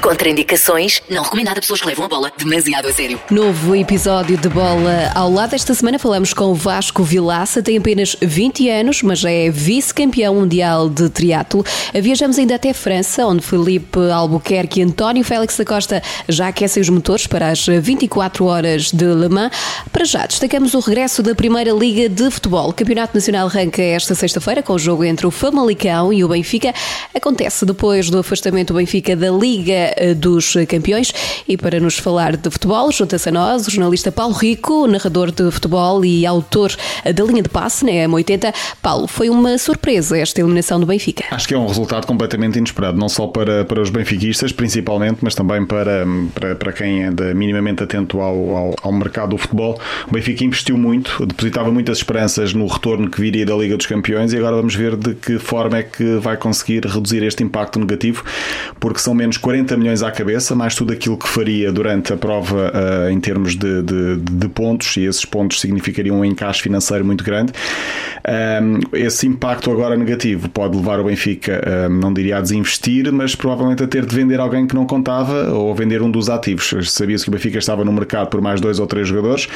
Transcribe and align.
Contraindicações, 0.00 1.02
não 1.10 1.22
recomendado 1.22 1.58
a 1.58 1.60
pessoas 1.60 1.80
que 1.80 1.86
levam 1.86 2.04
a 2.04 2.08
bola 2.08 2.32
demasiado 2.38 2.86
a 2.86 2.92
sério. 2.92 3.20
Novo 3.30 3.74
episódio 3.74 4.36
de 4.36 4.48
Bola 4.48 5.10
ao 5.14 5.30
lado. 5.30 5.54
Esta 5.54 5.74
semana 5.74 5.98
falamos 5.98 6.32
com 6.32 6.54
Vasco 6.54 7.02
Vilaça, 7.02 7.62
tem 7.62 7.78
apenas 7.78 8.16
20 8.22 8.68
anos, 8.70 9.02
mas 9.02 9.18
já 9.18 9.30
é 9.30 9.50
vice-campeão 9.50 10.36
mundial 10.36 10.88
de 10.88 11.10
triatlo. 11.10 11.64
Viajamos 11.92 12.38
ainda 12.38 12.54
até 12.54 12.72
França, 12.72 13.26
onde 13.26 13.42
Felipe 13.42 13.98
Albuquerque 14.10 14.80
e 14.80 14.82
António 14.84 15.24
Félix 15.24 15.56
da 15.56 15.64
Costa 15.64 16.02
já 16.28 16.48
aquecem 16.48 16.80
os 16.80 16.88
motores 16.88 17.26
para 17.26 17.48
as 17.48 17.66
24 17.66 18.44
horas 18.44 18.92
de 18.92 19.04
Le 19.04 19.28
Mans. 19.28 19.50
Para 19.92 20.04
já, 20.04 20.26
destacamos 20.26 20.74
o 20.74 20.80
regresso 20.80 21.22
da 21.22 21.34
Primeira 21.34 21.72
Liga 21.72 22.08
de 22.08 22.30
Futebol. 22.30 22.68
O 22.68 22.72
Campeonato 22.72 23.16
Nacional 23.16 23.48
arranca 23.48 23.82
esta 23.82 24.14
sexta-feira 24.14 24.62
com 24.62 24.74
o 24.74 24.78
jogo 24.78 25.04
entre 25.04 25.26
o 25.26 25.30
Famalicão 25.30 26.12
e 26.12 26.22
o 26.22 26.28
Benfica. 26.28 26.72
Acontece 27.14 27.66
depois 27.66 28.10
do 28.10 28.18
afastamento 28.18 28.72
do 28.72 28.76
Benfica 28.76 29.16
da 29.16 29.30
Liga 29.30 29.87
eh, 29.96 30.14
dos 30.14 30.54
Campeões. 30.68 31.12
E 31.46 31.56
para 31.56 31.80
nos 31.80 31.98
falar 31.98 32.36
de 32.36 32.50
futebol, 32.50 32.90
junta-se 32.92 33.28
a 33.28 33.32
nós 33.32 33.66
o 33.66 33.70
jornalista 33.70 34.10
Paulo 34.10 34.34
Rico, 34.34 34.86
narrador 34.86 35.30
de 35.30 35.50
futebol 35.50 36.04
e 36.04 36.26
autor 36.26 36.74
da 37.04 37.24
linha 37.24 37.42
de 37.42 37.48
passe 37.48 37.84
na 37.84 37.92
M80. 37.92 38.54
Paulo, 38.82 39.06
foi 39.06 39.28
uma 39.30 39.56
surpresa 39.58 40.18
esta 40.18 40.40
eliminação 40.40 40.78
do 40.80 40.86
Benfica? 40.86 41.24
Acho 41.30 41.48
que 41.48 41.54
é 41.54 41.58
um 41.58 41.66
resultado 41.66 42.06
completamente 42.06 42.58
inesperado, 42.58 42.98
não 42.98 43.08
só 43.08 43.26
para, 43.26 43.64
para 43.64 43.80
os 43.80 43.90
benfiquistas, 43.90 44.52
principalmente, 44.52 45.18
mas 45.22 45.34
também 45.34 45.64
para, 45.64 46.06
para, 46.34 46.54
para 46.54 46.72
quem 46.72 47.04
é 47.04 47.10
minimamente 47.34 47.82
atento 47.82 48.20
ao, 48.20 48.56
ao, 48.56 48.74
ao 48.82 48.92
mercado 48.92 49.30
do 49.30 49.38
futebol. 49.38 49.80
O 50.06 50.12
Benfica 50.12 50.44
investiu 50.44 50.76
muito, 50.76 51.24
depositava 51.26 51.70
muitas 51.70 51.98
esperanças 51.98 52.52
no 52.52 52.66
retorno 52.66 53.10
que 53.10 53.20
viria 53.20 53.44
da 53.44 53.54
Liga 53.54 53.76
dos 53.76 53.86
Campeões 53.86 54.32
e 54.32 54.36
agora 54.36 54.56
vamos 54.56 54.74
ver 54.74 54.96
de 54.96 55.14
que 55.14 55.38
forma 55.38 55.78
é 55.78 55.82
que 55.82 56.16
vai 56.16 56.36
conseguir 56.36 56.84
reduzir 56.84 57.22
este 57.22 57.42
impacto 57.42 57.78
negativo, 57.78 58.24
porque 58.80 58.98
são 58.98 59.14
menos 59.14 59.36
40 59.36 59.76
milhões 59.78 60.02
à 60.02 60.10
cabeça, 60.10 60.54
mais 60.54 60.74
tudo 60.74 60.92
aquilo 60.92 61.16
que 61.16 61.28
faria 61.28 61.72
durante 61.72 62.12
a 62.12 62.16
prova 62.16 62.72
uh, 62.74 63.10
em 63.10 63.20
termos 63.20 63.56
de, 63.56 63.82
de, 63.82 64.16
de, 64.16 64.48
pontos, 64.48 64.96
e 64.96 65.04
esses 65.04 65.24
pontos 65.24 65.60
significariam 65.60 66.20
um 66.20 66.24
encaixe 66.24 66.62
financeiro 66.62 67.04
muito 67.04 67.24
grande. 67.24 67.52
Um, 68.28 68.80
esse 68.92 69.26
impacto 69.26 69.70
agora 69.70 69.96
negativo 69.96 70.50
pode 70.50 70.76
levar 70.76 71.00
o 71.00 71.04
Benfica, 71.04 71.62
um, 71.88 71.94
não 71.94 72.12
diria 72.12 72.36
a 72.36 72.40
desinvestir, 72.42 73.10
mas 73.10 73.34
provavelmente 73.34 73.82
a 73.82 73.86
ter 73.86 74.04
de 74.04 74.14
vender 74.14 74.38
alguém 74.38 74.66
que 74.66 74.74
não 74.74 74.84
contava 74.84 75.50
ou 75.52 75.74
vender 75.74 76.02
um 76.02 76.10
dos 76.10 76.28
ativos. 76.28 76.74
Sabia-se 76.92 77.24
que 77.24 77.30
o 77.30 77.32
Benfica 77.32 77.58
estava 77.58 77.84
no 77.84 77.92
mercado 77.92 78.28
por 78.28 78.40
mais 78.40 78.60
dois 78.60 78.78
ou 78.78 78.86
três 78.86 79.08
jogadores 79.08 79.48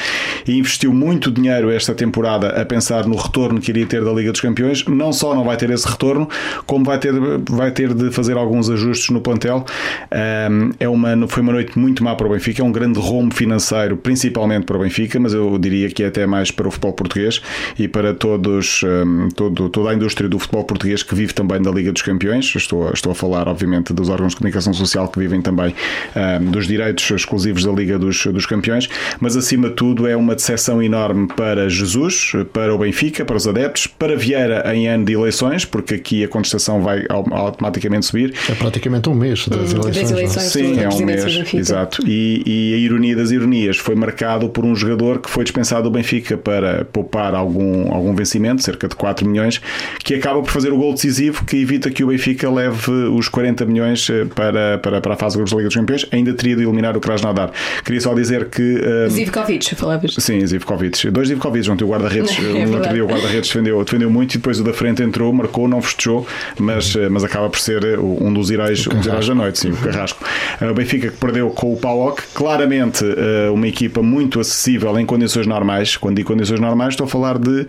e 0.47 0.57
investiu 0.57 0.91
muito 0.91 1.31
dinheiro 1.31 1.69
esta 1.69 1.93
temporada 1.93 2.49
a 2.59 2.65
pensar 2.65 3.05
no 3.05 3.15
retorno 3.15 3.59
que 3.59 3.69
iria 3.69 3.85
ter 3.85 4.03
da 4.03 4.11
Liga 4.11 4.31
dos 4.31 4.41
Campeões. 4.41 4.83
Não 4.85 5.13
só 5.13 5.35
não 5.35 5.43
vai 5.43 5.55
ter 5.57 5.69
esse 5.69 5.87
retorno, 5.87 6.27
como 6.65 6.83
vai 6.83 6.97
ter, 6.97 7.13
vai 7.49 7.71
ter 7.71 7.93
de 7.93 8.11
fazer 8.11 8.37
alguns 8.37 8.69
ajustes 8.69 9.09
no 9.09 9.21
plantel. 9.21 9.65
Um, 10.11 10.71
é 10.79 10.89
uma, 10.89 11.27
foi 11.27 11.43
uma 11.43 11.53
noite 11.53 11.77
muito 11.77 12.03
má 12.03 12.15
para 12.15 12.27
o 12.27 12.31
Benfica, 12.31 12.61
é 12.61 12.65
um 12.65 12.71
grande 12.71 12.99
rombo 12.99 13.35
financeiro, 13.35 13.97
principalmente 13.97 14.65
para 14.65 14.77
o 14.77 14.79
Benfica, 14.79 15.19
mas 15.19 15.33
eu 15.33 15.57
diria 15.59 15.89
que 15.89 16.03
é 16.03 16.07
até 16.07 16.25
mais 16.25 16.49
para 16.49 16.67
o 16.67 16.71
futebol 16.71 16.93
português 16.93 17.41
e 17.77 17.87
para 17.87 18.13
todos, 18.13 18.62
um, 18.83 19.29
todo, 19.29 19.69
toda 19.69 19.89
a 19.89 19.93
indústria 19.93 20.29
do 20.29 20.37
futebol 20.39 20.63
português 20.63 21.03
que 21.03 21.15
vive 21.15 21.33
também 21.33 21.61
da 21.61 21.71
Liga 21.71 21.91
dos 21.91 22.01
Campeões. 22.01 22.53
Estou, 22.55 22.91
estou 22.91 23.11
a 23.11 23.15
falar, 23.15 23.47
obviamente, 23.47 23.93
dos 23.93 24.09
órgãos 24.09 24.31
de 24.31 24.37
comunicação 24.37 24.73
social 24.73 25.07
que 25.07 25.19
vivem 25.19 25.41
também 25.41 25.73
um, 26.15 26.51
dos 26.51 26.67
direitos 26.67 27.09
exclusivos 27.09 27.65
da 27.65 27.71
Liga 27.71 27.97
dos, 27.97 28.25
dos 28.27 28.45
Campeões, 28.45 28.89
mas 29.19 29.35
acima 29.35 29.69
de 29.69 29.75
tudo 29.75 30.07
é 30.07 30.15
uma 30.15 30.35
decepção 30.35 30.81
enorme 30.81 31.27
para 31.27 31.69
Jesus, 31.69 32.33
para 32.51 32.73
o 32.73 32.77
Benfica, 32.77 33.25
para 33.25 33.35
os 33.35 33.47
adeptos, 33.47 33.87
para 33.87 34.15
Vieira 34.15 34.63
em 34.73 34.87
ano 34.87 35.05
de 35.05 35.13
eleições, 35.13 35.65
porque 35.65 35.95
aqui 35.95 36.23
a 36.23 36.27
contestação 36.27 36.81
vai 36.81 37.05
automaticamente 37.09 38.05
subir. 38.05 38.33
É 38.49 38.55
praticamente 38.55 39.09
um 39.09 39.15
mês 39.15 39.47
das 39.47 39.73
eleições 39.73 40.03
das 40.03 40.11
eleições 40.11 40.43
Sim, 40.43 40.79
é 40.79 40.89
um 40.89 41.05
mês, 41.05 41.53
exato. 41.53 42.07
E, 42.07 42.43
e, 42.45 42.73
a 42.73 42.77
ironia 42.77 43.15
das 43.15 43.31
ironias 43.31 43.77
foi 43.77 43.95
marcado 43.95 44.49
por 44.49 44.65
um 44.65 44.75
jogador 44.75 45.19
que 45.19 45.29
foi 45.29 45.43
dispensado 45.43 45.83
do 45.83 45.91
Benfica 45.91 46.37
para 46.37 46.85
poupar 46.85 47.33
algum, 47.33 47.91
algum 47.93 48.13
vencimento, 48.15 48.52
cerca 48.61 48.87
de 48.87 48.95
4 48.95 49.27
milhões, 49.27 49.61
que 50.03 50.15
acaba 50.15 50.41
por 50.41 50.51
fazer 50.51 50.71
o 50.71 50.77
gol 50.77 50.93
decisivo 50.93 51.43
que 51.45 51.57
evita 51.57 51.89
que 51.89 52.03
o 52.03 52.07
Benfica 52.07 52.49
leve 52.49 52.91
os 52.91 53.27
40 53.27 53.65
milhões 53.65 54.09
eh, 54.09 54.25
para, 54.25 54.77
para, 54.77 55.01
para 55.01 55.13
a 55.13 55.17
fase 55.17 55.37
da 55.37 55.43
Liga 55.43 55.63
dos 55.63 55.75
Campeões. 55.75 56.05
Ainda 56.11 56.33
teria 56.33 56.55
de 56.55 56.63
eliminar 56.63 56.95
o 56.95 56.99
Krasnodar. 56.99 57.51
Queria 57.83 58.01
só 58.01 58.13
dizer 58.13 58.45
que. 58.49 58.81
Um, 59.07 59.09
Zivkovic, 59.09 59.75
falavas. 59.75 60.15
Sim, 60.19 60.45
Zivkovic. 60.45 61.09
Dois 61.09 61.27
Zivkovic, 61.27 61.69
ontem 61.69 61.83
o 61.83 61.87
guarda-redes. 61.87 62.37
é 62.37 62.65
no 62.65 62.75
outro 62.75 62.93
dia 62.93 63.03
o 63.03 63.07
guarda-redes 63.07 63.49
defendeu, 63.49 63.83
defendeu 63.83 64.09
muito 64.09 64.35
e 64.35 64.37
depois 64.37 64.59
o 64.59 64.63
da 64.63 64.73
frente 64.73 65.01
entrou, 65.01 65.31
marcou, 65.33 65.67
não 65.67 65.81
festejou, 65.81 66.27
mas, 66.59 66.95
eh, 66.95 67.09
mas 67.09 67.23
acaba 67.23 67.49
por 67.49 67.59
ser 67.59 67.83
eh, 67.83 67.97
um 67.97 68.33
dos 68.33 68.49
heróis, 68.51 68.85
um 68.87 68.97
dos 68.97 69.07
heróis 69.07 69.27
da 69.27 69.35
noite, 69.35 69.59
sim, 69.59 69.71
o 69.71 69.77
Carrasco. 69.77 70.23
Eh, 70.59 70.69
o 70.69 70.73
Benfica 70.73 71.09
que 71.09 71.17
perdeu 71.17 71.49
com 71.49 71.73
o 71.73 71.77
PAOK, 71.77 72.23
claramente 72.33 73.05
eh, 73.05 73.49
uma 73.49 73.67
equipa 73.67 74.01
muito 74.01 74.39
acessível 74.39 74.97
em 74.99 75.05
condições 75.05 75.47
normais. 75.47 75.97
Quando 75.97 76.17
digo 76.17 76.27
condições 76.27 76.59
normais, 76.59 76.93
estou 76.93 77.05
a 77.05 77.09
falar 77.09 77.37
de 77.37 77.65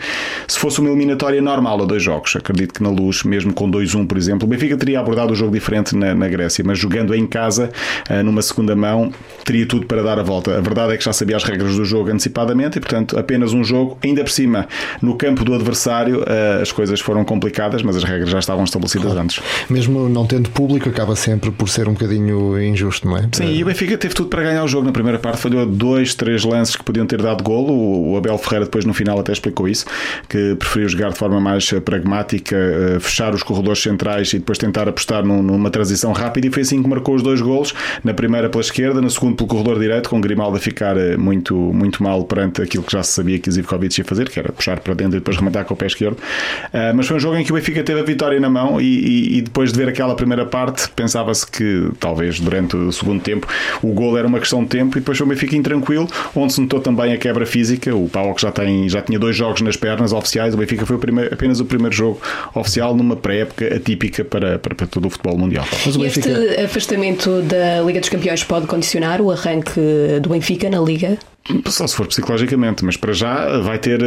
se 0.46 0.58
fosse 0.64 0.80
uma 0.80 0.88
eliminatória 0.88 1.42
normal 1.42 1.82
a 1.82 1.84
dois 1.84 2.02
jogos. 2.02 2.36
Acredito 2.36 2.72
que 2.72 2.82
na 2.82 2.88
luz, 2.88 3.22
mesmo 3.22 3.52
com 3.52 3.70
2-1, 3.70 4.06
por 4.06 4.16
exemplo, 4.16 4.46
o 4.46 4.50
Benfica 4.50 4.74
teria 4.78 4.98
abordado 4.98 5.34
o 5.34 5.36
jogo 5.36 5.52
diferente 5.52 5.94
na, 5.94 6.14
na 6.14 6.26
Grécia, 6.26 6.64
mas 6.66 6.78
jogando 6.78 7.14
em 7.14 7.26
casa, 7.26 7.70
eh, 8.08 8.22
numa 8.22 8.40
segunda 8.40 8.74
mão, 8.74 9.12
teria 9.44 9.66
tudo 9.66 9.86
para 9.86 10.02
dar 10.02 10.18
a 10.18 10.22
volta. 10.22 10.56
A 10.56 10.62
verdade 10.62 10.94
é 10.94 10.96
que 10.96 11.04
já 11.04 11.12
sabia 11.12 11.36
as 11.36 11.44
regras 11.44 11.76
do 11.76 11.84
jogo 11.84 12.08
antecipadamente 12.10 12.78
e, 12.78 12.80
portanto, 12.80 13.18
apenas 13.18 13.52
um 13.52 13.62
jogo, 13.62 13.98
ainda 14.02 14.24
por 14.24 14.30
cima, 14.30 14.66
no 15.02 15.16
campo 15.16 15.44
do 15.44 15.52
adversário, 15.52 16.24
as 16.62 16.72
coisas 16.72 16.98
foram 16.98 17.26
complicadas, 17.26 17.82
mas 17.82 17.96
as 17.96 18.04
regras 18.04 18.30
já 18.30 18.38
estavam 18.38 18.64
estabelecidas 18.64 19.08
claro. 19.08 19.20
antes. 19.20 19.42
Mesmo 19.68 20.08
não 20.08 20.24
tendo 20.24 20.48
público, 20.48 20.88
acaba 20.88 21.14
sempre 21.14 21.50
por 21.50 21.68
ser 21.68 21.90
um 21.90 21.92
bocadinho 21.92 22.58
injusto, 22.62 23.06
não 23.06 23.18
é? 23.18 23.28
Sim, 23.32 23.52
e 23.52 23.62
o 23.62 23.66
Benfica 23.66 23.98
teve 23.98 24.14
tudo 24.14 24.30
para 24.30 24.42
ganhar 24.42 24.64
o 24.64 24.68
jogo. 24.68 24.86
Na 24.86 24.92
primeira 24.92 25.18
parte 25.18 25.42
falhou 25.42 25.66
dois, 25.66 26.14
três 26.14 26.42
lances 26.42 26.74
que 26.74 26.82
podiam 26.82 27.04
ter 27.04 27.20
dado 27.20 27.44
golo. 27.44 28.12
O 28.12 28.16
Abel 28.16 28.38
Ferreira 28.38 28.64
depois 28.64 28.86
no 28.86 28.94
final 28.94 29.20
até 29.20 29.30
explicou 29.30 29.68
isso, 29.68 29.84
que 30.26 30.53
preferiu 30.54 30.88
jogar 30.88 31.10
de 31.10 31.18
forma 31.18 31.40
mais 31.40 31.70
eh, 31.72 31.80
pragmática, 31.80 32.56
eh, 32.56 32.98
fechar 33.00 33.34
os 33.34 33.42
corredores 33.42 33.82
centrais 33.82 34.32
e 34.32 34.38
depois 34.38 34.58
tentar 34.58 34.88
apostar 34.88 35.24
numa 35.24 35.70
transição 35.70 36.12
rápida 36.12 36.46
e 36.46 36.50
foi 36.50 36.62
assim 36.62 36.82
que 36.82 36.88
marcou 36.88 37.14
os 37.14 37.22
dois 37.22 37.40
golos. 37.40 37.74
Na 38.02 38.14
primeira 38.14 38.48
pela 38.48 38.62
esquerda, 38.62 39.00
na 39.00 39.10
segunda 39.10 39.36
pelo 39.36 39.48
corredor 39.48 39.78
direito, 39.78 40.08
com 40.08 40.20
Grimaldo 40.20 40.56
a 40.56 40.60
ficar 40.60 40.96
eh, 40.96 41.16
muito, 41.16 41.54
muito 41.54 42.02
mal 42.02 42.24
perante 42.24 42.62
aquilo 42.62 42.84
que 42.84 42.92
já 42.92 43.02
se 43.02 43.12
sabia 43.12 43.38
que 43.38 43.50
Zivkovic 43.50 43.98
ia 43.98 44.04
fazer, 44.04 44.28
que 44.28 44.38
era 44.38 44.52
puxar 44.52 44.80
para 44.80 44.94
dentro 44.94 45.16
e 45.16 45.20
depois 45.20 45.36
rematar 45.36 45.64
com 45.64 45.74
o 45.74 45.76
pé 45.76 45.86
esquerdo. 45.86 46.16
Mas 46.94 47.06
foi 47.06 47.16
um 47.16 47.20
jogo 47.20 47.36
em 47.36 47.44
que 47.44 47.52
o 47.52 47.54
Benfica 47.54 47.82
teve 47.82 48.00
a 48.00 48.02
vitória 48.02 48.38
na 48.40 48.50
mão 48.50 48.80
e, 48.80 48.84
e, 48.84 49.38
e 49.38 49.42
depois 49.42 49.72
de 49.72 49.78
ver 49.78 49.88
aquela 49.88 50.14
primeira 50.14 50.44
parte, 50.44 50.88
pensava-se 50.90 51.46
que 51.46 51.90
talvez 51.98 52.40
durante 52.40 52.76
o 52.76 52.92
segundo 52.92 53.22
tempo 53.22 53.46
o 53.82 53.92
gol 53.92 54.16
era 54.18 54.26
uma 54.26 54.38
questão 54.38 54.62
de 54.62 54.68
tempo 54.68 54.96
e 54.98 55.00
depois 55.00 55.20
o 55.20 55.26
Benfica 55.26 55.56
intranquilo, 55.56 56.08
onde 56.34 56.52
se 56.52 56.60
notou 56.60 56.80
também 56.80 57.12
a 57.12 57.18
quebra 57.18 57.46
física. 57.46 57.94
O 57.94 58.08
Pau 58.08 58.34
que 58.34 58.42
já, 58.42 58.52
tem, 58.52 58.88
já 58.88 59.00
tinha 59.00 59.18
dois 59.18 59.36
jogos 59.36 59.60
nas 59.62 59.76
pernas 59.76 60.12
oficiais, 60.12 60.43
o 60.52 60.56
Benfica 60.56 60.84
foi 60.84 60.96
o 60.96 60.98
primeiro, 60.98 61.32
apenas 61.32 61.60
o 61.60 61.64
primeiro 61.64 61.94
jogo 61.94 62.20
oficial 62.54 62.94
numa 62.94 63.16
pré-época 63.16 63.74
atípica 63.74 64.24
para, 64.24 64.58
para, 64.58 64.74
para, 64.74 64.86
todo 64.86 65.06
o 65.06 65.10
futebol 65.10 65.38
mundial. 65.38 65.64
Mas 65.86 65.96
o 65.96 66.00
Benfica... 66.00 66.28
Este 66.28 66.60
afastamento 66.60 67.40
da 67.42 67.80
Liga 67.80 68.00
dos 68.00 68.08
Campeões 68.08 68.44
pode 68.44 68.66
condicionar 68.66 69.20
o 69.20 69.30
arranque 69.30 69.80
do 70.20 70.28
Benfica 70.28 70.68
na 70.68 70.80
Liga? 70.80 71.16
Só 71.66 71.86
se 71.86 71.94
for 71.94 72.06
psicologicamente, 72.06 72.84
mas 72.84 72.96
para 72.96 73.12
já 73.12 73.58
vai 73.58 73.78
ter 73.78 74.00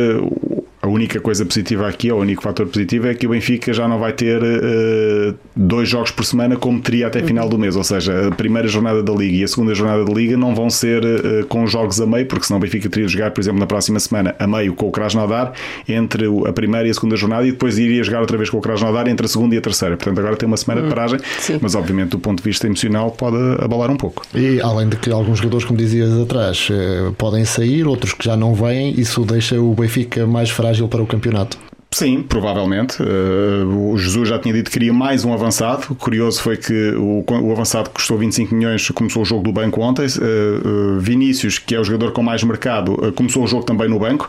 a 0.87 0.91
única 0.91 1.19
coisa 1.19 1.45
positiva 1.45 1.87
aqui, 1.87 2.11
ou 2.11 2.19
o 2.19 2.21
único 2.21 2.41
fator 2.41 2.67
positivo, 2.67 3.07
é 3.07 3.13
que 3.13 3.25
o 3.25 3.29
Benfica 3.29 3.73
já 3.73 3.87
não 3.87 3.99
vai 3.99 4.13
ter 4.13 4.41
uh, 4.41 5.35
dois 5.55 5.89
jogos 5.89 6.11
por 6.11 6.25
semana 6.25 6.55
como 6.55 6.81
teria 6.81 7.07
até 7.07 7.21
final 7.21 7.47
do 7.49 7.57
mês. 7.57 7.75
Ou 7.75 7.83
seja, 7.83 8.27
a 8.27 8.31
primeira 8.31 8.67
jornada 8.67 9.03
da 9.03 9.13
Liga 9.13 9.37
e 9.37 9.43
a 9.43 9.47
segunda 9.47 9.73
jornada 9.73 10.05
da 10.05 10.13
Liga 10.13 10.37
não 10.37 10.55
vão 10.55 10.69
ser 10.69 11.03
uh, 11.03 11.45
com 11.47 11.65
jogos 11.67 11.99
a 11.99 12.05
meio, 12.05 12.25
porque 12.25 12.45
senão 12.45 12.57
o 12.57 12.61
Benfica 12.61 12.89
teria 12.89 13.07
de 13.07 13.13
jogar, 13.13 13.31
por 13.31 13.41
exemplo, 13.41 13.59
na 13.59 13.67
próxima 13.67 13.99
semana 13.99 14.35
a 14.39 14.47
meio 14.47 14.73
com 14.73 14.87
o 14.87 14.91
Krasnodar 14.91 15.53
entre 15.87 16.25
a 16.47 16.53
primeira 16.53 16.87
e 16.87 16.91
a 16.91 16.93
segunda 16.93 17.15
jornada 17.15 17.45
e 17.45 17.51
depois 17.51 17.77
iria 17.77 18.03
jogar 18.03 18.21
outra 18.21 18.37
vez 18.37 18.49
com 18.49 18.57
o 18.57 18.61
Krasnodar 18.61 19.07
entre 19.07 19.25
a 19.25 19.29
segunda 19.29 19.55
e 19.55 19.57
a 19.57 19.61
terceira. 19.61 19.97
Portanto, 19.97 20.19
agora 20.19 20.35
tem 20.35 20.47
uma 20.47 20.57
semana 20.57 20.81
de 20.81 20.87
hum, 20.87 20.89
paragem, 20.89 21.19
Sim. 21.39 21.59
mas 21.61 21.75
obviamente 21.75 22.09
do 22.09 22.19
ponto 22.19 22.37
de 22.37 22.43
vista 22.43 22.67
emocional 22.67 23.11
pode 23.11 23.37
abalar 23.59 23.89
um 23.89 23.97
pouco. 23.97 24.23
E 24.33 24.61
além 24.61 24.89
de 24.89 24.97
que 24.97 25.11
alguns 25.11 25.39
jogadores, 25.39 25.65
como 25.65 25.77
dizias 25.77 26.17
atrás, 26.19 26.69
eh, 26.71 27.11
podem 27.17 27.43
sair, 27.45 27.87
outros 27.87 28.13
que 28.13 28.25
já 28.25 28.37
não 28.37 28.53
vêm, 28.53 28.99
isso 28.99 29.25
deixa 29.25 29.59
o 29.59 29.73
Benfica 29.73 30.25
mais 30.25 30.49
frágil 30.49 30.76
para 30.85 31.01
o 31.01 31.07
campeonato. 31.07 31.66
Sim, 31.91 32.21
provavelmente. 32.21 33.01
Uh, 33.01 33.93
o 33.93 33.97
Jesus 33.97 34.27
já 34.27 34.37
tinha 34.37 34.53
dito 34.53 34.65
que 34.65 34.71
queria 34.71 34.93
mais 34.93 35.23
um 35.23 35.33
avançado. 35.33 35.85
O 35.89 35.95
curioso 35.95 36.41
foi 36.41 36.57
que 36.57 36.91
o, 36.91 37.23
o 37.25 37.51
avançado 37.51 37.89
custou 37.89 38.17
25 38.17 38.53
milhões 38.53 38.89
começou 38.89 39.21
o 39.21 39.25
jogo 39.25 39.43
do 39.43 39.53
banco 39.53 39.81
ontem. 39.81 40.05
Uh, 40.05 40.97
uh, 40.97 40.99
Vinícius, 40.99 41.59
que 41.59 41.73
é 41.73 41.79
o 41.79 41.83
jogador 41.83 42.11
com 42.11 42.21
mais 42.21 42.43
mercado, 42.43 43.13
começou 43.15 43.43
o 43.43 43.47
jogo 43.47 43.63
também 43.63 43.89
no 43.89 43.99
banco. 43.99 44.27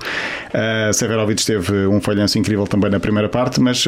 Severovic 0.93 1.45
teve 1.45 1.87
um 1.87 2.01
falhanço 2.01 2.39
incrível 2.39 2.67
também 2.67 2.91
na 2.91 3.01
primeira 3.01 3.29
parte, 3.29 3.61
mas 3.61 3.85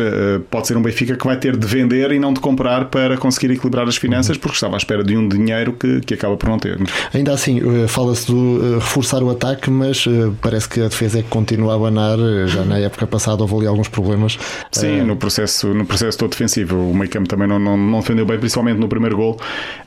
pode 0.50 0.66
ser 0.66 0.76
um 0.76 0.82
Benfica 0.82 1.16
que 1.16 1.24
vai 1.24 1.36
ter 1.36 1.56
de 1.56 1.66
vender 1.66 2.12
e 2.12 2.18
não 2.18 2.32
de 2.32 2.40
comprar 2.40 2.86
para 2.86 3.16
conseguir 3.16 3.50
equilibrar 3.52 3.86
as 3.88 3.96
finanças, 3.96 4.36
porque 4.36 4.54
estava 4.54 4.76
à 4.76 4.78
espera 4.78 5.02
de 5.02 5.16
um 5.16 5.28
dinheiro 5.28 5.72
que, 5.72 6.00
que 6.00 6.14
acaba 6.14 6.36
por 6.36 6.48
não 6.48 6.58
ter. 6.58 6.78
Ainda 7.14 7.32
assim, 7.32 7.60
fala-se 7.88 8.26
de 8.26 8.74
reforçar 8.74 9.22
o 9.22 9.30
ataque, 9.30 9.70
mas 9.70 10.06
parece 10.40 10.68
que 10.68 10.80
a 10.80 10.88
defesa 10.88 11.20
é 11.20 11.22
que 11.22 11.28
continua 11.28 11.72
a 11.72 11.76
abanar. 11.76 12.18
Já 12.46 12.64
na 12.64 12.78
época 12.78 13.06
passada 13.06 13.42
houve 13.42 13.59
ali 13.60 13.68
alguns 13.68 13.88
problemas. 13.88 14.38
Sim, 14.72 15.00
uh, 15.00 15.06
no, 15.06 15.16
processo, 15.16 15.72
no 15.74 15.84
processo 15.84 16.18
todo 16.18 16.30
defensivo. 16.30 16.76
O 16.76 16.94
meio 16.94 17.10
campo 17.10 17.28
também 17.28 17.46
não, 17.46 17.58
não, 17.58 17.76
não 17.76 18.00
defendeu 18.00 18.24
bem, 18.24 18.38
principalmente 18.38 18.78
no 18.78 18.88
primeiro 18.88 19.16
gol. 19.16 19.38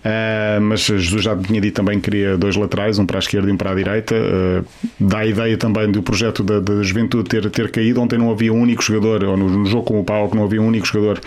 Uh, 0.03 0.61
mas 0.61 0.81
Jesus 0.81 1.23
já 1.23 1.35
tinha 1.35 1.59
dito 1.59 1.75
também 1.75 1.99
que 1.99 2.09
queria 2.09 2.37
dois 2.37 2.55
laterais, 2.55 2.99
um 2.99 3.05
para 3.05 3.17
a 3.17 3.19
esquerda 3.19 3.49
e 3.49 3.51
um 3.51 3.57
para 3.57 3.71
a 3.71 3.75
direita. 3.75 4.15
Uh, 4.15 4.65
dá 4.99 5.19
a 5.19 5.25
ideia 5.25 5.57
também 5.57 5.91
do 5.91 6.01
projeto 6.01 6.43
da, 6.43 6.59
da 6.59 6.83
juventude 6.83 7.29
ter, 7.29 7.49
ter 7.49 7.71
caído. 7.71 8.01
Ontem 8.01 8.17
não 8.17 8.31
havia 8.31 8.53
um 8.53 8.59
único 8.59 8.83
jogador, 8.83 9.23
ou 9.23 9.37
no, 9.37 9.49
no 9.49 9.65
jogo 9.65 9.83
com 9.83 9.99
o 9.99 10.03
Pau, 10.03 10.29
que 10.29 10.35
não 10.35 10.43
havia 10.43 10.61
um 10.61 10.67
único 10.67 10.85
jogador 10.85 11.19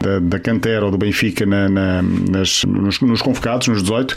da, 0.00 0.18
da 0.20 0.38
Cantera 0.38 0.84
ou 0.84 0.90
do 0.90 0.98
Benfica 0.98 1.46
na, 1.46 1.68
na, 1.68 2.02
nas, 2.02 2.64
nos, 2.64 3.00
nos, 3.00 3.22
convocados, 3.22 3.68
nos 3.68 3.82
18. 3.82 4.16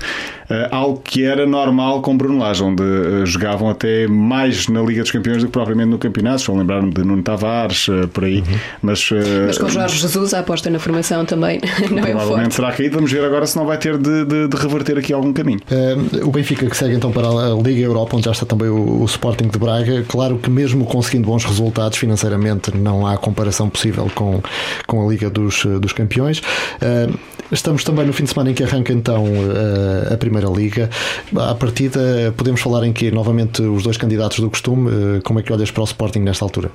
algo 0.72 1.02
que 1.04 1.24
era 1.24 1.46
normal 1.46 2.02
com 2.02 2.18
Bruno 2.18 2.40
Lage, 2.40 2.64
onde 2.64 2.84
jogavam 3.26 3.70
até 3.70 4.08
mais 4.08 4.68
na 4.68 4.82
Liga 4.82 5.02
dos 5.02 5.12
Campeões 5.12 5.42
do 5.42 5.48
que 5.48 5.52
propriamente 5.52 5.90
no 5.90 5.98
campeonato. 5.98 6.42
Só 6.42 6.54
lembrar-me 6.54 6.92
de 6.92 7.04
Nuno 7.04 7.24
Tavares, 7.24 7.77
por 8.14 8.24
aí. 8.24 8.40
Uhum. 8.40 8.60
Mas, 8.82 9.10
mas 9.46 9.58
com 9.58 9.70
Jorge 9.70 9.98
Jesus, 9.98 10.34
a 10.34 10.40
aposta 10.40 10.70
na 10.70 10.80
formação 10.80 11.26
também 11.26 11.60
não 11.92 12.00
é 12.00 12.12
Provavelmente 12.12 12.56
será 12.56 12.72
caído. 12.72 12.96
Vamos 12.96 13.12
ver 13.12 13.24
agora 13.24 13.46
se 13.46 13.56
não 13.56 13.66
vai 13.66 13.78
ter 13.78 13.98
de, 13.98 14.26
de, 14.26 14.48
de 14.48 14.58
reverter 14.58 14.98
aqui 14.98 15.14
algum 15.14 15.34
caminho. 15.34 15.60
Uh, 15.70 16.28
o 16.28 16.32
Benfica 16.32 16.68
que 16.68 16.76
segue 16.76 16.96
então 16.96 17.12
para 17.12 17.28
a 17.28 17.54
Liga 17.56 17.82
Europa, 17.82 18.16
onde 18.16 18.26
já 18.26 18.32
está 18.32 18.46
também 18.46 18.70
o, 18.70 19.02
o, 19.02 19.06
Sporting 19.06 19.48
de 19.48 19.58
Braga. 19.58 20.04
Claro 20.08 20.38
que 20.38 20.50
mesmo 20.50 20.86
conseguindo 20.86 21.28
bons 21.28 21.46
resultados 21.46 21.98
financeiramente, 21.98 22.76
não 22.76 23.06
há 23.06 23.18
comparação 23.18 23.70
possível 23.70 24.10
com, 24.14 24.42
com 24.86 25.06
a 25.06 25.10
Liga 25.10 25.30
dos, 25.30 25.66
dos 25.66 25.94
Campeões. 25.94 26.40
Uh, 26.40 27.18
Estamos 27.52 27.84
também 27.84 28.06
no 28.06 28.12
fim 28.12 28.26
de 28.26 28.32
semana 28.32 28.52
em 28.52 28.54
que 28.54 28.64
arranca 28.64 28.92
então 28.92 29.26
eh, 29.26 30.14
a 30.14 30.18
Primeira 30.18 30.50
Liga. 30.50 30.90
À 31.36 31.56
partida, 31.56 32.34
podemos 32.36 32.60
falar 32.60 32.86
em 32.86 32.92
que 32.92 33.10
novamente 33.10 33.62
os 33.62 33.84
dois 33.84 33.96
candidatos 33.96 34.40
do 34.40 34.50
costume. 34.50 35.22
Como 35.24 35.40
é 35.40 35.44
que 35.44 35.54
olhas 35.54 35.72
para 35.72 35.82
o 35.82 35.86
Sporting 35.86 36.20
nesta 36.20 36.44
altura? 36.44 36.70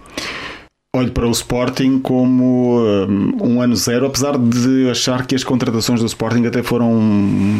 Olho 0.95 1.11
para 1.11 1.27
o 1.27 1.31
Sporting 1.31 2.01
como 2.01 2.79
um, 2.79 3.33
um, 3.43 3.63
ano 3.63 3.75
zero, 3.75 4.05
apesar 4.05 4.37
de 4.37 4.91
achar 4.91 5.27
que 5.27 5.35
as 5.35 5.43
contratações 5.43 6.01
do 6.01 6.07
Sporting 6.07 6.45
até 6.45 6.63
foram, 6.63 7.01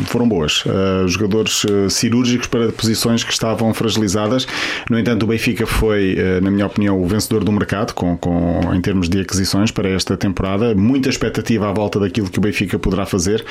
foram 0.05 0.29
boas. 0.29 0.67
Uh, 0.67 1.09
jogadores 1.09 1.65
uh, 1.65 1.89
cirúrgicos 1.89 2.47
para 2.47 2.71
posições 2.73 3.25
que 3.25 3.33
estavam 3.33 3.73
fragilizadas. 3.73 4.47
No 4.91 4.99
entanto, 4.99 5.23
o 5.23 5.27
Benfica 5.27 5.67
foi, 5.67 6.15
uh, 6.15 6.45
na 6.45 6.51
minha 6.51 6.67
opinião, 6.67 7.03
o 7.03 7.07
vencedor 7.07 7.43
do 7.43 7.51
mercado 7.51 7.95
com, 7.95 8.19
com, 8.19 8.71
em 8.75 8.83
termos 8.83 9.09
de 9.09 9.23
aquisições 9.23 9.71
para 9.71 9.89
esta 9.89 10.15
temporada. 10.15 10.75
Muita 10.75 11.09
expectativa 11.09 11.71
à 11.71 11.73
volta 11.73 11.99
daquilo 11.99 12.29
que 12.29 12.39
o 12.39 12.43
Benfica 12.43 12.79
poderá 12.79 13.07
fazer 13.07 13.43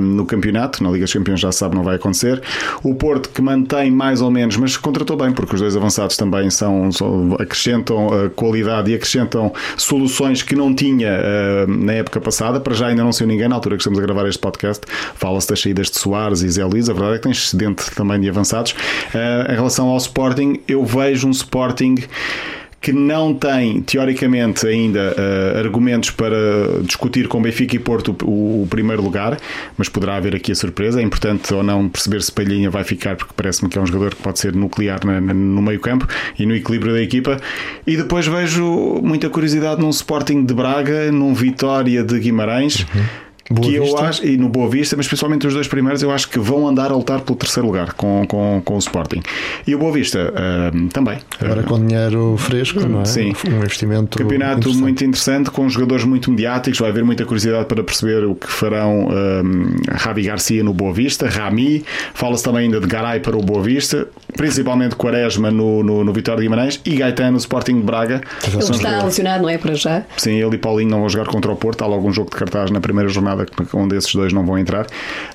no 0.00 0.26
campeonato. 0.26 0.82
Na 0.84 0.90
Liga 0.90 1.04
dos 1.04 1.12
Campeões 1.12 1.40
já 1.40 1.50
sabe, 1.50 1.74
não 1.74 1.82
vai 1.82 1.96
acontecer. 1.96 2.40
O 2.84 2.94
Porto 2.94 3.30
que 3.30 3.42
mantém 3.42 3.90
mais 3.90 4.20
ou 4.20 4.30
menos, 4.30 4.56
mas 4.56 4.76
contratou 4.76 5.16
bem, 5.16 5.32
porque 5.32 5.56
os 5.56 5.60
dois 5.60 5.76
avançados 5.76 6.16
também 6.16 6.50
são, 6.50 6.92
são 6.92 7.34
acrescentam 7.34 8.30
qualidade 8.36 8.90
e 8.90 8.94
acrescentam 8.94 9.07
acrescentam 9.08 9.52
soluções 9.76 10.42
que 10.42 10.54
não 10.54 10.74
tinha 10.74 11.08
uh, 11.08 11.70
na 11.70 11.94
época 11.94 12.20
passada. 12.20 12.60
Para 12.60 12.74
já 12.74 12.88
ainda 12.88 13.02
não 13.02 13.12
sei 13.12 13.26
ninguém, 13.26 13.48
na 13.48 13.54
altura 13.54 13.76
que 13.76 13.82
estamos 13.82 13.98
a 13.98 14.02
gravar 14.02 14.28
este 14.28 14.38
podcast, 14.38 14.84
fala-se 15.14 15.48
das 15.48 15.60
saídas 15.60 15.90
de 15.90 15.98
Soares 15.98 16.42
e 16.42 16.48
Zé 16.48 16.64
Luís. 16.64 16.88
A 16.88 16.92
verdade 16.92 17.14
é 17.14 17.16
que 17.16 17.22
tem 17.22 17.32
excedente 17.32 17.90
também 17.94 18.20
de 18.20 18.28
avançados. 18.28 18.72
Uh, 18.72 19.50
em 19.50 19.54
relação 19.54 19.88
ao 19.88 19.96
Sporting, 19.96 20.60
eu 20.68 20.84
vejo 20.84 21.26
um 21.26 21.30
Sporting 21.30 21.96
que 22.80 22.92
não 22.92 23.34
tem, 23.34 23.82
teoricamente, 23.82 24.66
ainda 24.66 25.14
uh, 25.16 25.58
argumentos 25.58 26.10
para 26.10 26.36
discutir 26.82 27.26
com 27.26 27.42
Benfica 27.42 27.74
e 27.74 27.78
Porto 27.78 28.16
o, 28.22 28.62
o, 28.62 28.66
primeiro 28.68 29.02
lugar, 29.02 29.36
mas 29.76 29.88
poderá 29.88 30.16
haver 30.16 30.36
aqui 30.36 30.52
a 30.52 30.54
surpresa. 30.54 31.00
É 31.00 31.02
importante 31.02 31.52
ou 31.52 31.62
não 31.62 31.88
perceber 31.88 32.22
se 32.22 32.30
Palhinha 32.30 32.70
vai 32.70 32.84
ficar, 32.84 33.16
porque 33.16 33.32
parece-me 33.36 33.68
que 33.68 33.78
é 33.78 33.80
um 33.80 33.86
jogador 33.86 34.14
que 34.14 34.22
pode 34.22 34.38
ser 34.38 34.54
nuclear 34.54 35.04
na, 35.04 35.20
na, 35.20 35.34
no 35.34 35.60
meio-campo 35.60 36.06
e 36.38 36.46
no 36.46 36.54
equilíbrio 36.54 36.92
da 36.92 37.02
equipa. 37.02 37.38
E 37.86 37.96
depois 37.96 38.26
vejo 38.26 39.00
muita 39.02 39.28
curiosidade 39.28 39.80
num 39.80 39.90
Sporting 39.90 40.44
de 40.44 40.54
Braga, 40.54 41.10
num 41.10 41.34
Vitória 41.34 42.04
de 42.04 42.18
Guimarães. 42.18 42.86
Uhum 42.94 43.27
Boa 43.50 43.66
que 43.66 43.78
Vista. 43.78 43.96
eu 43.96 44.04
acho, 44.04 44.26
e 44.26 44.36
no 44.36 44.48
Boa 44.48 44.68
Vista, 44.68 44.96
mas 44.96 45.06
principalmente 45.06 45.46
os 45.46 45.54
dois 45.54 45.66
primeiros, 45.66 46.02
eu 46.02 46.10
acho 46.10 46.28
que 46.28 46.38
vão 46.38 46.68
andar 46.68 46.90
a 46.90 46.94
lutar 46.94 47.20
pelo 47.20 47.36
terceiro 47.36 47.66
lugar 47.66 47.94
com, 47.94 48.24
com, 48.26 48.60
com 48.64 48.74
o 48.74 48.78
Sporting. 48.78 49.22
E 49.66 49.74
o 49.74 49.78
Boa 49.78 49.92
Vista 49.92 50.32
uh, 50.32 50.88
também. 50.88 51.18
Agora 51.40 51.62
uh, 51.62 51.64
com 51.64 51.86
dinheiro 51.86 52.36
fresco, 52.36 52.80
não 52.80 53.02
é? 53.02 53.04
Sim. 53.04 53.32
Um 53.50 53.56
investimento. 53.56 54.18
Campeonato 54.18 54.58
interessante. 54.58 54.80
muito 54.80 55.04
interessante, 55.04 55.50
com 55.50 55.68
jogadores 55.68 56.04
muito 56.04 56.30
mediáticos. 56.30 56.78
Vai 56.78 56.90
haver 56.90 57.04
muita 57.04 57.24
curiosidade 57.24 57.64
para 57.66 57.82
perceber 57.82 58.24
o 58.24 58.34
que 58.34 58.48
farão 58.48 59.08
um, 59.08 59.76
Ravi 59.90 60.22
Garcia 60.22 60.62
no 60.62 60.74
Boa 60.74 60.92
Vista, 60.92 61.28
Rami. 61.28 61.84
Fala-se 62.14 62.44
também 62.44 62.64
ainda 62.64 62.80
de 62.80 62.86
Garay 62.86 63.20
para 63.20 63.36
o 63.36 63.42
Boa 63.42 63.62
Vista, 63.62 64.06
principalmente 64.36 64.94
Quaresma 64.94 65.50
no, 65.50 65.82
no, 65.82 66.04
no 66.04 66.12
Vitória 66.12 66.40
de 66.40 66.46
Guimarães 66.46 66.80
e 66.84 66.96
Gaetano 66.96 67.32
no 67.32 67.38
Sporting 67.38 67.76
de 67.76 67.82
Braga. 67.82 68.20
Ele 68.46 68.58
está 68.58 69.04
lesionado, 69.04 69.42
não 69.42 69.48
é? 69.48 69.58
Para 69.58 69.74
já? 69.74 70.02
Sim, 70.16 70.32
ele 70.32 70.56
e 70.56 70.58
Paulinho 70.58 70.90
não 70.90 71.00
vão 71.00 71.08
jogar 71.08 71.26
contra 71.26 71.50
o 71.50 71.56
Porto. 71.56 71.82
Há 71.82 71.86
logo 71.86 72.08
um 72.08 72.12
jogo 72.12 72.30
de 72.30 72.36
cartaz 72.36 72.70
na 72.70 72.80
primeira 72.80 73.08
jornada 73.08 73.37
onde 73.72 73.96
esses 73.96 74.14
dois 74.14 74.32
não 74.32 74.44
vão 74.44 74.58
entrar, 74.58 74.86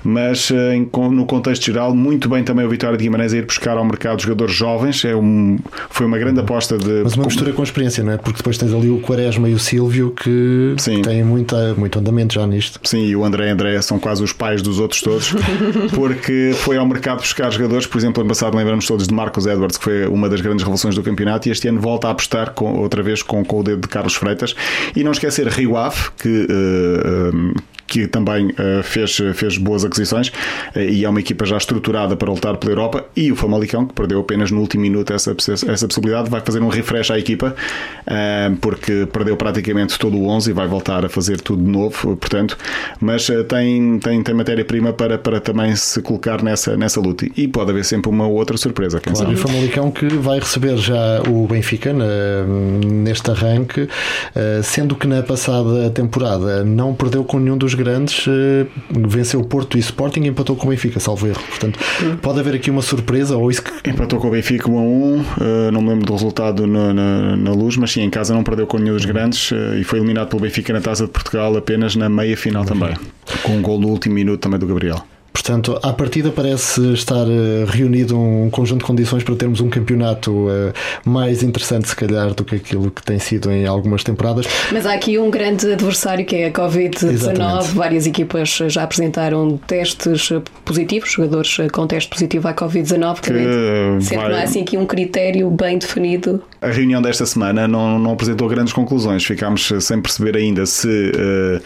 mas 0.02 0.50
eh, 0.50 0.76
no 1.10 1.26
contexto 1.26 1.64
geral, 1.64 1.94
muito 1.94 2.28
bem 2.28 2.42
também 2.42 2.64
o 2.64 2.68
Vitória 2.68 2.96
de 2.96 3.04
Guimarães 3.04 3.32
a 3.32 3.36
ir 3.36 3.46
buscar 3.46 3.76
ao 3.76 3.84
mercado 3.84 4.20
jogadores 4.22 4.54
jovens, 4.54 5.04
é 5.04 5.14
um, 5.14 5.58
foi 5.90 6.06
uma 6.06 6.18
grande 6.18 6.40
aposta 6.40 6.76
de. 6.76 7.02
Mas 7.02 7.14
uma 7.14 7.26
mistura 7.26 7.52
com 7.52 7.62
experiência, 7.62 8.02
não 8.02 8.12
é? 8.12 8.16
Porque 8.16 8.38
depois 8.38 8.58
tens 8.58 8.72
ali 8.72 8.90
o 8.90 8.98
Quaresma 9.00 9.48
e 9.48 9.54
o 9.54 9.58
Silvio 9.58 10.10
que 10.10 10.74
Sim. 10.78 11.02
têm 11.02 11.24
muita, 11.24 11.74
muito 11.74 11.98
andamento 11.98 12.34
já 12.34 12.46
nisto. 12.46 12.80
Sim, 12.84 13.04
e 13.04 13.16
o 13.16 13.24
André 13.24 13.48
e 13.48 13.50
André 13.50 13.80
são 13.82 13.98
quase 13.98 14.22
os 14.22 14.32
pais 14.32 14.62
dos 14.62 14.78
outros 14.78 15.00
todos, 15.00 15.32
porque 15.94 16.52
foi 16.54 16.76
ao 16.76 16.86
mercado 16.86 17.18
buscar 17.18 17.50
jogadores, 17.50 17.86
por 17.86 17.98
exemplo, 17.98 18.20
ano 18.20 18.28
passado 18.28 18.56
lembramos 18.56 18.86
todos 18.86 19.06
de 19.06 19.14
Marcos 19.14 19.46
Edwards, 19.46 19.76
que 19.76 19.84
foi 19.84 20.06
uma 20.06 20.28
das 20.28 20.40
grandes 20.40 20.62
revelações 20.62 20.94
do 20.94 21.02
campeonato, 21.02 21.48
e 21.48 21.52
este 21.52 21.68
ano 21.68 21.80
volta 21.80 22.08
a 22.08 22.10
apostar 22.10 22.52
com, 22.52 22.74
outra 22.78 23.02
vez 23.02 23.22
com, 23.22 23.44
com 23.44 23.60
o 23.60 23.62
dedo 23.62 23.82
de 23.82 23.88
Carlos 23.88 24.14
Freitas. 24.14 24.54
E 24.94 25.04
não 25.04 25.12
esquecer 25.12 25.46
Rio 25.48 25.76
Ave, 25.76 26.10
que. 26.18 26.46
Uh, 26.50 27.54
que 27.86 28.06
também 28.06 28.48
uh, 28.48 28.82
fez, 28.82 29.16
fez 29.34 29.58
boas 29.58 29.84
aquisições 29.84 30.28
uh, 30.28 30.78
e 30.78 31.04
é 31.04 31.08
uma 31.08 31.20
equipa 31.20 31.44
já 31.44 31.56
estruturada 31.56 32.16
para 32.16 32.30
lutar 32.30 32.56
pela 32.56 32.72
Europa 32.72 33.04
e 33.14 33.30
o 33.30 33.36
Famalicão, 33.36 33.86
que 33.86 33.94
perdeu 33.94 34.20
apenas 34.20 34.50
no 34.50 34.60
último 34.60 34.82
minuto 34.82 35.12
essa, 35.12 35.34
essa 35.68 35.86
possibilidade, 35.86 36.30
vai 36.30 36.40
fazer 36.40 36.62
um 36.62 36.68
refresh 36.68 37.10
à 37.10 37.18
equipa 37.18 37.54
uh, 38.06 38.56
porque 38.56 39.06
perdeu 39.12 39.36
praticamente 39.36 39.98
todo 39.98 40.16
o 40.16 40.28
11 40.28 40.50
e 40.50 40.52
vai 40.52 40.66
voltar 40.66 41.04
a 41.04 41.08
fazer 41.08 41.40
tudo 41.40 41.62
de 41.62 41.70
novo, 41.70 42.16
portanto, 42.16 42.56
mas 43.00 43.28
tem, 43.48 43.98
tem, 43.98 44.22
tem 44.22 44.34
matéria-prima 44.34 44.92
para, 44.92 45.18
para 45.18 45.40
também 45.40 45.74
se 45.76 46.00
colocar 46.02 46.42
nessa, 46.42 46.76
nessa 46.76 47.00
luta 47.00 47.26
e 47.36 47.46
pode 47.48 47.70
haver 47.70 47.84
sempre 47.84 48.10
uma 48.10 48.26
outra 48.26 48.56
surpresa. 48.56 49.00
Quem 49.00 49.12
claro, 49.12 49.28
sabe. 49.28 49.38
O 49.38 49.48
Famalicão 49.48 49.90
que 49.90 50.06
vai 50.06 50.38
receber 50.38 50.76
já 50.76 51.22
o 51.28 51.46
Benfica 51.46 51.92
na, 51.92 52.04
neste 52.86 53.30
arranque, 53.30 53.88
sendo 54.62 54.94
que 54.94 55.06
na 55.06 55.22
passada 55.22 55.90
temporada 55.90 56.64
não 56.64 56.94
perdeu 56.94 57.24
com 57.24 57.38
nenhum 57.38 57.56
dos 57.56 57.73
grandes, 57.74 58.26
uh, 58.26 58.66
venceu 58.90 59.40
o 59.40 59.44
Porto 59.44 59.76
e 59.76 59.80
Sporting 59.80 60.20
e 60.20 60.28
empatou 60.28 60.56
com 60.56 60.66
o 60.66 60.70
Benfica, 60.70 60.98
salvo 61.00 61.26
erro. 61.26 61.42
Portanto, 61.48 61.78
pode 62.22 62.40
haver 62.40 62.54
aqui 62.54 62.70
uma 62.70 62.82
surpresa 62.82 63.36
ou 63.36 63.50
isso 63.50 63.62
que... 63.62 63.90
Empatou 63.90 64.18
com 64.18 64.28
o 64.28 64.30
Benfica 64.30 64.70
1 64.70 64.78
a 64.78 64.82
1, 64.82 64.84
uh, 64.86 65.24
não 65.72 65.82
me 65.82 65.88
lembro 65.90 66.06
do 66.06 66.12
resultado 66.12 66.66
na, 66.66 66.92
na, 66.94 67.36
na, 67.36 67.52
luz, 67.52 67.76
mas 67.76 67.92
sim, 67.92 68.02
em 68.02 68.10
casa 68.10 68.34
não 68.34 68.42
perdeu 68.42 68.66
com 68.66 68.78
nenhum 68.78 68.94
dos 68.94 69.04
grandes 69.04 69.50
uh, 69.50 69.76
e 69.78 69.84
foi 69.84 69.98
eliminado 69.98 70.28
pelo 70.28 70.42
Benfica 70.42 70.72
na 70.72 70.80
Taça 70.80 71.04
de 71.04 71.10
Portugal 71.10 71.56
apenas 71.56 71.96
na 71.96 72.08
meia 72.08 72.36
final 72.36 72.64
também, 72.64 72.94
com 73.42 73.56
um 73.56 73.62
gol 73.62 73.78
no 73.78 73.88
último 73.88 74.14
minuto 74.14 74.40
também 74.40 74.58
do 74.58 74.66
Gabriel. 74.66 75.04
Portanto, 75.34 75.78
à 75.82 75.92
partida 75.92 76.30
parece 76.30 76.92
estar 76.92 77.26
eh, 77.26 77.66
reunido 77.66 78.16
um 78.18 78.48
conjunto 78.48 78.78
de 78.78 78.86
condições 78.86 79.24
para 79.24 79.34
termos 79.34 79.60
um 79.60 79.68
campeonato 79.68 80.46
eh, 80.48 80.72
mais 81.04 81.42
interessante, 81.42 81.88
se 81.88 81.96
calhar, 81.96 82.32
do 82.32 82.44
que 82.44 82.54
aquilo 82.54 82.88
que 82.88 83.02
tem 83.02 83.18
sido 83.18 83.50
em 83.50 83.66
algumas 83.66 84.04
temporadas. 84.04 84.46
Mas 84.72 84.86
há 84.86 84.94
aqui 84.94 85.18
um 85.18 85.30
grande 85.30 85.72
adversário 85.72 86.24
que 86.24 86.36
é 86.36 86.46
a 86.46 86.52
Covid-19. 86.52 87.74
Várias 87.74 88.06
equipas 88.06 88.48
já 88.68 88.84
apresentaram 88.84 89.58
testes 89.66 90.30
positivos, 90.64 91.10
jogadores 91.10 91.56
com 91.72 91.84
teste 91.86 92.08
positivo 92.08 92.46
à 92.46 92.54
Covid-19. 92.54 93.20
Que 93.20 94.14
vai... 94.14 94.28
não 94.28 94.36
há 94.36 94.42
assim 94.44 94.62
aqui 94.62 94.78
um 94.78 94.86
critério 94.86 95.50
bem 95.50 95.78
definido. 95.78 96.42
A 96.64 96.70
reunião 96.70 97.02
desta 97.02 97.26
semana 97.26 97.68
não, 97.68 97.98
não 97.98 98.12
apresentou 98.12 98.48
grandes 98.48 98.72
conclusões. 98.72 99.22
Ficámos 99.24 99.70
sem 99.80 100.00
perceber 100.00 100.36
ainda 100.36 100.64
se, 100.64 100.88
uh, 100.88 101.62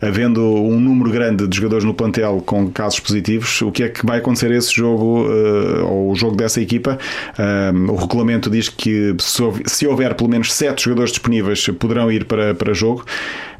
havendo 0.00 0.42
um 0.42 0.78
número 0.78 1.10
grande 1.10 1.48
de 1.48 1.56
jogadores 1.56 1.84
no 1.84 1.94
plantel 1.94 2.42
com 2.44 2.70
casos 2.70 3.00
positivos, 3.00 3.62
o 3.62 3.72
que 3.72 3.84
é 3.84 3.88
que 3.88 4.04
vai 4.04 4.18
acontecer 4.18 4.52
a 4.52 4.56
esse 4.56 4.74
jogo, 4.74 5.26
uh, 5.26 5.86
ou 5.86 6.10
o 6.10 6.14
jogo 6.14 6.36
dessa 6.36 6.60
equipa? 6.60 6.98
O 7.88 7.96
regulamento 7.96 8.50
diz 8.50 8.68
que 8.68 9.14
se 9.18 9.86
houver 9.86 10.14
pelo 10.14 10.28
menos 10.28 10.52
7 10.52 10.84
jogadores 10.84 11.12
disponíveis, 11.12 11.66
poderão 11.78 12.10
ir 12.10 12.24
para, 12.24 12.54
para 12.54 12.74
jogo. 12.74 13.04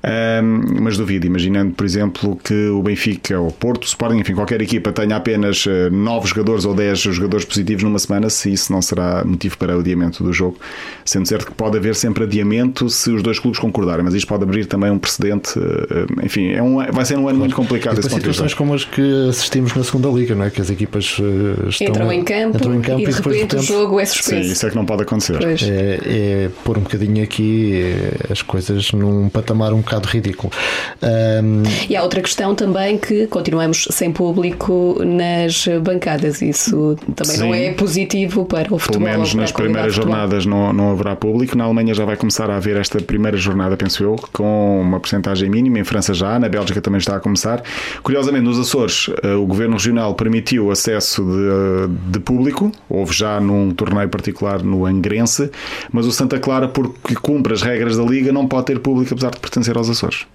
Um, 0.05 0.83
mas 0.83 0.97
duvido, 0.97 1.27
imaginando, 1.27 1.75
por 1.75 1.87
exemplo, 1.87 2.37
que 2.43 2.69
o 2.69 2.83
Benfica, 2.83 3.41
o 3.41 3.53
Porto, 3.53 3.85
o 3.85 3.87
Sporting, 3.87 4.19
enfim, 4.19 4.35
qualquer 4.35 4.61
equipa 4.61 4.91
tenha 4.91 5.15
apenas 5.15 5.65
9 5.91 6.29
jogadores 6.29 6.65
ou 6.65 6.75
10 6.75 6.99
jogadores 6.99 7.45
positivos 7.45 7.85
numa 7.85 7.99
semana, 8.01 8.29
se 8.29 8.53
isso 8.53 8.73
não 8.73 8.83
será 8.83 9.25
motivo 9.25 9.57
para 9.57 9.77
o 9.77 9.81
adiamento 9.81 10.25
do 10.25 10.33
jogo. 10.33 10.59
Sendo 11.05 11.27
certo 11.27 11.47
que 11.47 11.55
pode 11.55 11.77
haver 11.77 11.95
sempre 11.95 12.25
adiamento 12.25 12.89
se 12.89 13.11
os 13.11 13.23
dois 13.23 13.39
clubes 13.39 13.59
concordarem, 13.59 14.05
mas 14.05 14.15
isto 14.15 14.27
pode 14.27 14.43
abrir 14.43 14.67
também 14.67 14.91
um 14.91 14.99
precedente. 14.99 15.59
Uh, 15.59 16.25
enfim, 16.25 16.53
é 16.53 16.63
um, 16.63 16.77
vai 16.93 17.05
ser 17.05 17.19
um 17.19 17.29
ano 17.29 17.39
muito 17.39 17.55
complicado. 17.55 17.99
E 17.99 18.03
situações 18.03 18.55
como 18.55 18.75
as 18.75 18.85
que 18.85 19.29
assistimos 19.29 19.75
na 19.75 19.85
segunda 19.85 20.09
liga, 20.09 20.35
não 20.35 20.45
é? 20.45 20.51
que 20.51 20.61
as 20.61 20.71
equipas 20.71 21.19
uh, 21.19 21.69
estão, 21.69 21.89
entram, 21.89 22.13
em 22.13 22.25
campo, 22.25 22.57
entram 22.57 22.75
em 22.75 22.81
campo 22.81 23.01
e, 23.01 23.05
e 23.05 23.07
de 23.07 23.13
repente 23.13 23.57
o 23.57 23.63
jogo 23.63 24.01
é 24.01 24.05
suspenso. 24.05 24.45
Sim, 24.45 24.53
isso 24.53 24.67
é 24.67 24.71
que 24.71 24.77
não 24.77 24.85
pode 24.87 25.03
acontecer. 25.03 25.39
É, 25.43 25.99
é 26.05 26.51
pôr 26.65 26.79
um 26.79 26.83
bocadinho 26.83 27.23
aqui 27.23 27.95
as 28.31 28.43
coisas 28.43 28.93
num 28.93 29.29
patamar 29.29 29.73
um 29.73 29.81
bocado 29.81 30.09
ridículo. 30.09 30.53
Um... 31.03 31.63
E 31.89 31.97
há 31.97 32.03
outra 32.03 32.21
questão 32.21 32.55
também 32.55 32.99
que 32.99 33.27
continuamos 33.27 33.89
sem 33.91 34.13
público 34.13 35.01
nas 35.05 35.67
bancadas. 35.83 36.43
Isso 36.43 36.97
também 37.15 37.37
Sim. 37.37 37.43
não 37.43 37.55
é 37.55 37.73
positivo 37.73 38.45
para 38.45 38.73
o 38.73 38.79
futebol. 38.79 39.07
Pelo 39.07 39.19
menos 39.19 39.35
nas 39.35 39.53
primeiras 39.53 39.95
jornadas 39.95 40.47
não, 40.47 40.72
não 40.73 40.91
haverá 40.91 41.15
público. 41.17 41.57
Na 41.57 41.65
Alemanha 41.65 41.95
já 41.95 42.05
vai 42.05 42.17
começar 42.17 42.51
a 42.51 42.57
haver 42.57 42.77
esta 42.77 43.01
primeira 43.01 43.37
jornada, 43.37 43.77
penso 43.77 44.03
eu, 44.03 44.17
com 44.33 44.81
uma 44.81 45.01
porcentagem 45.01 45.49
mínima. 45.49 45.79
Em 45.79 45.85
França 45.85 46.15
já, 46.15 46.39
na 46.39 46.49
Bélgica 46.49 46.81
também 46.81 46.99
está 46.99 47.17
a 47.17 47.21
começar. 47.21 47.63
Curiosamente, 48.03 48.45
nos 48.45 48.59
Açores, 48.59 49.11
eh, 49.23 49.35
o 49.35 49.47
governo 49.47 49.75
regional 49.75 50.15
permitiu 50.15 50.71
acesso 50.71 51.23
de, 51.25 52.13
de 52.13 52.21
público. 52.21 52.73
Houve 52.89 53.13
já 53.13 53.41
num 53.41 53.73
torneio 53.73 54.09
particular 54.09 54.63
no 54.63 54.87
Angrense, 54.87 55.51
mas 55.91 56.07
o 56.07 56.13
Santa 56.13 56.39
Clara, 56.39 56.69
porque 56.69 57.15
cumpre 57.15 57.53
as 57.53 57.63
regras 57.63 57.97
da 57.97 58.05
Liga, 58.05 58.33
não 58.33 58.47
pode 58.47 58.67
ter 58.67 58.79
público 58.79 59.13
apesar 59.13 59.31
de 59.31 59.41
pertencer 59.41 59.77
aos 59.77 59.89
Açores. 59.89 60.27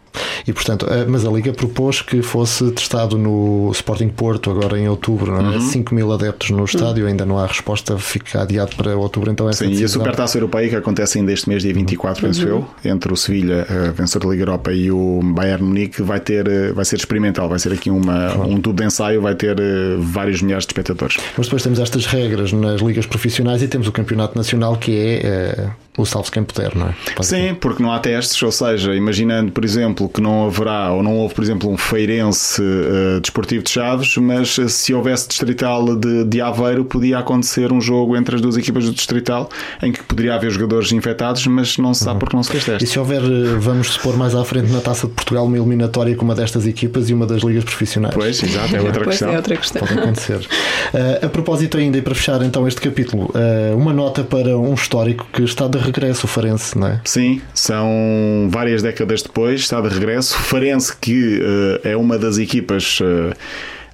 E 0.48 0.54
portanto, 0.54 0.86
mas 1.08 1.26
a 1.26 1.30
Liga 1.30 1.54
propôs 1.54 2.02
que 2.02 2.22
fosse 2.22 2.72
testado 2.72 3.18
no 3.18 3.70
Sporting 3.72 4.10
Porto 4.10 4.50
agora 4.52 4.80
em 4.80 4.88
outubro, 4.88 5.32
não 5.42 5.54
é? 5.54 5.56
Uhum. 5.58 5.62
5 5.62 5.96
mil 5.96 6.12
adeptos 6.12 6.50
no 6.52 6.64
estádio, 6.66 7.04
uhum. 7.04 7.10
ainda 7.10 7.26
não 7.26 7.38
há 7.38 7.46
resposta, 7.46 7.98
fica 7.98 8.42
adiado 8.42 8.76
para 8.76 8.96
outubro, 8.96 9.32
então 9.32 9.50
essa 9.50 9.64
Sim, 9.64 9.72
decisão... 9.72 9.84
e 9.84 9.86
a 9.86 9.90
Supertaça 9.90 10.38
Europeia 10.38 10.70
que 10.70 10.76
acontece 10.76 11.20
ainda 11.20 11.32
este 11.32 11.50
mês, 11.50 11.64
dia 11.64 11.74
24, 11.74 12.22
uhum. 12.22 12.30
penso 12.30 12.48
eu, 12.48 12.68
entre 12.84 13.12
o 13.12 13.16
Sevilha, 13.16 13.66
vencedor 13.96 14.28
da 14.28 14.34
Liga 14.34 14.44
Europa, 14.44 14.72
e 14.72 14.92
o 14.92 15.22
Bayern 15.24 15.64
Munique, 15.64 16.02
vai, 16.02 16.20
ter, 16.20 16.48
eh, 16.48 16.72
vai 16.72 16.86
ser 16.86 16.98
experimental, 16.98 17.50
vai 17.50 17.60
ser 17.60 17.74
aqui 17.74 17.90
uma, 17.90 18.32
claro. 18.32 18.50
um 18.50 18.62
tubo 18.62 18.82
de 18.82 18.88
ensaio, 18.88 19.22
vai 19.22 19.36
ter 19.36 19.60
eh, 19.60 19.96
vários 20.00 20.42
milhares 20.42 20.66
de 20.66 20.72
espectadores. 20.72 21.18
Mas 21.38 21.48
depois 21.48 21.64
temos 21.64 21.80
estas 21.80 22.06
regras 22.06 22.52
nas 22.52 22.82
ligas 22.82 23.06
profissionais 23.06 23.62
e 23.62 23.68
temos 23.68 23.88
o 23.88 23.92
Campeonato 23.92 24.38
Nacional 24.38 24.78
que 24.78 24.92
é 24.92 25.22
eh, 25.24 25.70
o 25.98 26.06
salve 26.06 26.30
quem 26.30 26.44
puder, 26.44 26.76
não 26.76 26.90
é? 26.90 26.96
Pode 27.16 27.28
Sim, 27.28 27.36
ser. 27.36 27.56
porque 27.56 27.82
não 27.82 27.92
há 27.92 28.00
testes, 28.00 28.42
ou 28.44 28.52
seja, 28.52 28.94
imaginando, 28.94 29.52
por 29.52 29.66
exemplo, 29.66 30.08
que 30.08 30.22
não 30.22 30.46
haverá 30.46 30.92
ou 30.92 31.02
não 31.02 31.16
houve, 31.16 31.34
por 31.34 31.44
exemplo, 31.44 31.70
um 31.70 31.76
feirense 31.76 32.62
uh, 32.62 33.20
desportivo 33.20 33.64
de 33.64 33.72
Chaves, 33.72 34.16
mas 34.18 34.56
uh, 34.60 34.70
se 34.70 34.94
houvesse 34.94 35.28
distrital 35.28 35.96
de, 35.96 36.24
de 36.24 36.40
Aveiro, 36.40 36.86
podia 36.86 37.18
acontecer 37.18 37.74
um 37.74 37.82
jogo 37.82 38.16
entre 38.16 38.36
as 38.36 38.42
duas 38.42 38.56
equipas 38.58 38.86
do 38.86 38.94
distrital 38.94 39.50
em 39.82 39.92
que 39.92 40.04
poderia 40.04 40.36
haver 40.36 40.52
jogadores 40.52 40.92
infectados, 40.92 41.48
mas 41.48 41.78
não 41.80 41.94
se 41.94 42.04
sabe 42.04 42.14
uhum. 42.14 42.20
porque 42.20 42.36
não 42.36 42.44
se 42.44 42.52
fez 42.52 42.66
teste. 42.66 42.84
E 42.84 42.88
se 42.88 43.00
houver, 43.00 43.22
eh, 43.24 43.56
vamos 43.58 43.94
supor, 43.94 44.16
mais 44.16 44.36
à 44.36 44.46
frente 44.46 44.72
na 44.72 44.80
Taça 44.80 45.08
de 45.08 45.14
Portugal, 45.14 45.46
uma 45.46 45.58
eliminatória 45.58 46.16
com 46.16 46.24
uma 46.24 46.36
destas 46.36 46.68
equipas 46.68 47.10
e 47.10 47.14
uma 47.14 47.26
das 47.26 47.42
ligas 47.42 47.64
profissionais? 47.64 48.14
Pois, 48.14 48.42
exato, 48.44 48.76
é 48.76 48.82
outra, 48.82 49.04
questão. 49.04 49.32
É 49.32 49.38
outra 49.38 49.58
questão. 49.58 49.82
Pode 49.82 50.00
acontecer. 50.00 50.38
Uh, 50.38 51.26
a 51.26 51.30
propósito 51.30 51.78
ainda, 51.78 51.98
e 51.98 52.02
para 52.04 52.14
fechar 52.14 52.42
então 52.44 52.68
este 52.68 52.82
capítulo, 52.82 53.32
uma 53.76 53.94
nota 53.94 54.24
para 54.24 54.58
um 54.58 54.74
histórico 54.74 55.28
que 55.32 55.42
está 55.44 55.68
de 55.68 55.78
regresso, 55.88 56.26
o 56.26 56.30
Farense 56.30 56.78
não 56.78 56.88
é? 56.88 57.02
Sim, 57.04 57.42
são 57.54 58.48
várias 58.50 58.82
décadas 58.82 59.22
depois, 59.22 59.62
está 59.62 59.82
de 59.82 59.90
regresso. 59.90 60.38
Farense, 60.38 60.96
que 60.96 61.40
uh, 61.40 61.88
é 61.88 61.98
uma 61.98 62.18
das 62.18 62.38
equipas. 62.38 63.00
Uh, 63.00 63.34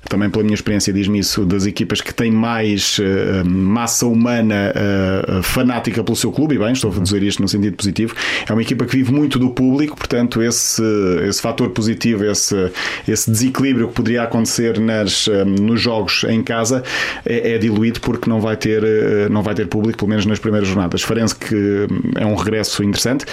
também 0.10 0.30
pela 0.30 0.44
minha 0.44 0.56
experiência 0.56 0.92
diz-me 0.92 1.20
isso, 1.20 1.46
das 1.46 1.66
equipas 1.66 2.02
que 2.02 2.14
têm 2.14 2.32
mais 2.32 3.00
uh, 3.00 3.48
massa 3.48 4.06
humana 4.06 4.74
uh, 4.76 5.44
fanática 5.44 6.04
pelo 6.04 6.16
seu 6.16 6.32
clube, 6.32 6.56
e 6.56 6.60
bem, 6.60 6.74
estou 6.74 6.92
a 6.92 7.00
dizer 7.00 7.24
isto 7.24 7.42
no 7.42 7.48
sentido 7.48 7.76
positivo, 7.76 8.16
é 8.48 8.52
uma 8.52 8.62
equipa 8.62 8.86
que 8.86 8.98
vive 8.98 9.12
muito 9.12 9.40
do 9.40 9.50
público, 9.50 9.98
portanto, 9.98 10.42
esse, 10.42 10.84
esse 11.28 11.42
fator 11.42 11.70
positivo, 11.70 12.26
esse, 12.26 12.72
esse 13.08 13.30
desequilíbrio 13.30 13.88
que 13.88 13.94
poderia 13.94 14.24
acontecer 14.24 14.80
nas, 14.80 15.28
um, 15.28 15.46
nos 15.46 15.82
jogos 15.82 16.24
em 16.26 16.44
casa 16.44 16.84
é, 17.26 17.54
é, 17.54 17.58
diluído 17.58 18.00
porque 18.02 18.30
não 18.30 18.40
vai, 18.40 18.58
ter, 18.58 18.84
uh, 18.84 19.32
não 19.32 19.42
vai 19.42 19.56
ter 19.56 19.68
público, 19.68 20.00
pelo 20.00 20.10
menos 20.10 20.26
nas 20.26 20.40
primeiras 20.40 20.68
jornadas. 20.68 21.02
Farense 21.02 21.36
que 21.36 21.88
é 22.18 22.26
um 22.26 22.36
regresso 22.36 22.84
interessante. 22.84 23.26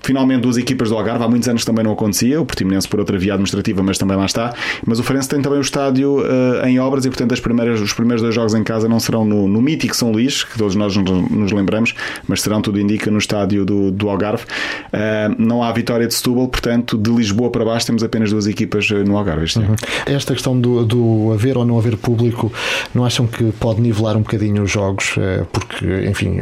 Finalmente, 0.00 0.42
duas 0.42 0.56
equipas 0.56 0.90
do 0.90 0.96
Algarve, 0.96 1.24
há 1.24 1.28
muitos 1.28 1.48
anos 1.48 1.64
também 1.64 1.84
não 1.84 1.92
acontecia, 1.92 2.40
o 2.40 2.46
Portimonense 2.46 2.88
por 2.88 3.00
outra 3.00 3.18
via 3.18 3.32
administrativa, 3.32 3.82
mas 3.82 3.98
também 3.98 4.16
lá 4.16 4.26
está. 4.26 4.54
Mas 4.86 4.98
o 4.98 5.02
Farense 5.02 5.28
tem 5.28 5.40
também 5.40 5.58
o 5.58 5.62
estádio 5.62 6.17
uh, 6.20 6.66
em 6.66 6.78
obras 6.78 7.04
e, 7.04 7.08
portanto, 7.08 7.32
as 7.32 7.40
primeiras, 7.40 7.80
os 7.80 7.92
primeiros 7.92 8.22
dois 8.22 8.34
jogos 8.34 8.54
em 8.54 8.62
casa 8.62 8.88
não 8.88 9.00
serão 9.00 9.24
no, 9.24 9.48
no 9.48 9.60
mítico 9.60 9.94
São 9.94 10.10
Luís, 10.10 10.44
que 10.44 10.58
todos 10.58 10.74
nós 10.74 10.96
nos 10.96 11.52
lembramos, 11.52 11.94
mas 12.26 12.42
serão, 12.42 12.60
tudo 12.60 12.80
indica, 12.80 13.10
no 13.10 13.18
estádio 13.18 13.64
do, 13.64 13.90
do 13.90 14.08
Algarve. 14.08 14.44
Uh, 14.44 15.34
não 15.38 15.62
há 15.62 15.72
vitória 15.72 16.06
de 16.06 16.14
Setúbal, 16.14 16.48
portanto, 16.48 16.96
de 16.96 17.10
Lisboa 17.10 17.50
para 17.50 17.64
baixo 17.64 17.86
temos 17.86 18.02
apenas 18.02 18.30
duas 18.30 18.46
equipas 18.46 18.88
eh, 18.90 19.04
no 19.04 19.16
Algarve 19.16 19.44
este 19.44 19.58
uhum. 19.58 19.74
Esta 20.06 20.32
questão 20.32 20.58
do, 20.58 20.84
do 20.84 21.32
haver 21.32 21.56
ou 21.56 21.64
não 21.64 21.78
haver 21.78 21.96
público, 21.96 22.52
não 22.94 23.04
acham 23.04 23.26
que 23.26 23.52
pode 23.52 23.80
nivelar 23.80 24.16
um 24.16 24.22
bocadinho 24.22 24.62
os 24.62 24.70
jogos? 24.70 25.14
Porque, 25.52 25.86
enfim, 26.08 26.40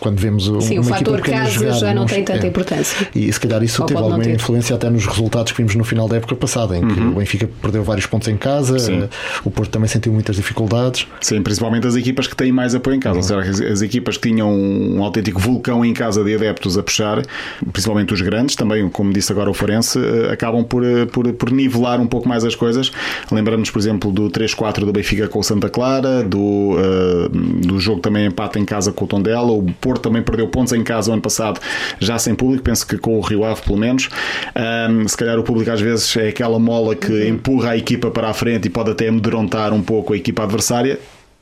quando 0.00 0.18
vemos 0.18 0.44
Sim, 0.60 0.78
uma 0.78 0.80
o 0.80 0.84
fator 0.84 1.20
casa 1.20 1.50
jogar, 1.50 1.72
já 1.72 1.94
não 1.94 2.06
tem 2.06 2.24
tanta 2.24 2.46
é. 2.46 2.48
importância. 2.48 3.08
E 3.14 3.32
se 3.32 3.40
calhar 3.40 3.62
isso 3.62 3.82
ou 3.82 3.88
teve 3.88 4.00
alguma 4.00 4.24
influência 4.24 4.74
até 4.74 4.88
nos 4.90 5.06
resultados 5.06 5.52
que 5.52 5.58
vimos 5.58 5.74
no 5.74 5.84
final 5.84 6.08
da 6.08 6.16
época 6.16 6.34
passada, 6.34 6.76
em 6.76 6.86
que 6.86 7.00
uhum. 7.00 7.12
o 7.12 7.14
Benfica 7.16 7.48
perdeu 7.60 7.82
vários 7.82 8.06
pontos 8.06 8.28
em 8.28 8.36
casa, 8.36 8.78
Sim 8.78 9.08
o 9.44 9.50
Porto 9.50 9.70
também 9.70 9.88
sentiu 9.88 10.12
muitas 10.12 10.36
dificuldades. 10.36 11.06
Sim, 11.20 11.42
principalmente 11.42 11.86
as 11.86 11.96
equipas 11.96 12.26
que 12.26 12.36
têm 12.36 12.52
mais 12.52 12.74
apoio 12.74 12.96
em 12.96 13.00
casa. 13.00 13.16
Ou 13.16 13.22
seja, 13.22 13.72
as 13.72 13.82
equipas 13.82 14.16
que 14.16 14.28
tinham 14.28 14.50
um 14.52 15.02
autêntico 15.02 15.40
vulcão 15.40 15.84
em 15.84 15.92
casa 15.92 16.22
de 16.24 16.34
adeptos 16.34 16.76
a 16.78 16.82
puxar, 16.82 17.22
principalmente 17.72 18.12
os 18.12 18.20
grandes, 18.20 18.56
também, 18.56 18.88
como 18.88 19.12
disse 19.12 19.32
agora 19.32 19.50
o 19.50 19.54
Forense, 19.54 19.98
eh, 19.98 20.32
acabam 20.32 20.64
por, 20.64 20.84
eh, 20.84 21.06
por, 21.06 21.32
por 21.32 21.50
nivelar 21.50 22.00
um 22.00 22.06
pouco 22.06 22.28
mais 22.28 22.44
as 22.44 22.54
coisas. 22.54 22.90
Lembramos, 23.30 23.70
por 23.70 23.78
exemplo, 23.78 24.12
do 24.12 24.30
3-4 24.30 24.80
do 24.80 24.92
Benfica 24.92 25.28
com 25.28 25.38
o 25.38 25.42
Santa 25.42 25.68
Clara, 25.68 26.22
do, 26.22 26.76
uh, 26.76 27.28
do 27.28 27.78
jogo 27.78 28.00
também 28.00 28.26
empate 28.26 28.58
em 28.58 28.64
casa 28.64 28.92
com 28.92 29.04
o 29.04 29.08
Tondela. 29.08 29.50
O 29.50 29.62
Porto 29.80 30.02
também 30.02 30.22
perdeu 30.22 30.48
pontos 30.48 30.72
em 30.72 30.82
casa 30.82 31.10
o 31.10 31.12
ano 31.12 31.22
passado, 31.22 31.60
já 31.98 32.18
sem 32.18 32.34
público, 32.34 32.62
penso 32.62 32.86
que 32.86 32.98
com 32.98 33.18
o 33.18 33.20
Rio 33.20 33.44
Ave, 33.44 33.62
pelo 33.62 33.78
menos. 33.78 34.08
Um, 34.56 35.06
se 35.06 35.16
calhar 35.16 35.38
o 35.38 35.42
público 35.42 35.70
às 35.70 35.80
vezes 35.80 36.16
é 36.16 36.28
aquela 36.28 36.58
mola 36.58 36.94
que 36.94 37.12
uhum. 37.12 37.28
empurra 37.28 37.70
a 37.70 37.76
equipa 37.76 38.10
para 38.10 38.28
a 38.28 38.34
frente 38.34 38.66
e 38.66 38.70
pode 38.70 38.90
até 38.90 39.07
amedrontar 39.08 39.72
amedrontar 39.72 39.72
um 39.72 39.82
pouco 39.82 40.12
a 40.12 40.16
equipa 40.16 40.42
adversária 40.42 40.98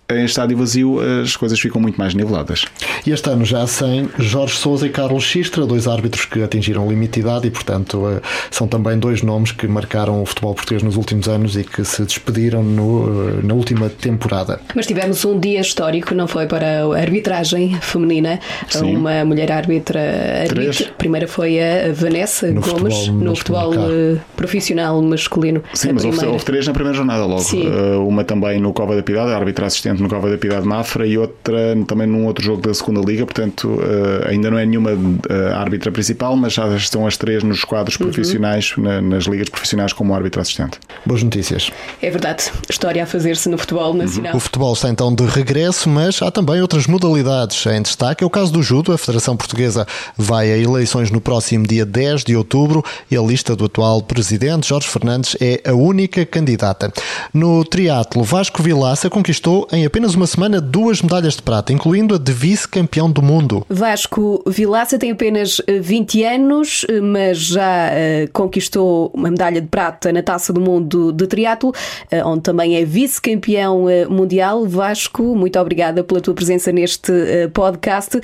em 0.08 0.25
estádio 0.25 0.56
vazio 0.56 1.00
as 1.22 1.36
coisas 1.36 1.58
ficam 1.58 1.80
muito 1.80 1.96
mais 1.96 2.14
niveladas. 2.14 2.64
E 3.06 3.10
este 3.10 3.28
ano 3.28 3.44
já 3.44 3.66
sem 3.66 4.08
Jorge 4.18 4.56
Souza 4.56 4.86
e 4.86 4.90
Carlos 4.90 5.25
Xistra, 5.25 5.66
dois 5.66 5.88
árbitros 5.88 6.25
que 6.25 6.42
atingiram 6.42 6.88
limitidade 6.88 7.46
e, 7.46 7.50
portanto, 7.50 8.08
eh, 8.08 8.20
são 8.50 8.68
também 8.68 8.98
dois 8.98 9.22
nomes 9.22 9.52
que 9.52 9.66
marcaram 9.66 10.22
o 10.22 10.26
futebol 10.26 10.54
português 10.54 10.82
nos 10.82 10.96
últimos 10.96 11.28
anos 11.28 11.56
e 11.56 11.64
que 11.64 11.84
se 11.84 12.02
despediram 12.04 12.62
no, 12.62 13.28
eh, 13.28 13.46
na 13.46 13.54
última 13.54 13.88
temporada. 13.88 14.60
Mas 14.75 14.86
tivemos 14.86 15.25
um 15.25 15.38
dia 15.38 15.60
histórico, 15.60 16.14
não 16.14 16.26
foi 16.26 16.46
para 16.46 16.84
a 16.84 16.98
arbitragem 16.98 17.75
feminina, 17.80 18.38
Sim. 18.68 18.96
uma 18.96 19.25
mulher 19.25 19.50
árbitra. 19.50 20.00
Arbitra. 20.48 20.92
Primeira 20.98 21.26
foi 21.26 21.58
a 21.60 21.92
Vanessa 21.92 22.50
no 22.50 22.60
Gomes, 22.60 22.96
futebol, 22.96 23.25
no 23.25 23.36
futebol 23.36 23.75
eh, 23.75 24.18
profissional 24.36 25.00
masculino. 25.02 25.62
Sim, 25.75 25.92
mas 25.92 26.04
houve, 26.04 26.26
houve, 26.26 26.44
três 26.44 26.66
na 26.66 26.72
primeira 26.72 26.96
jornada 26.96 27.25
logo. 27.25 27.40
Sim. 27.40 27.68
Uma 28.06 28.25
também 28.25 28.60
no 28.60 28.72
Cova 28.72 28.94
da 28.94 29.02
Piedade, 29.02 29.32
a 29.32 29.36
árbitra 29.36 29.66
assistente 29.66 29.96
no 30.00 30.09
Cova 30.09 30.31
da 30.31 30.38
Piedade 30.38 30.67
Mafra 30.67 31.07
e 31.07 31.17
outra 31.19 31.76
também 31.87 32.07
num 32.07 32.26
outro 32.26 32.45
jogo 32.45 32.62
da 32.62 32.75
segunda 32.75 33.00
liga, 33.00 33.25
portanto 33.25 33.69
uh, 33.69 34.29
ainda 34.29 34.50
não 34.50 34.59
é 34.59 34.67
nenhuma 34.67 34.93
uh, 34.93 35.55
árbitra 35.55 35.91
principal, 35.91 36.37
mas 36.37 36.55
já 36.55 36.69
estão 36.76 37.07
as 37.07 37.17
três 37.17 37.43
nos 37.43 37.65
quadros 37.65 37.99
uhum. 37.99 38.07
profissionais, 38.07 38.75
na, 38.76 39.00
nas 39.00 39.25
ligas 39.25 39.49
profissionais 39.49 39.93
como 39.93 40.15
árbitro 40.15 40.41
assistente. 40.41 40.79
Boas 41.05 41.23
notícias. 41.23 41.71
É 42.03 42.11
verdade, 42.11 42.50
história 42.69 43.03
a 43.03 43.07
fazer-se 43.07 43.49
no 43.49 43.59
futebol 43.59 43.95
nacional. 43.95 44.33
Uhum. 44.33 44.38
O 44.38 44.41
futebol 44.41 44.73
está 44.73 44.88
então 44.88 45.15
de 45.15 45.25
regresso, 45.25 45.88
mas 45.88 46.21
há 46.21 46.31
também 46.31 46.61
outras 46.61 46.87
modalidades 46.87 47.65
em 47.67 47.83
destaque. 47.83 48.23
É 48.23 48.26
o 48.26 48.31
caso 48.31 48.53
do 48.53 48.62
judo, 48.62 48.93
a 48.93 48.99
Federação 48.99 49.37
Portuguesa 49.37 49.87
vai 50.17 50.53
a 50.53 50.59
eleições 50.59 51.11
no 51.11 51.21
próximo 51.21 51.67
dia 51.67 51.87
10 51.87 52.25
de 52.25 52.37
outubro 52.37 52.85
e 53.11 53.17
a 53.17 53.23
lista 53.23 53.57
do 53.57 53.65
atual 53.65 54.03
presidente, 54.03 54.69
Jorge 54.69 54.88
Fernandes, 54.88 55.37
é 55.41 55.62
a 55.65 55.73
única 55.73 56.25
candidata. 56.26 56.93
No 57.33 57.65
triatlo, 57.65 58.23
Vasco 58.23 58.62
Vilaça 58.62 59.09
conquistou 59.09 59.67
em 59.73 59.86
apenas 59.87 60.14
uma 60.14 60.26
semana 60.26 60.61
duas 60.61 61.00
medalhas 61.02 61.37
de 61.37 61.43
prata, 61.43 61.73
incluindo 61.73 62.14
a 62.14 62.19
de 62.19 62.33
vice-campeão 62.33 63.11
do 63.11 63.23
mundo. 63.23 63.64
Vasco 63.69 64.43
Vilaça 64.47 64.99
tem 64.99 65.12
apenas 65.12 65.61
20 65.69 66.23
eh, 66.23 66.35
anos, 66.35 66.85
eh, 66.88 67.00
mas 67.00 67.38
já 67.38 67.90
uh, 67.90 68.33
conquistou 68.33 69.11
uma 69.14 69.31
medalha 69.31 69.61
de 69.61 69.69
prata 69.69 70.12
na 70.12 70.23
Taça 70.23 70.52
do 70.52 70.61
Mundo 70.61 71.12
de 71.12 71.26
Triatlo, 71.26 71.71
uh, 71.71 72.28
onde 72.28 72.43
também 72.43 72.76
é 72.76 72.85
vice-campeão 72.85 73.85
uh, 73.85 74.11
mundial. 74.11 74.66
Vasco, 74.66 75.23
muito 75.37 75.59
obrigada 75.59 76.02
pela 76.02 76.21
tua 76.21 76.35
presença 76.35 76.73
neste 76.73 77.12
podcast. 77.52 78.21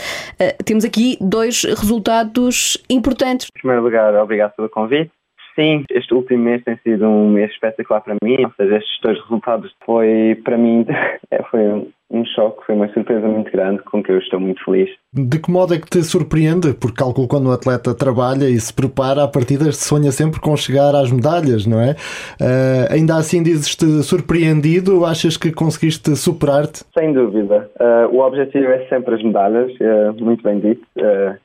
temos 0.64 0.84
aqui 0.84 1.16
dois 1.20 1.62
resultados 1.64 2.76
importantes. 2.88 3.48
Em 3.48 3.60
primeiro 3.60 3.82
lugar, 3.82 4.14
obrigado 4.16 4.52
pelo 4.52 4.68
convite. 4.68 5.10
Sim, 5.54 5.84
este 5.90 6.14
último 6.14 6.44
mês 6.44 6.64
tem 6.64 6.76
sido 6.78 7.06
um 7.06 7.30
mês 7.30 7.50
espetacular 7.50 8.00
para 8.00 8.16
mim, 8.24 8.44
ou 8.44 8.52
seja, 8.56 8.76
estes 8.76 9.00
dois 9.02 9.20
resultados 9.20 9.74
foi 9.84 10.40
para 10.42 10.56
mim 10.56 10.86
é, 11.30 11.42
foi 11.44 11.88
um 12.12 12.24
choque, 12.26 12.64
foi 12.66 12.74
uma 12.74 12.88
surpresa 12.92 13.26
muito 13.26 13.50
grande 13.50 13.82
com 13.82 14.02
que 14.02 14.12
eu 14.12 14.18
estou 14.18 14.38
muito 14.38 14.62
feliz. 14.64 14.90
De 15.12 15.38
que 15.38 15.50
modo 15.50 15.74
é 15.74 15.78
que 15.78 15.88
te 15.88 16.02
surpreende? 16.02 16.74
Porque 16.74 16.98
calculo 16.98 17.26
quando 17.26 17.48
o 17.48 17.52
atleta 17.52 17.94
trabalha 17.94 18.44
e 18.44 18.60
se 18.60 18.72
prepara, 18.72 19.24
a 19.24 19.28
partida 19.28 19.72
sonha 19.72 20.12
sempre 20.12 20.40
com 20.40 20.54
chegar 20.56 20.94
às 20.94 21.10
medalhas, 21.10 21.66
não 21.66 21.80
é? 21.80 21.92
Uh, 22.40 22.92
ainda 22.92 23.16
assim 23.16 23.42
dizes-te 23.42 24.02
surpreendido, 24.02 25.04
achas 25.04 25.36
que 25.36 25.50
conseguiste 25.50 26.14
superar-te? 26.14 26.84
Sem 26.96 27.12
dúvida. 27.12 27.70
Uh, 27.80 28.14
o 28.14 28.20
objetivo 28.20 28.66
é 28.66 28.86
sempre 28.88 29.14
as 29.14 29.22
medalhas, 29.22 29.72
uh, 29.72 30.24
muito 30.24 30.42
bem 30.42 30.60
dito. 30.60 30.82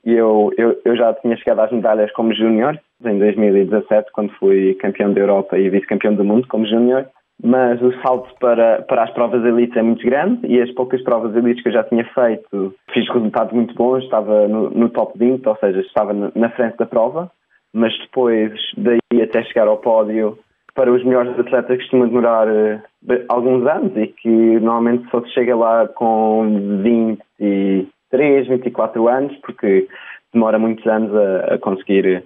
Eu, 0.05 0.51
eu, 0.57 0.79
eu 0.83 0.95
já 0.95 1.13
tinha 1.15 1.35
chegado 1.37 1.61
às 1.61 1.71
medalhas 1.71 2.11
como 2.11 2.33
júnior, 2.33 2.79
em 3.05 3.17
2017, 3.19 4.11
quando 4.11 4.31
fui 4.39 4.73
campeão 4.75 5.13
da 5.13 5.19
Europa 5.19 5.57
e 5.57 5.69
vice-campeão 5.69 6.13
do 6.13 6.23
mundo 6.23 6.47
como 6.47 6.65
júnior 6.65 7.05
mas 7.43 7.81
o 7.81 7.93
salto 8.01 8.33
para, 8.39 8.81
para 8.83 9.03
as 9.03 9.11
provas 9.11 9.43
elites 9.45 9.77
é 9.77 9.81
muito 9.81 10.03
grande 10.03 10.47
e 10.47 10.61
as 10.61 10.71
poucas 10.71 11.01
provas 11.03 11.35
elites 11.35 11.61
que 11.61 11.69
eu 11.69 11.73
já 11.73 11.83
tinha 11.83 12.03
feito 12.05 12.73
fiz 12.91 13.07
resultados 13.09 13.53
muito 13.53 13.75
bons, 13.75 14.03
estava 14.03 14.47
no, 14.47 14.69
no 14.71 14.89
top 14.89 15.17
20, 15.17 15.47
ou 15.47 15.55
seja, 15.57 15.79
estava 15.81 16.13
na 16.13 16.49
frente 16.49 16.77
da 16.77 16.85
prova, 16.85 17.31
mas 17.73 17.95
depois 17.99 18.51
daí 18.77 19.21
até 19.21 19.43
chegar 19.43 19.67
ao 19.67 19.77
pódio 19.77 20.37
para 20.73 20.91
os 20.91 21.03
melhores 21.03 21.37
atletas 21.39 21.77
costuma 21.77 22.05
demorar 22.05 22.47
uh, 22.47 22.81
alguns 23.29 23.67
anos 23.67 23.95
e 23.97 24.07
que 24.07 24.29
normalmente 24.29 25.09
só 25.09 25.21
se 25.21 25.33
chega 25.33 25.55
lá 25.55 25.87
com 25.87 26.81
23, 26.83 28.47
24 28.47 29.07
anos, 29.07 29.35
porque 29.37 29.87
demora 30.31 30.59
muitos 30.59 30.85
anos 30.85 31.15
a, 31.15 31.55
a 31.55 31.57
conseguir 31.57 32.23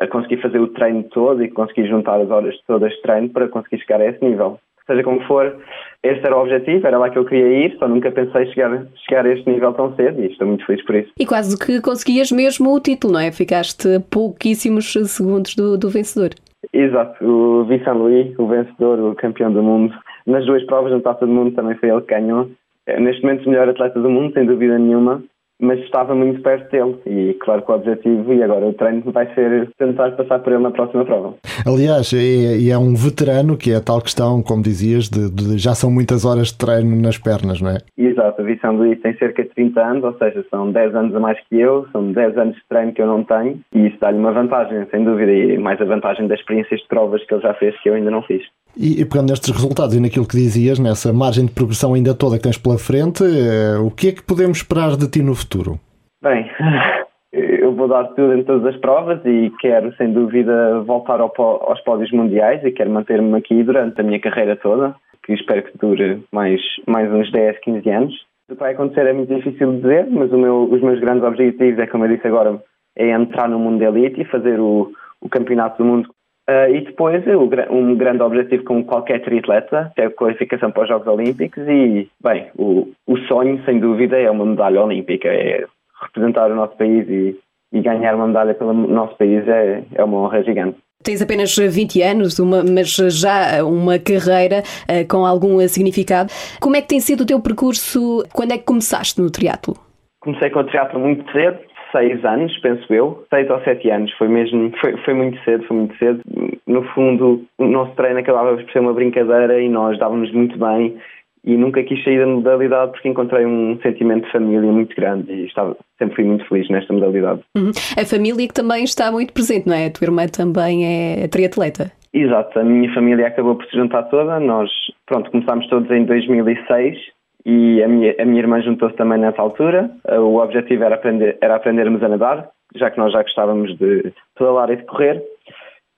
a 0.00 0.06
conseguir 0.06 0.42
fazer 0.42 0.58
o 0.58 0.68
treino 0.68 1.02
todo 1.04 1.42
e 1.42 1.48
conseguir 1.48 1.88
juntar 1.88 2.20
as 2.20 2.30
horas 2.30 2.54
todas 2.66 2.92
de 2.92 3.02
treino 3.02 3.28
para 3.30 3.48
conseguir 3.48 3.78
chegar 3.78 4.00
a 4.00 4.06
esse 4.06 4.22
nível. 4.24 4.58
Seja 4.86 5.02
como 5.04 5.20
for, 5.22 5.56
este 6.02 6.26
era 6.26 6.36
o 6.36 6.40
objetivo, 6.40 6.86
era 6.86 6.98
lá 6.98 7.08
que 7.10 7.18
eu 7.18 7.24
queria 7.24 7.66
ir, 7.66 7.76
só 7.78 7.86
nunca 7.86 8.10
pensei 8.10 8.46
chegar, 8.46 8.86
chegar 9.06 9.24
a 9.24 9.32
este 9.32 9.48
nível 9.48 9.72
tão 9.72 9.94
cedo 9.94 10.20
e 10.20 10.26
estou 10.26 10.48
muito 10.48 10.66
feliz 10.66 10.84
por 10.84 10.96
isso. 10.96 11.12
E 11.18 11.24
quase 11.24 11.56
que 11.56 11.80
conseguias 11.80 12.32
mesmo 12.32 12.74
o 12.74 12.80
título, 12.80 13.14
não 13.14 13.20
é? 13.20 13.30
Ficaste 13.30 14.00
pouquíssimos 14.10 14.92
segundos 14.92 15.54
do, 15.54 15.78
do 15.78 15.88
vencedor. 15.88 16.30
Exato, 16.72 17.24
o 17.24 17.64
Vincent 17.64 17.94
Louis, 17.94 18.38
o 18.38 18.46
vencedor, 18.46 18.98
o 18.98 19.14
campeão 19.14 19.52
do 19.52 19.62
mundo, 19.62 19.94
nas 20.26 20.44
duas 20.44 20.64
provas 20.64 20.92
na 20.92 21.00
Taça 21.00 21.26
do 21.26 21.32
Mundo 21.32 21.54
também 21.54 21.76
foi 21.76 21.88
ele 21.88 22.00
que 22.02 22.14
ganhou. 22.14 22.50
É, 22.86 22.98
neste 22.98 23.22
momento, 23.22 23.46
o 23.46 23.50
melhor 23.50 23.68
atleta 23.68 24.00
do 24.00 24.10
mundo, 24.10 24.32
sem 24.32 24.44
dúvida 24.44 24.78
nenhuma 24.78 25.22
mas 25.60 25.78
estava 25.80 26.14
muito 26.14 26.40
perto 26.42 26.70
dele 26.70 26.96
e 27.06 27.34
claro 27.34 27.62
que 27.62 27.70
o 27.70 27.74
objetivo 27.74 28.32
e 28.32 28.42
agora 28.42 28.66
o 28.66 28.72
treino 28.72 29.02
vai 29.12 29.32
ser 29.34 29.70
tentar 29.78 30.12
passar 30.12 30.38
por 30.40 30.52
ele 30.52 30.62
na 30.62 30.70
próxima 30.70 31.04
prova. 31.04 31.34
Aliás, 31.66 32.12
e 32.12 32.70
é, 32.70 32.72
é, 32.72 32.78
um 32.78 32.94
veterano 32.94 33.56
que 33.56 33.72
é 33.72 33.76
a 33.76 33.80
tal 33.80 34.00
questão, 34.00 34.42
como 34.42 34.62
dizias, 34.62 35.08
de, 35.08 35.30
de, 35.30 35.58
já 35.58 35.74
são 35.74 35.90
muitas 35.90 36.24
horas 36.24 36.48
de 36.48 36.58
treino 36.58 36.96
nas 36.96 37.18
pernas, 37.18 37.60
não 37.60 37.70
é? 37.70 37.78
Exato, 37.96 38.40
a 38.40 38.44
Vicente 38.44 38.76
Luís 38.76 39.00
tem 39.00 39.16
cerca 39.16 39.42
de 39.42 39.50
30 39.50 39.80
anos, 39.80 40.04
ou 40.04 40.14
seja, 40.14 40.44
são 40.50 40.70
10 40.72 40.94
anos 40.94 41.14
a 41.14 41.20
mais 41.20 41.38
que 41.48 41.60
eu, 41.60 41.86
são 41.92 42.12
10 42.12 42.38
anos 42.38 42.54
de 42.56 42.62
treino 42.68 42.92
que 42.92 43.02
eu 43.02 43.06
não 43.06 43.24
tenho 43.24 43.60
e 43.74 43.86
isso 43.86 43.98
dá-lhe 44.00 44.18
uma 44.18 44.32
vantagem, 44.32 44.86
sem 44.90 45.04
dúvida, 45.04 45.32
e 45.32 45.58
mais 45.58 45.80
a 45.80 45.84
vantagem 45.84 46.26
das 46.26 46.40
experiências 46.40 46.80
de 46.80 46.88
provas 46.88 47.24
que 47.24 47.34
ele 47.34 47.42
já 47.42 47.54
fez 47.54 47.78
que 47.80 47.88
eu 47.88 47.94
ainda 47.94 48.10
não 48.10 48.22
fiz. 48.22 48.42
E, 48.76 49.00
e 49.00 49.04
pegando 49.04 49.30
nestes 49.30 49.50
resultados 49.50 49.94
e 49.94 50.00
naquilo 50.00 50.26
que 50.26 50.36
dizias, 50.36 50.78
nessa 50.78 51.12
margem 51.12 51.46
de 51.46 51.52
progressão 51.52 51.94
ainda 51.94 52.14
toda 52.14 52.36
que 52.36 52.44
tens 52.44 52.58
pela 52.58 52.78
frente, 52.78 53.24
eh, 53.24 53.78
o 53.78 53.90
que 53.90 54.08
é 54.08 54.12
que 54.12 54.22
podemos 54.22 54.58
esperar 54.58 54.96
de 54.96 55.08
ti 55.08 55.22
no 55.22 55.34
futuro? 55.34 55.78
Bem, 56.22 56.50
eu 57.32 57.74
vou 57.74 57.88
dar 57.88 58.04
tudo 58.08 58.34
em 58.34 58.44
todas 58.44 58.74
as 58.74 58.80
provas 58.80 59.20
e 59.24 59.52
quero, 59.60 59.94
sem 59.96 60.12
dúvida, 60.12 60.80
voltar 60.80 61.20
ao, 61.20 61.32
aos 61.38 61.80
pódios 61.80 62.10
mundiais 62.12 62.62
e 62.64 62.70
quero 62.70 62.90
manter-me 62.90 63.36
aqui 63.36 63.62
durante 63.62 64.00
a 64.00 64.04
minha 64.04 64.20
carreira 64.20 64.56
toda, 64.56 64.94
que 65.24 65.32
espero 65.32 65.62
que 65.62 65.78
dure 65.78 66.22
mais, 66.32 66.60
mais 66.86 67.10
uns 67.12 67.30
10, 67.30 67.58
15 67.60 67.90
anos. 67.90 68.14
O 68.48 68.54
que 68.54 68.60
vai 68.60 68.72
acontecer 68.72 69.06
é 69.06 69.12
muito 69.12 69.34
difícil 69.34 69.72
de 69.72 69.80
dizer, 69.80 70.06
mas 70.10 70.30
meu, 70.30 70.64
os 70.64 70.80
meus 70.80 70.98
grandes 71.00 71.24
objetivos 71.24 71.78
é, 71.78 71.86
como 71.86 72.04
eu 72.04 72.16
disse 72.16 72.26
agora, 72.26 72.60
é 72.96 73.10
entrar 73.10 73.48
no 73.48 73.58
mundo 73.58 73.78
de 73.78 73.84
elite 73.84 74.20
e 74.20 74.24
fazer 74.24 74.58
o, 74.58 74.90
o 75.20 75.28
campeonato 75.28 75.78
do 75.78 75.84
mundo 75.84 76.08
Uh, 76.50 76.74
e 76.74 76.80
depois, 76.80 77.22
um 77.70 77.94
grande 77.94 78.22
objetivo 78.22 78.64
como 78.64 78.84
qualquer 78.84 79.20
triatleta 79.20 79.92
é 79.96 80.06
a 80.06 80.10
qualificação 80.10 80.72
para 80.72 80.82
os 80.82 80.88
Jogos 80.88 81.06
Olímpicos 81.06 81.62
e, 81.68 82.08
bem, 82.20 82.48
o, 82.58 82.88
o 83.06 83.16
sonho, 83.28 83.62
sem 83.64 83.78
dúvida, 83.78 84.18
é 84.18 84.28
uma 84.28 84.44
medalha 84.44 84.82
olímpica, 84.82 85.28
é 85.28 85.64
representar 86.02 86.50
o 86.50 86.56
nosso 86.56 86.76
país 86.76 87.08
e, 87.08 87.38
e 87.72 87.80
ganhar 87.80 88.16
uma 88.16 88.26
medalha 88.26 88.54
pelo 88.54 88.72
nosso 88.72 89.16
país 89.16 89.46
é, 89.46 89.84
é 89.94 90.02
uma 90.02 90.18
honra 90.18 90.42
gigante. 90.42 90.76
Tens 91.04 91.22
apenas 91.22 91.56
20 91.56 92.02
anos, 92.02 92.38
uma, 92.40 92.64
mas 92.64 92.96
já 92.96 93.64
uma 93.64 93.96
carreira 94.00 94.62
uh, 94.88 95.06
com 95.08 95.24
algum 95.24 95.60
significado. 95.68 96.32
Como 96.60 96.74
é 96.74 96.82
que 96.82 96.88
tem 96.88 96.98
sido 96.98 97.20
o 97.20 97.26
teu 97.26 97.40
percurso? 97.40 98.24
Quando 98.32 98.52
é 98.52 98.58
que 98.58 98.64
começaste 98.64 99.20
no 99.20 99.30
triatlo? 99.30 99.76
Comecei 100.20 100.50
com 100.50 100.58
o 100.58 100.64
triatlo 100.64 100.98
muito 100.98 101.30
cedo, 101.30 101.58
seis 101.92 102.24
anos, 102.24 102.56
penso 102.58 102.92
eu, 102.92 103.24
seis 103.30 103.48
ou 103.50 103.60
sete 103.60 103.90
anos, 103.90 104.12
foi 104.12 104.28
mesmo, 104.28 104.72
foi, 104.80 104.96
foi 104.98 105.14
muito 105.14 105.42
cedo, 105.44 105.64
foi 105.64 105.76
muito 105.76 105.96
cedo. 105.96 106.20
No 106.66 106.82
fundo, 106.94 107.44
o 107.58 107.64
nosso 107.66 107.92
treino 107.94 108.18
acabava 108.18 108.56
por 108.56 108.70
ser 108.70 108.80
uma 108.80 108.92
brincadeira 108.92 109.60
e 109.60 109.68
nós 109.68 109.98
dávamos 109.98 110.32
muito 110.32 110.58
bem 110.58 110.96
e 111.44 111.56
nunca 111.56 111.82
quis 111.82 112.02
sair 112.04 112.18
da 112.18 112.26
modalidade 112.26 112.92
porque 112.92 113.08
encontrei 113.08 113.46
um 113.46 113.78
sentimento 113.80 114.26
de 114.26 114.32
família 114.32 114.70
muito 114.70 114.94
grande 114.94 115.32
e 115.32 115.46
estava, 115.46 115.76
sempre 115.98 116.16
fui 116.16 116.24
muito 116.24 116.46
feliz 116.46 116.68
nesta 116.68 116.92
modalidade. 116.92 117.40
Uhum. 117.56 117.70
A 117.96 118.04
família 118.04 118.46
que 118.46 118.54
também 118.54 118.84
está 118.84 119.10
muito 119.10 119.32
presente, 119.32 119.66
não 119.66 119.74
é? 119.74 119.86
A 119.86 119.90
tua 119.90 120.04
irmã 120.04 120.26
também 120.26 120.84
é 120.84 121.28
triatleta. 121.28 121.90
Exato, 122.12 122.58
a 122.58 122.64
minha 122.64 122.92
família 122.92 123.28
acabou 123.28 123.54
por 123.54 123.64
se 123.66 123.76
juntar 123.76 124.02
toda, 124.04 124.40
nós, 124.40 124.68
pronto, 125.06 125.30
começámos 125.30 125.66
todos 125.68 125.90
em 125.90 126.04
2006 126.04 126.98
e 127.44 127.82
a 127.82 127.88
minha, 127.88 128.14
a 128.18 128.24
minha 128.24 128.40
irmã 128.40 128.60
juntou-se 128.62 128.96
também 128.96 129.18
nessa 129.18 129.40
altura. 129.40 129.90
O 130.08 130.36
objetivo 130.36 130.84
era, 130.84 130.94
aprender, 130.94 131.38
era 131.40 131.56
aprendermos 131.56 132.02
a 132.02 132.08
nadar, 132.08 132.48
já 132.74 132.90
que 132.90 132.98
nós 132.98 133.12
já 133.12 133.22
gostávamos 133.22 133.76
de 133.78 134.12
pedalar 134.36 134.70
e 134.70 134.76
de 134.76 134.84
correr. 134.84 135.22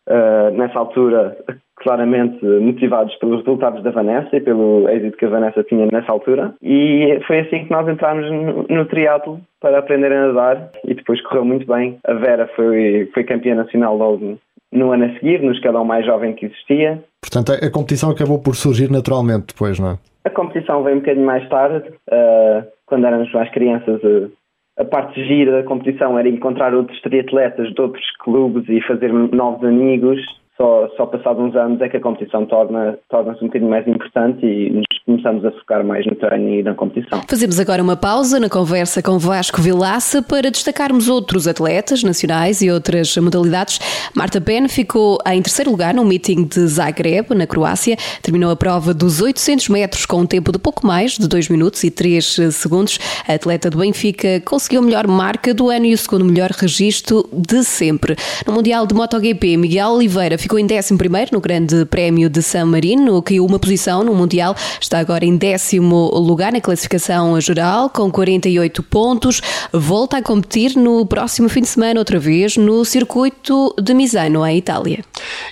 Uh, 0.09 0.51
nessa 0.57 0.79
altura, 0.79 1.37
claramente 1.83 2.45
motivados 2.45 3.15
pelos 3.17 3.39
resultados 3.41 3.83
da 3.83 3.91
Vanessa 3.91 4.37
e 4.37 4.41
pelo 4.41 4.89
êxito 4.89 5.17
que 5.17 5.25
a 5.25 5.29
Vanessa 5.31 5.63
tinha 5.65 5.87
nessa 5.93 6.11
altura. 6.11 6.55
E 6.63 7.21
foi 7.27 7.41
assim 7.41 7.65
que 7.65 7.71
nós 7.71 7.87
entramos 7.89 8.31
no, 8.31 8.67
no 8.69 8.87
triatlo 8.87 9.41
para 9.61 9.79
aprender 9.79 10.13
a 10.13 10.27
nadar 10.27 10.71
e 10.85 10.95
depois 10.95 11.21
correu 11.23 11.45
muito 11.45 11.67
bem. 11.67 11.99
A 12.05 12.15
Vera 12.15 12.49
foi, 12.57 13.09
foi 13.13 13.25
campeã 13.25 13.55
nacional 13.55 13.97
logo 13.97 14.39
no 14.73 14.93
ano 14.93 15.05
a 15.05 15.13
seguir, 15.15 15.43
no 15.43 15.53
escalão 15.53 15.85
mais 15.85 16.05
jovem 16.07 16.35
que 16.35 16.47
existia. 16.47 17.03
Portanto, 17.21 17.53
a, 17.53 17.71
competição 17.71 18.11
acabou 18.11 18.41
por 18.41 18.57
surgir 18.57 18.91
naturalmente 18.91 19.49
depois, 19.49 19.79
não 19.79 19.91
é? 19.91 19.99
A 20.25 20.31
competição 20.31 20.83
veio 20.83 20.97
um 20.97 21.01
bocadinho 21.01 21.27
mais 21.27 21.49
tarde, 21.49 21.89
uh, 21.89 22.67
quando 22.87 23.07
éramos 23.07 23.33
mais 23.33 23.51
crianças. 23.51 24.03
Uh, 24.03 24.31
a 24.79 24.85
parte 24.85 25.23
gira 25.27 25.53
da 25.53 25.69
competição 25.69 26.19
era 26.19 26.29
encontrar 26.29 26.75
outros 26.75 27.01
triatletas 27.03 27.73
de 27.75 27.81
outros 27.81 28.05
clubes 28.19 28.67
e 28.69 28.81
fazer 28.81 29.13
novos 29.13 29.63
amigos 29.65 30.19
só, 30.57 30.89
só 30.97 31.07
passados 31.07 31.43
uns 31.43 31.57
anos 31.57 31.81
é 31.81 31.89
que 31.89 31.97
a 31.97 32.01
competição 32.01 32.47
torna, 32.47 32.99
torna-se 33.09 33.43
um 33.43 33.49
bocadinho 33.49 33.71
mais 33.71 33.87
importante 33.89 34.47
e 34.47 34.71
nos 34.71 34.85
começamos 35.05 35.45
a 35.45 35.51
focar 35.53 35.85
mais 35.85 36.07
no 36.07 36.15
treino 36.15 36.49
e 36.49 36.63
na 36.63 36.75
competição. 36.75 37.21
Fazemos 37.29 37.59
agora 37.59 37.83
uma 37.83 37.97
pausa 37.97 38.39
na 38.39 38.49
conversa 38.49 39.03
com 39.03 39.19
Vasco 39.19 39.61
Vilaça 39.61 40.23
para 40.23 40.51
destacarmos 40.51 41.09
outros 41.09 41.49
atletas 41.49 42.03
nacionais 42.03 42.63
e 42.63 42.71
outras 42.71 43.17
modalidades. 43.17 43.81
Marta 44.15 44.39
Ben 44.39 44.69
ficou 44.69 45.19
em 45.27 45.43
terceiro 45.43 45.71
lugar 45.71 45.93
no 45.93 46.05
meeting 46.05 46.45
de 46.45 46.67
Zagreb, 46.67 47.35
na 47.35 47.47
Croácia. 47.47 47.97
Terminou 48.23 48.51
a 48.51 48.57
prova 48.57 48.95
dos 48.95 49.21
800 49.21 49.69
metros 49.69 50.07
com 50.07 50.21
um 50.21 50.27
tempo 50.27 50.53
de 50.53 50.59
pouco 50.59 50.87
mais 50.87 51.19
de 51.19 51.27
2 51.27 51.49
minutos 51.49 51.83
e 51.83 51.91
3 51.91 52.39
segundos. 52.53 52.99
A 53.27 53.35
atleta 53.35 53.69
do 53.71 53.79
Benfica 53.79 54.41
conseguiu 54.45 54.81
a 54.81 54.85
melhor 54.85 55.07
marca 55.09 55.53
do 55.53 55.69
ano 55.69 55.87
e 55.87 55.95
o 55.95 55.99
segundo 55.99 56.25
melhor 56.25 56.51
registro 56.51 57.29
de 57.33 57.65
sempre. 57.65 58.17
No 58.47 58.53
Mundial 58.53 58.87
de 58.87 58.95
MotoGP, 58.95 59.57
Miguel 59.57 59.91
Oliveira 59.91 60.39
ficou 60.39 60.59
em 60.59 60.67
11 60.67 60.95
no 61.33 61.41
Grande 61.41 61.85
Prémio 61.87 62.31
de 62.31 62.43
San 62.43 62.67
Marino, 62.67 63.21
caiu 63.23 63.45
uma 63.45 63.59
posição 63.59 64.05
no 64.05 64.15
Mundial, 64.15 64.55
está 64.81 64.92
agora 64.99 65.25
em 65.25 65.37
décimo 65.37 66.11
lugar 66.15 66.53
na 66.53 66.61
classificação 66.61 67.41
geral, 67.41 67.91
com 67.91 68.11
48 68.11 68.83
pontos. 68.83 69.41
Volta 69.73 70.17
a 70.17 70.23
competir 70.23 70.77
no 70.77 71.07
próximo 71.07 71.49
fim 71.49 71.61
de 71.61 71.69
semana, 71.69 72.01
outra 72.01 72.19
vez, 72.19 72.57
no 72.57 72.85
circuito 72.85 73.75
de 73.81 73.95
Misano, 73.95 74.47
em 74.47 74.59
Itália. 74.59 75.05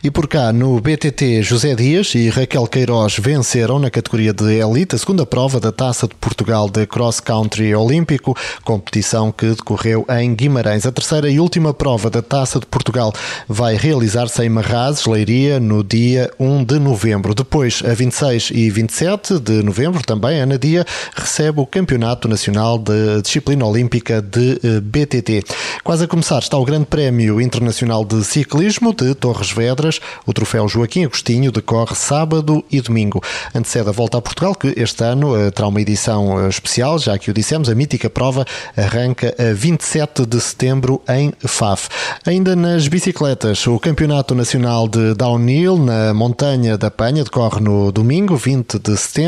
E 0.02 0.10
por 0.10 0.26
cá, 0.26 0.52
no 0.52 0.80
BTT, 0.80 1.42
José 1.42 1.74
Dias 1.74 2.14
e 2.14 2.28
Raquel 2.30 2.66
Queiroz 2.66 3.16
venceram 3.18 3.78
na 3.78 3.90
categoria 3.90 4.32
de 4.32 4.58
elite 4.58 4.96
a 4.96 4.98
segunda 4.98 5.26
prova 5.26 5.60
da 5.60 5.70
Taça 5.70 6.08
de 6.08 6.14
Portugal 6.14 6.68
de 6.68 6.86
Cross 6.86 7.20
Country 7.20 7.74
Olímpico, 7.74 8.36
competição 8.64 9.30
que 9.30 9.46
decorreu 9.50 10.06
em 10.18 10.34
Guimarães. 10.34 10.86
A 10.86 10.92
terceira 10.92 11.30
e 11.30 11.38
última 11.38 11.74
prova 11.74 12.08
da 12.08 12.22
Taça 12.22 12.58
de 12.58 12.66
Portugal 12.66 13.12
vai 13.46 13.76
realizar-se 13.76 14.42
em 14.42 14.48
Marra 14.48 14.70
Ferrazes, 14.70 15.04
Leiria, 15.04 15.58
no 15.58 15.82
dia 15.82 16.30
1 16.38 16.64
de 16.64 16.78
novembro. 16.78 17.34
Depois, 17.34 17.82
a 17.84 17.92
26 17.92 18.52
e 18.54 18.70
27 18.70 19.29
7 19.30 19.38
de 19.38 19.62
novembro, 19.62 20.02
também, 20.02 20.40
Ana 20.40 20.58
Dia, 20.58 20.84
recebe 21.14 21.60
o 21.60 21.66
Campeonato 21.66 22.26
Nacional 22.26 22.78
de 22.78 23.22
Disciplina 23.22 23.64
Olímpica 23.64 24.20
de 24.20 24.58
eh, 24.64 24.80
BTT. 24.80 25.44
Quase 25.84 26.04
a 26.04 26.08
começar 26.08 26.40
está 26.40 26.56
o 26.56 26.64
Grande 26.64 26.86
Prémio 26.86 27.40
Internacional 27.40 28.04
de 28.04 28.24
Ciclismo 28.24 28.92
de 28.92 29.14
Torres 29.14 29.52
Vedras. 29.52 30.00
O 30.26 30.32
troféu 30.32 30.66
Joaquim 30.68 31.04
Agostinho 31.04 31.52
decorre 31.52 31.94
sábado 31.94 32.64
e 32.72 32.80
domingo. 32.80 33.22
Antecede 33.54 33.88
a 33.88 33.92
volta 33.92 34.18
a 34.18 34.20
Portugal, 34.20 34.54
que 34.54 34.74
este 34.76 35.04
ano 35.04 35.36
eh, 35.36 35.50
terá 35.52 35.68
uma 35.68 35.80
edição 35.80 36.44
eh, 36.44 36.48
especial, 36.48 36.98
já 36.98 37.16
que 37.16 37.30
o 37.30 37.34
dissemos, 37.34 37.68
a 37.68 37.74
mítica 37.74 38.10
prova 38.10 38.44
arranca 38.76 39.34
a 39.38 39.54
27 39.54 40.26
de 40.26 40.40
setembro 40.40 41.00
em 41.08 41.32
Faf. 41.46 41.88
Ainda 42.26 42.56
nas 42.56 42.88
bicicletas, 42.88 43.64
o 43.66 43.78
Campeonato 43.78 44.34
Nacional 44.34 44.88
de 44.88 45.14
Downhill 45.14 45.78
na 45.78 46.12
Montanha 46.12 46.76
da 46.76 46.90
Penha 46.90 47.22
decorre 47.22 47.60
no 47.60 47.92
domingo, 47.92 48.36
20 48.36 48.78
de 48.78 48.96
setembro. 48.96 49.19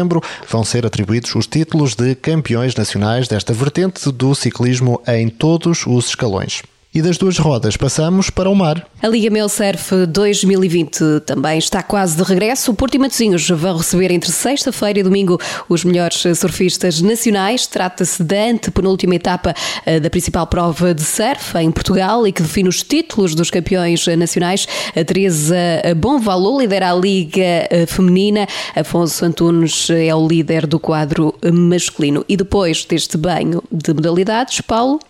Vão 0.49 0.65
ser 0.65 0.87
atribuídos 0.87 1.35
os 1.35 1.47
títulos 1.47 1.95
de 1.95 2.15
campeões 2.15 2.75
nacionais 2.75 3.29
desta 3.29 3.53
vertente 3.53 4.11
do 4.11 4.35
ciclismo 4.35 5.01
em 5.07 5.29
todos 5.29 5.87
os 5.87 6.09
escalões. 6.09 6.63
E 6.95 7.01
das 7.01 7.17
duas 7.17 7.39
rodas 7.39 7.75
passamos 7.75 8.29
para 8.29 8.51
o 8.51 8.55
mar. 8.55 8.87
A 9.03 9.09
Liga 9.09 9.31
Mel 9.31 9.49
Surf 9.49 10.05
2020 10.07 11.21
também 11.25 11.57
está 11.59 11.83
quase 11.83 12.19
de 12.19 12.23
regresso. 12.23 12.71
O 12.71 12.75
Porto 12.75 12.97
e 12.97 12.99
Matosinhos 12.99 13.49
vão 13.49 13.79
receber 13.79 14.13
entre 14.13 14.31
sexta-feira 14.31 15.01
e 15.01 15.03
domingo 15.03 15.41
os 15.71 15.85
melhores 15.85 16.23
surfistas 16.37 17.01
nacionais. 17.01 17.67
Trata-se 17.67 18.23
da 18.23 18.45
antepenúltima 18.45 19.15
etapa 19.15 19.55
eh, 19.87 20.01
da 20.01 20.11
principal 20.11 20.47
prova 20.47 20.93
de 20.93 21.03
surf 21.03 21.57
em 21.57 21.71
Portugal 21.71 22.27
e 22.27 22.33
que 22.33 22.43
define 22.43 22.69
os 22.69 22.83
títulos 22.83 23.35
dos 23.35 23.51
campeões 23.51 24.07
nacionais. 24.09 24.69
A 24.95 25.03
Teresa 25.03 25.57
Bom 25.97 26.21
Valor 26.21 26.61
lidera 26.61 26.91
a 26.91 26.95
Liga 26.95 27.43
eh, 27.71 27.87
Feminina. 27.89 28.47
Afonso 28.77 29.25
Antunes 29.25 29.89
é 29.89 30.15
o 30.15 30.29
líder 30.29 30.67
do 30.67 30.79
quadro 30.79 31.35
masculino. 31.51 32.23
E 32.29 32.37
depois 32.37 32.85
deste 32.85 33.17
banho 33.17 33.63
de 33.73 33.95
modalidades, 33.95 34.61
Paulo? 34.61 35.01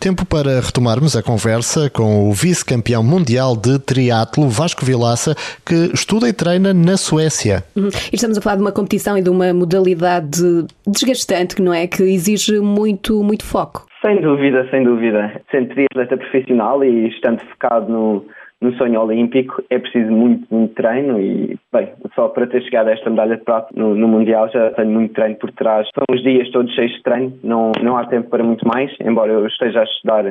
Tempo 0.00 0.26
para 0.26 0.60
retomarmos 0.60 1.14
a 1.14 1.27
conversa 1.28 1.90
com 1.90 2.30
o 2.30 2.32
vice-campeão 2.32 3.04
mundial 3.04 3.54
de 3.54 3.78
triatlo, 3.78 4.48
Vasco 4.48 4.82
Vilaça, 4.82 5.36
que 5.60 5.92
estuda 5.92 6.26
e 6.26 6.32
treina 6.32 6.72
na 6.72 6.96
Suécia. 6.96 7.60
Uhum. 7.76 7.92
Estamos 8.10 8.38
a 8.38 8.40
falar 8.40 8.56
de 8.56 8.62
uma 8.62 8.72
competição 8.72 9.12
e 9.18 9.20
de 9.20 9.28
uma 9.28 9.52
modalidade 9.52 10.40
desgastante, 10.86 11.54
que 11.54 11.60
não 11.60 11.74
é? 11.74 11.86
Que 11.86 12.02
exige 12.02 12.58
muito, 12.60 13.22
muito 13.22 13.44
foco. 13.44 13.84
Sem 14.00 14.22
dúvida, 14.22 14.66
sem 14.70 14.82
dúvida. 14.84 15.38
Sendo 15.50 15.68
triatleta 15.68 16.16
profissional 16.16 16.82
e 16.82 17.08
estando 17.08 17.40
focado 17.40 17.92
no, 17.92 18.24
no 18.62 18.72
sonho 18.78 18.98
olímpico 18.98 19.62
é 19.68 19.78
preciso 19.78 20.10
muito, 20.10 20.46
muito 20.50 20.72
treino 20.76 21.20
e, 21.20 21.58
bem, 21.70 21.92
só 22.14 22.28
para 22.28 22.46
ter 22.46 22.62
chegado 22.62 22.88
a 22.88 22.92
esta 22.92 23.10
medalha 23.10 23.36
de 23.36 23.44
prata 23.44 23.68
no, 23.76 23.94
no, 23.94 24.08
Mundial 24.08 24.48
já 24.48 24.70
tenho 24.70 24.92
muito 24.92 25.12
treino 25.12 25.36
por 25.36 25.52
trás. 25.52 25.86
São 25.94 26.04
os 26.10 26.22
dias 26.22 26.50
todos 26.52 26.74
cheios 26.74 26.92
de 26.92 27.02
treino, 27.02 27.34
não, 27.44 27.72
não 27.82 27.98
há 27.98 28.06
tempo 28.06 28.30
para 28.30 28.42
muito 28.42 28.66
mais, 28.66 28.90
embora 28.98 29.30
eu 29.30 29.46
esteja 29.46 29.80
a 29.80 29.84
estudar 29.84 30.24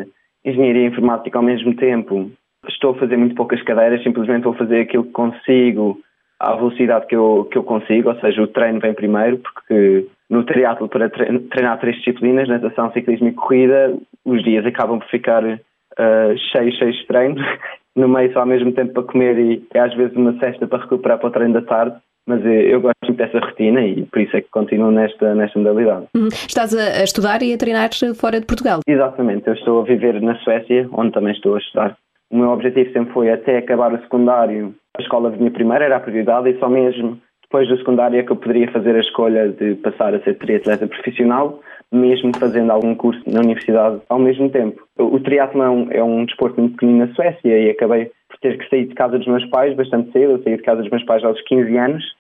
engenharia 0.48 0.88
informática 0.88 1.38
ao 1.38 1.44
mesmo 1.44 1.76
tempo, 1.76 2.32
estou 2.68 2.92
a 2.92 2.96
fazer 2.96 3.18
muito 3.18 3.36
poucas 3.36 3.62
cadeiras, 3.64 4.02
simplesmente 4.02 4.44
vou 4.44 4.54
fazer 4.54 4.82
aquilo 4.82 5.04
que 5.04 5.12
consigo 5.12 6.00
à 6.40 6.56
velocidade 6.56 7.08
que 7.08 7.16
eu, 7.16 7.48
que 7.52 7.58
eu 7.58 7.64
consigo, 7.64 8.10
ou 8.10 8.20
seja, 8.20 8.42
o 8.42 8.48
treino 8.48 8.80
vem 8.80 8.94
primeiro, 8.94 9.38
porque 9.40 10.08
no 10.30 10.44
triatlo 10.44 10.88
para 10.88 11.10
treinar 11.10 11.80
três 11.80 11.98
disciplinas, 11.98 12.48
natação, 12.48 12.92
ciclismo 12.92 13.28
e 13.28 13.34
corrida, 13.34 13.98
os 14.24 14.44
dias 14.44 14.66
acabam 14.66 15.00
por 15.00 15.08
ficar 15.10 15.44
uh, 15.44 16.38
cheios, 16.52 16.76
cheios 16.78 16.96
de 16.96 17.08
treino, 17.08 17.36
no 17.96 18.08
meio 18.08 18.32
só 18.34 18.42
ao 18.42 18.46
mesmo 18.46 18.72
tempo 18.72 18.94
para 18.94 19.04
comer 19.04 19.38
e 19.40 19.78
às 19.78 19.94
vezes 19.96 20.16
uma 20.16 20.38
cesta 20.40 20.68
para 20.68 20.84
recuperar 20.84 21.18
para 21.18 21.28
o 21.28 21.32
treino 21.32 21.54
da 21.54 21.62
tarde. 21.62 21.98
Mas 22.28 22.46
eu 22.46 22.82
gosto 22.82 22.98
muito 23.06 23.18
dessa 23.18 23.40
rotina 23.40 23.82
e 23.82 24.06
por 24.06 24.22
isso 24.22 24.36
é 24.36 24.42
que 24.42 24.50
continuo 24.50 24.92
nesta, 24.92 25.34
nesta 25.34 25.58
modalidade. 25.58 26.08
Uhum. 26.14 26.28
Estás 26.28 26.76
a, 26.76 27.02
estudar 27.02 27.42
e 27.42 27.54
a 27.54 27.58
treinar 27.58 27.90
fora 28.20 28.42
de 28.42 28.46
Portugal? 28.46 28.82
Exatamente, 28.86 29.48
eu 29.48 29.54
estou 29.54 29.80
a 29.80 29.84
viver 29.84 30.22
na 30.22 30.36
Suécia, 30.40 30.90
onde 30.92 31.14
também 31.14 31.32
estou 31.32 31.56
a 31.56 31.60
estudar. 31.60 31.98
O 32.30 32.38
meu 32.38 32.50
objetivo 32.50 32.92
sempre 32.92 33.14
foi 33.14 33.32
até 33.32 33.58
acabar 33.58 33.94
o 33.94 34.02
secundário. 34.02 34.76
A 34.98 35.02
escola 35.02 35.30
vinha 35.30 35.50
primeiro, 35.50 35.86
era 35.86 35.96
a 35.96 36.02
prioridade 36.02 36.50
e 36.50 36.60
só 36.60 36.68
mesmo 36.68 37.18
depois 37.44 37.70
do 37.70 37.78
secundário 37.78 38.20
é 38.20 38.24
que 38.24 38.32
eu 38.32 38.36
poderia 38.36 38.70
fazer 38.72 38.94
a 38.94 39.00
escolha 39.00 39.48
de 39.48 39.76
passar 39.76 40.14
a 40.14 40.20
ser 40.20 40.38
triatleta 40.38 40.86
profissional, 40.86 41.62
mesmo 41.90 42.36
fazendo 42.38 42.70
algum 42.72 42.94
curso 42.94 43.22
na 43.26 43.40
universidade 43.40 44.02
ao 44.10 44.20
mesmo 44.20 44.50
tempo. 44.50 44.86
O 44.98 45.18
triatlon 45.22 45.88
é 45.92 46.04
um 46.04 46.26
desporto 46.26 46.60
muito 46.60 46.74
pequenino 46.74 47.06
na 47.06 47.14
Suécia 47.14 47.58
e 47.58 47.70
acabei 47.70 48.12
por 48.28 48.38
ter 48.42 48.58
que 48.58 48.70
sair 48.70 48.88
de 48.88 48.96
casa 48.96 49.18
dos 49.18 49.28
meus 49.28 49.46
pais 49.46 49.74
bastante 49.78 50.12
cedo. 50.12 50.34
Eu 50.34 50.44
saí 50.44 50.58
de 50.58 50.64
casa 50.64 50.82
dos 50.82 50.92
meus 50.92 51.06
pais 51.06 51.24
aos 51.24 51.42
15 51.44 51.78
anos 51.78 52.17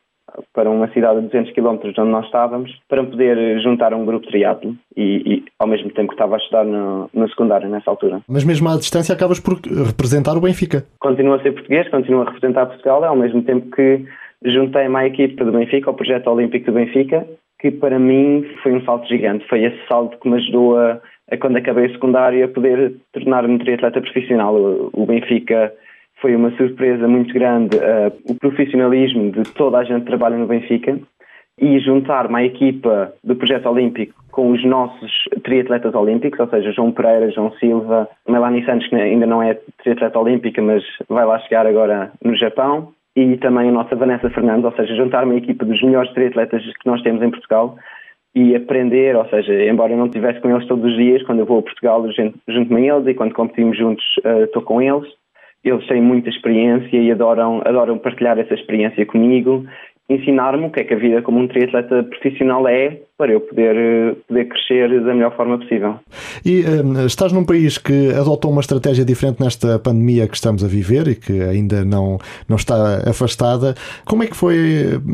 para 0.53 0.69
uma 0.69 0.87
cidade 0.89 1.19
a 1.19 1.21
200 1.21 1.53
km 1.53 1.77
de 1.77 2.01
onde 2.01 2.11
nós 2.11 2.25
estávamos, 2.25 2.71
para 2.87 3.03
poder 3.03 3.59
juntar 3.61 3.93
um 3.93 4.05
grupo 4.05 4.25
de 4.25 4.31
triatlo 4.31 4.75
e, 4.95 5.03
e, 5.25 5.45
ao 5.59 5.67
mesmo 5.67 5.89
tempo 5.91 6.09
que 6.09 6.15
estava 6.15 6.35
a 6.35 6.37
estudar 6.37 6.65
no, 6.65 7.09
no 7.13 7.29
secundário 7.29 7.69
nessa 7.69 7.89
altura. 7.89 8.21
Mas 8.27 8.43
mesmo 8.43 8.69
à 8.69 8.75
distância 8.75 9.13
acabas 9.13 9.39
por 9.39 9.59
representar 9.85 10.35
o 10.37 10.41
Benfica. 10.41 10.83
Continuo 10.99 11.35
a 11.35 11.41
ser 11.41 11.53
português, 11.53 11.89
continuo 11.89 12.21
a 12.21 12.25
representar 12.25 12.65
Portugal, 12.65 13.03
ao 13.03 13.15
mesmo 13.15 13.41
tempo 13.43 13.69
que 13.75 14.05
juntei-me 14.43 14.95
à 14.95 15.07
equipa 15.07 15.45
do 15.45 15.51
Benfica, 15.51 15.89
ao 15.89 15.95
projeto 15.95 16.27
olímpico 16.27 16.67
do 16.67 16.73
Benfica, 16.73 17.27
que 17.59 17.71
para 17.71 17.97
mim 17.97 18.45
foi 18.61 18.73
um 18.73 18.83
salto 18.83 19.07
gigante. 19.07 19.47
Foi 19.47 19.63
esse 19.63 19.79
salto 19.87 20.17
que 20.19 20.29
me 20.29 20.35
ajudou 20.37 20.77
a, 20.77 20.99
a 21.31 21.37
quando 21.37 21.57
acabei 21.57 21.85
a 22.43 22.47
poder 22.47 22.95
tornar-me 23.13 23.59
triatleta 23.59 24.01
profissional. 24.01 24.55
O, 24.55 24.89
o 24.93 25.05
Benfica 25.05 25.73
foi 26.21 26.35
uma 26.35 26.51
surpresa 26.51 27.07
muito 27.07 27.33
grande 27.33 27.77
uh, 27.77 28.13
o 28.29 28.35
profissionalismo 28.35 29.31
de 29.31 29.43
toda 29.53 29.77
a 29.77 29.83
gente 29.83 30.01
que 30.01 30.07
trabalha 30.07 30.37
no 30.37 30.47
Benfica 30.47 30.99
e 31.59 31.79
juntar 31.79 32.27
uma 32.27 32.43
equipa 32.43 33.13
do 33.23 33.35
projeto 33.35 33.67
olímpico 33.67 34.13
com 34.31 34.51
os 34.51 34.63
nossos 34.63 35.11
triatletas 35.43 35.95
olímpicos, 35.95 36.39
ou 36.39 36.47
seja, 36.47 36.71
João 36.71 36.91
Pereira, 36.91 37.31
João 37.31 37.51
Silva, 37.53 38.07
Melanie 38.27 38.63
Santos, 38.63 38.87
que 38.87 38.95
ainda 38.95 39.25
não 39.25 39.41
é 39.41 39.57
triatleta 39.81 40.19
olímpica, 40.19 40.61
mas 40.61 40.83
vai 41.09 41.25
lá 41.25 41.39
chegar 41.39 41.65
agora 41.65 42.11
no 42.23 42.35
Japão, 42.35 42.93
e 43.15 43.35
também 43.37 43.69
a 43.69 43.71
nossa 43.71 43.95
Vanessa 43.95 44.29
Fernandes, 44.29 44.65
ou 44.65 44.71
seja, 44.73 44.95
juntar 44.95 45.23
uma 45.23 45.35
equipa 45.35 45.65
dos 45.65 45.81
melhores 45.81 46.13
triatletas 46.13 46.61
que 46.61 46.85
nós 46.85 47.01
temos 47.01 47.23
em 47.23 47.31
Portugal 47.31 47.75
e 48.35 48.55
aprender, 48.55 49.15
ou 49.15 49.25
seja, 49.25 49.51
embora 49.65 49.93
eu 49.93 49.97
não 49.97 50.05
estivesse 50.05 50.39
com 50.39 50.51
eles 50.51 50.67
todos 50.67 50.85
os 50.85 50.95
dias, 50.95 51.23
quando 51.23 51.39
eu 51.39 51.45
vou 51.47 51.57
a 51.57 51.63
Portugal 51.63 52.05
junto-me 52.47 52.87
a 52.87 52.95
eles 52.95 53.07
e 53.07 53.15
quando 53.15 53.33
competimos 53.33 53.75
juntos 53.75 54.05
uh, 54.23 54.43
estou 54.43 54.61
com 54.61 54.79
eles, 54.79 55.07
eles 55.69 55.85
têm 55.87 56.01
muita 56.01 56.29
experiência 56.29 56.97
e 56.97 57.11
adoram, 57.11 57.61
adoram 57.65 57.97
partilhar 57.97 58.37
essa 58.39 58.53
experiência 58.53 59.05
comigo, 59.05 59.65
ensinar-me 60.09 60.65
o 60.65 60.69
que 60.71 60.79
é 60.79 60.83
que 60.85 60.93
a 60.93 60.97
vida 60.97 61.21
como 61.21 61.39
um 61.39 61.47
triatleta 61.47 62.03
profissional 62.03 62.65
é 62.67 63.01
para 63.17 63.31
eu 63.31 63.41
poder, 63.41 64.15
poder 64.27 64.45
crescer 64.45 65.03
da 65.03 65.13
melhor 65.13 65.35
forma 65.35 65.57
possível. 65.57 65.95
E 66.45 66.63
um, 66.63 67.05
estás 67.05 67.33
num 67.33 67.43
país 67.43 67.77
que 67.77 68.13
adotou 68.13 68.51
uma 68.51 68.61
estratégia 68.61 69.03
diferente 69.03 69.41
nesta 69.41 69.79
pandemia 69.79 70.27
que 70.27 70.35
estamos 70.35 70.63
a 70.63 70.67
viver 70.67 71.07
e 71.09 71.15
que 71.15 71.41
ainda 71.41 71.83
não, 71.83 72.19
não 72.47 72.55
está 72.55 73.09
afastada. 73.09 73.75
Como 74.05 74.23
é 74.23 74.27
que 74.27 74.37
foi 74.37 74.55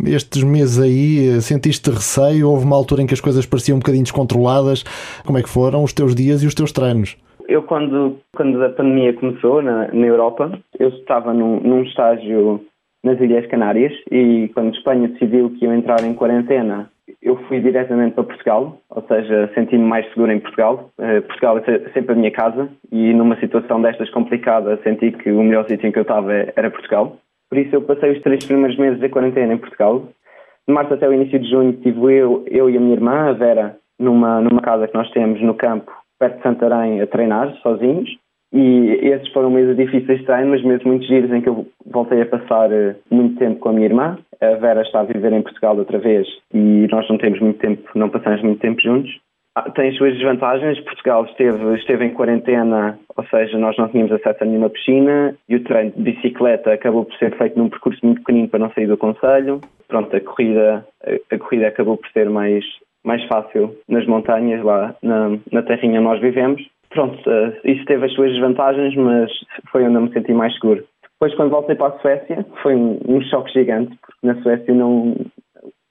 estes 0.06 0.44
meses 0.44 0.80
aí? 0.80 1.42
Sentiste 1.42 1.90
receio? 1.90 2.50
Houve 2.50 2.66
uma 2.66 2.76
altura 2.76 3.02
em 3.02 3.08
que 3.08 3.14
as 3.14 3.22
coisas 3.22 3.46
pareciam 3.46 3.78
um 3.78 3.80
bocadinho 3.80 4.04
descontroladas? 4.04 4.84
Como 5.26 5.38
é 5.38 5.42
que 5.42 5.50
foram 5.50 5.84
os 5.84 5.94
teus 5.94 6.14
dias 6.14 6.44
e 6.44 6.48
os 6.48 6.54
teus 6.54 6.72
treinos? 6.72 7.18
Eu, 7.48 7.64
quando, 7.64 8.20
quando 8.36 8.64
a 8.64 8.70
pandemia 8.70 9.14
começou 9.14 9.62
na, 9.62 9.88
na 9.88 10.08
Europa, 10.08 10.52
eu 10.80 10.90
estava 10.90 11.34
num, 11.34 11.60
num 11.60 11.84
estágio 11.84 12.64
nas 13.04 13.20
Ilhas 13.20 13.46
Canárias 13.48 13.94
e 14.10 14.50
quando 14.54 14.76
Espanha 14.76 15.10
decidiu 15.10 15.50
que 15.52 15.66
ia 15.66 15.76
entrar 15.76 16.04
em 16.04 16.14
quarentena, 16.14 16.90
eu 17.22 17.36
fui 17.48 17.60
diretamente 17.60 18.16
para 18.16 18.24
Portugal, 18.24 18.78
ou 18.90 19.04
seja, 19.08 19.52
senti-me 19.54 19.84
mais 19.84 20.08
seguro 20.10 20.32
em 20.32 20.40
Portugal. 20.40 20.90
Uh, 20.98 21.22
Portugal 21.24 21.58
é 21.58 21.90
sempre 21.92 22.14
a 22.14 22.16
minha 22.16 22.32
casa 22.32 22.70
e 22.92 23.14
numa 23.14 23.38
situação 23.40 23.82
destas 23.82 24.10
complicada 24.10 24.80
senti 24.84 25.12
que 25.12 25.32
o 25.32 25.44
melhor 25.44 25.68
sítio 25.68 25.88
em 25.88 25.92
que 25.92 26.00
eu 26.00 26.04
estava 26.04 26.34
era 26.34 26.72
Portugal. 26.72 27.18
Por 27.50 27.58
isso 27.58 27.76
eu 27.76 27.82
passei 27.82 28.12
os 28.12 28.22
três 28.22 28.46
primeiros 28.46 28.78
meses 28.78 29.00
da 29.00 29.10
quarentena 29.10 29.54
em 29.54 29.58
Portugal. 29.58 30.08
De 30.68 30.74
março 30.74 30.94
até 30.94 31.08
o 31.08 31.14
início 31.14 31.40
de 31.40 31.50
junho 31.50 31.72
estive 31.72 32.14
eu, 32.14 32.44
eu 32.48 32.70
e 32.70 32.78
a 32.78 32.80
minha 32.80 32.94
irmã, 32.94 33.30
a 33.30 33.34
Vera, 33.34 33.78
numa, 34.00 34.40
numa 34.40 34.62
casa 34.62 34.88
que 34.88 34.96
nós 34.96 35.10
temos 35.12 35.42
no 35.42 35.54
campo 35.54 35.92
perto 36.24 36.38
de 36.38 36.44
Santarém 36.44 37.02
a 37.02 37.08
treinar 37.08 37.54
sozinhos 37.62 38.10
e 38.54 39.00
esses 39.02 39.28
foram 39.34 39.50
meses 39.50 39.76
difíceis 39.76 40.20
de 40.20 40.26
treino, 40.26 40.52
mas 40.52 40.64
meses 40.64 40.86
muito 40.86 41.06
giros 41.06 41.32
em 41.32 41.42
que 41.42 41.50
eu 41.50 41.68
voltei 41.86 42.22
a 42.22 42.26
passar 42.26 42.72
eh, 42.72 42.96
muito 43.12 43.38
tempo 43.38 43.60
com 43.60 43.70
a 43.70 43.74
minha 43.74 43.88
irmã. 43.88 44.18
A 44.40 44.56
Vera 44.56 44.84
está 44.84 45.02
a 45.02 45.04
viver 45.04 45.34
em 45.34 45.42
Portugal 45.42 45.76
outra 45.76 45.98
vez 45.98 46.28
e 46.54 46.88
nós 46.90 47.10
não 47.10 47.18
temos 47.18 47.40
muito 47.40 47.60
tempo, 47.60 47.90
não 47.96 48.10
passamos 48.10 48.42
muito 48.44 48.60
tempo 48.60 48.80
juntos. 48.80 49.12
Ah, 49.56 49.70
tem 49.72 49.90
as 49.90 49.98
suas 49.98 50.14
desvantagens. 50.14 50.80
Portugal 50.82 51.26
esteve, 51.26 51.76
esteve 51.76 52.06
em 52.06 52.14
quarentena, 52.14 52.98
ou 53.18 53.26
seja, 53.26 53.58
nós 53.58 53.76
não 53.78 53.90
tínhamos 53.90 54.12
acesso 54.14 54.44
a 54.44 54.46
nenhuma 54.46 54.70
piscina 54.70 55.36
e 55.50 55.56
o 55.56 55.64
treino 55.64 55.92
de 55.92 56.02
bicicleta 56.02 56.72
acabou 56.72 57.06
por 57.06 57.16
ser 57.18 57.36
feito 57.36 57.58
num 57.58 57.70
percurso 57.70 58.00
muito 58.06 58.20
pequenino 58.20 58.48
para 58.48 58.60
não 58.60 58.72
sair 58.72 58.88
do 58.88 58.98
Conselho. 58.98 59.62
Pronto, 59.88 60.16
a 60.16 60.22
corrida, 60.22 60.86
a, 61.04 61.36
a 61.36 61.40
corrida 61.40 61.68
acabou 61.68 61.98
por 61.98 62.10
ser 62.12 62.30
mais, 62.30 62.64
mais 63.04 63.24
fácil 63.26 63.76
nas 63.88 64.06
montanhas, 64.06 64.64
lá 64.64 64.96
na, 65.02 65.38
na 65.52 65.62
terrinha 65.64 66.00
onde 66.00 66.10
nós 66.10 66.22
vivemos. 66.22 66.62
Pronto, 66.90 67.18
uh, 67.30 67.54
isso 67.64 67.84
teve 67.86 68.06
as 68.06 68.14
suas 68.14 68.32
desvantagens, 68.32 68.96
mas 68.96 69.32
foi 69.72 69.84
onde 69.84 69.96
eu 69.96 70.02
me 70.02 70.14
senti 70.14 70.32
mais 70.34 70.54
seguro. 70.54 70.84
Depois, 71.14 71.36
quando 71.36 71.52
voltei 71.52 71.76
para 71.76 71.96
a 71.96 72.00
Suécia, 72.00 72.46
foi 72.62 72.76
um, 72.76 73.00
um 73.08 73.22
choque 73.22 73.52
gigante, 73.52 73.98
porque 74.02 74.28
na 74.28 74.42
Suécia 74.42 74.74
não, 74.74 75.16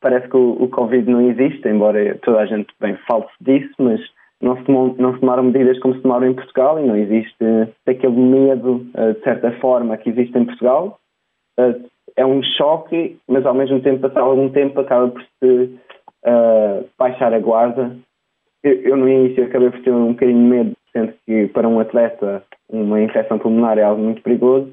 parece 0.01 0.29
que 0.29 0.37
o, 0.37 0.63
o 0.63 0.69
Covid 0.69 1.11
não 1.11 1.23
existe, 1.23 1.67
embora 1.69 2.19
toda 2.23 2.41
a 2.41 2.47
gente 2.47 2.69
bem 2.81 2.97
fale 3.09 3.25
disso, 3.41 3.73
mas 3.79 4.01
não 4.41 4.57
se, 4.57 4.71
não 4.71 5.15
se 5.15 5.21
tomaram 5.21 5.45
medidas 5.45 5.79
como 5.79 5.95
se 5.95 6.03
tomaram 6.03 6.27
em 6.27 6.35
Portugal 6.35 6.79
e 6.79 6.87
não 6.87 6.97
existe 6.97 7.45
aquele 7.87 8.17
medo, 8.17 8.87
uh, 8.95 9.15
de 9.15 9.21
certa 9.23 9.53
forma, 9.53 9.97
que 9.97 10.11
existe 10.11 10.37
em 10.37 10.45
Portugal. 10.45 10.99
Uh, 11.59 11.83
é 12.17 12.27
um 12.27 12.43
choque, 12.43 13.17
mas 13.27 13.47
ao 13.47 13.55
mesmo 13.55 13.81
tempo, 13.81 14.01
passar 14.01 14.21
algum 14.21 14.51
tempo, 14.51 14.81
acaba 14.81 15.09
por 15.09 15.23
se 15.23 15.79
uh, 16.27 16.89
baixar 16.99 17.33
a 17.33 17.39
guarda. 17.39 17.97
Eu, 18.63 18.75
eu, 18.83 18.97
no 18.97 19.09
início 19.09 19.45
acabei 19.45 19.71
por 19.71 19.83
ter 19.83 19.91
um 19.93 20.13
bocadinho 20.13 20.39
de 20.39 20.49
medo, 20.49 20.73
sendo 20.93 21.13
que 21.27 21.49
para 21.49 21.69
um 21.69 21.81
atleta 21.81 22.43
uma 22.69 23.01
infecção 23.01 23.39
pulmonar 23.39 23.79
é 23.79 23.83
algo 23.83 24.03
muito 24.03 24.23
perigoso, 24.23 24.73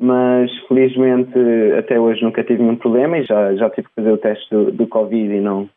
mas 0.00 0.50
felizmente 0.66 1.38
até 1.78 1.98
hoje 1.98 2.22
nunca 2.22 2.44
tive 2.44 2.62
nenhum 2.62 2.76
problema 2.76 3.18
e 3.18 3.24
já, 3.24 3.54
já 3.56 3.68
tive 3.70 3.88
que 3.88 3.94
fazer 3.94 4.12
o 4.12 4.18
teste 4.18 4.48
do, 4.50 4.70
do 4.70 4.86
Covid 4.86 5.34
e 5.34 5.40
não 5.40 5.68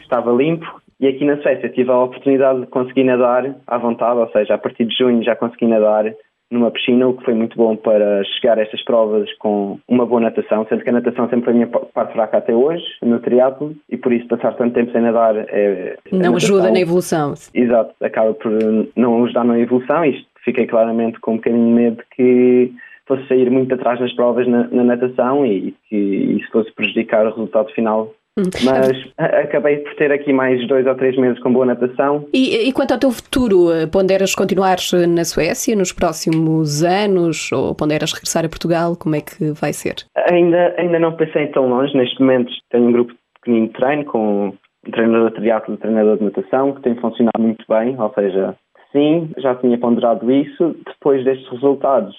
estava 0.00 0.32
limpo. 0.32 0.80
E 1.00 1.08
aqui 1.08 1.24
na 1.24 1.36
Suécia 1.38 1.68
tive 1.68 1.90
a 1.90 1.98
oportunidade 1.98 2.60
de 2.60 2.66
conseguir 2.68 3.04
nadar 3.04 3.54
à 3.66 3.78
vontade, 3.78 4.20
ou 4.20 4.28
seja, 4.30 4.54
a 4.54 4.58
partir 4.58 4.84
de 4.84 4.96
junho 4.96 5.24
já 5.24 5.34
consegui 5.34 5.66
nadar 5.66 6.14
numa 6.54 6.70
piscina, 6.70 7.06
o 7.08 7.14
que 7.14 7.24
foi 7.24 7.34
muito 7.34 7.56
bom 7.56 7.76
para 7.76 8.22
chegar 8.24 8.58
a 8.58 8.62
estas 8.62 8.82
provas 8.84 9.30
com 9.38 9.78
uma 9.88 10.06
boa 10.06 10.20
natação, 10.20 10.66
sendo 10.68 10.82
que 10.82 10.88
a 10.88 10.92
natação 10.92 11.28
sempre 11.28 11.44
foi 11.44 11.52
a 11.52 11.56
minha 11.56 11.66
parte 11.66 12.12
fraca 12.12 12.38
até 12.38 12.54
hoje, 12.54 12.84
no 13.02 13.18
triatlo, 13.18 13.74
e 13.90 13.96
por 13.96 14.12
isso 14.12 14.26
passar 14.28 14.54
tanto 14.54 14.74
tempo 14.74 14.92
sem 14.92 15.02
nadar 15.02 15.36
é... 15.36 15.96
Não 16.10 16.36
ajuda 16.36 16.70
na 16.70 16.80
evolução. 16.80 17.34
Exato, 17.52 17.94
acaba 18.00 18.32
por 18.34 18.52
não 18.96 19.24
ajudar 19.24 19.44
na 19.44 19.58
evolução 19.58 20.04
e 20.04 20.24
fiquei 20.44 20.66
claramente 20.66 21.18
com 21.20 21.32
um 21.32 21.36
bocadinho 21.36 21.66
de 21.66 21.72
medo 21.72 22.02
que 22.14 22.72
fosse 23.06 23.26
sair 23.28 23.50
muito 23.50 23.74
atrás 23.74 24.00
nas 24.00 24.12
provas 24.14 24.46
na, 24.46 24.66
na 24.68 24.84
natação 24.84 25.44
e 25.44 25.74
que 25.88 25.96
isso 25.96 26.50
fosse 26.50 26.72
prejudicar 26.72 27.26
o 27.26 27.30
resultado 27.30 27.70
final. 27.72 28.12
Mas 28.36 29.12
acabei 29.16 29.76
por 29.78 29.94
ter 29.94 30.10
aqui 30.10 30.32
mais 30.32 30.66
dois 30.66 30.84
ou 30.86 30.94
três 30.96 31.16
meses 31.16 31.38
com 31.38 31.52
boa 31.52 31.66
natação. 31.66 32.26
E, 32.34 32.68
e 32.68 32.72
quanto 32.72 32.92
ao 32.92 32.98
teu 32.98 33.12
futuro, 33.12 33.70
eh, 33.70 33.86
ponderas 33.86 34.34
continuar 34.34 34.78
na 35.08 35.24
Suécia 35.24 35.76
nos 35.76 35.92
próximos 35.92 36.82
anos 36.82 37.52
ou 37.52 37.76
ponderas 37.76 38.12
regressar 38.12 38.44
a 38.44 38.48
Portugal? 38.48 38.96
Como 38.96 39.14
é 39.14 39.20
que 39.20 39.52
vai 39.52 39.72
ser? 39.72 39.94
Ainda, 40.28 40.74
ainda 40.76 40.98
não 40.98 41.16
pensei 41.16 41.46
tão 41.48 41.68
longe. 41.68 41.96
Neste 41.96 42.20
momento 42.20 42.52
tenho 42.70 42.88
um 42.88 42.92
grupo 42.92 43.14
pequenino 43.40 43.68
de 43.68 43.72
treino 43.74 44.04
com 44.04 44.48
um 44.48 44.90
treinador 44.90 45.30
de 45.30 45.36
triatlo 45.36 45.72
e 45.72 45.76
um 45.76 45.80
treinador 45.80 46.18
de 46.18 46.24
natação 46.24 46.72
que 46.72 46.82
tem 46.82 46.96
funcionado 46.96 47.38
muito 47.40 47.64
bem, 47.68 47.98
ou 48.00 48.12
seja, 48.14 48.56
sim, 48.90 49.30
já 49.38 49.54
tinha 49.54 49.78
ponderado 49.78 50.28
isso. 50.32 50.74
Depois 50.86 51.24
destes 51.24 51.48
resultados, 51.50 52.16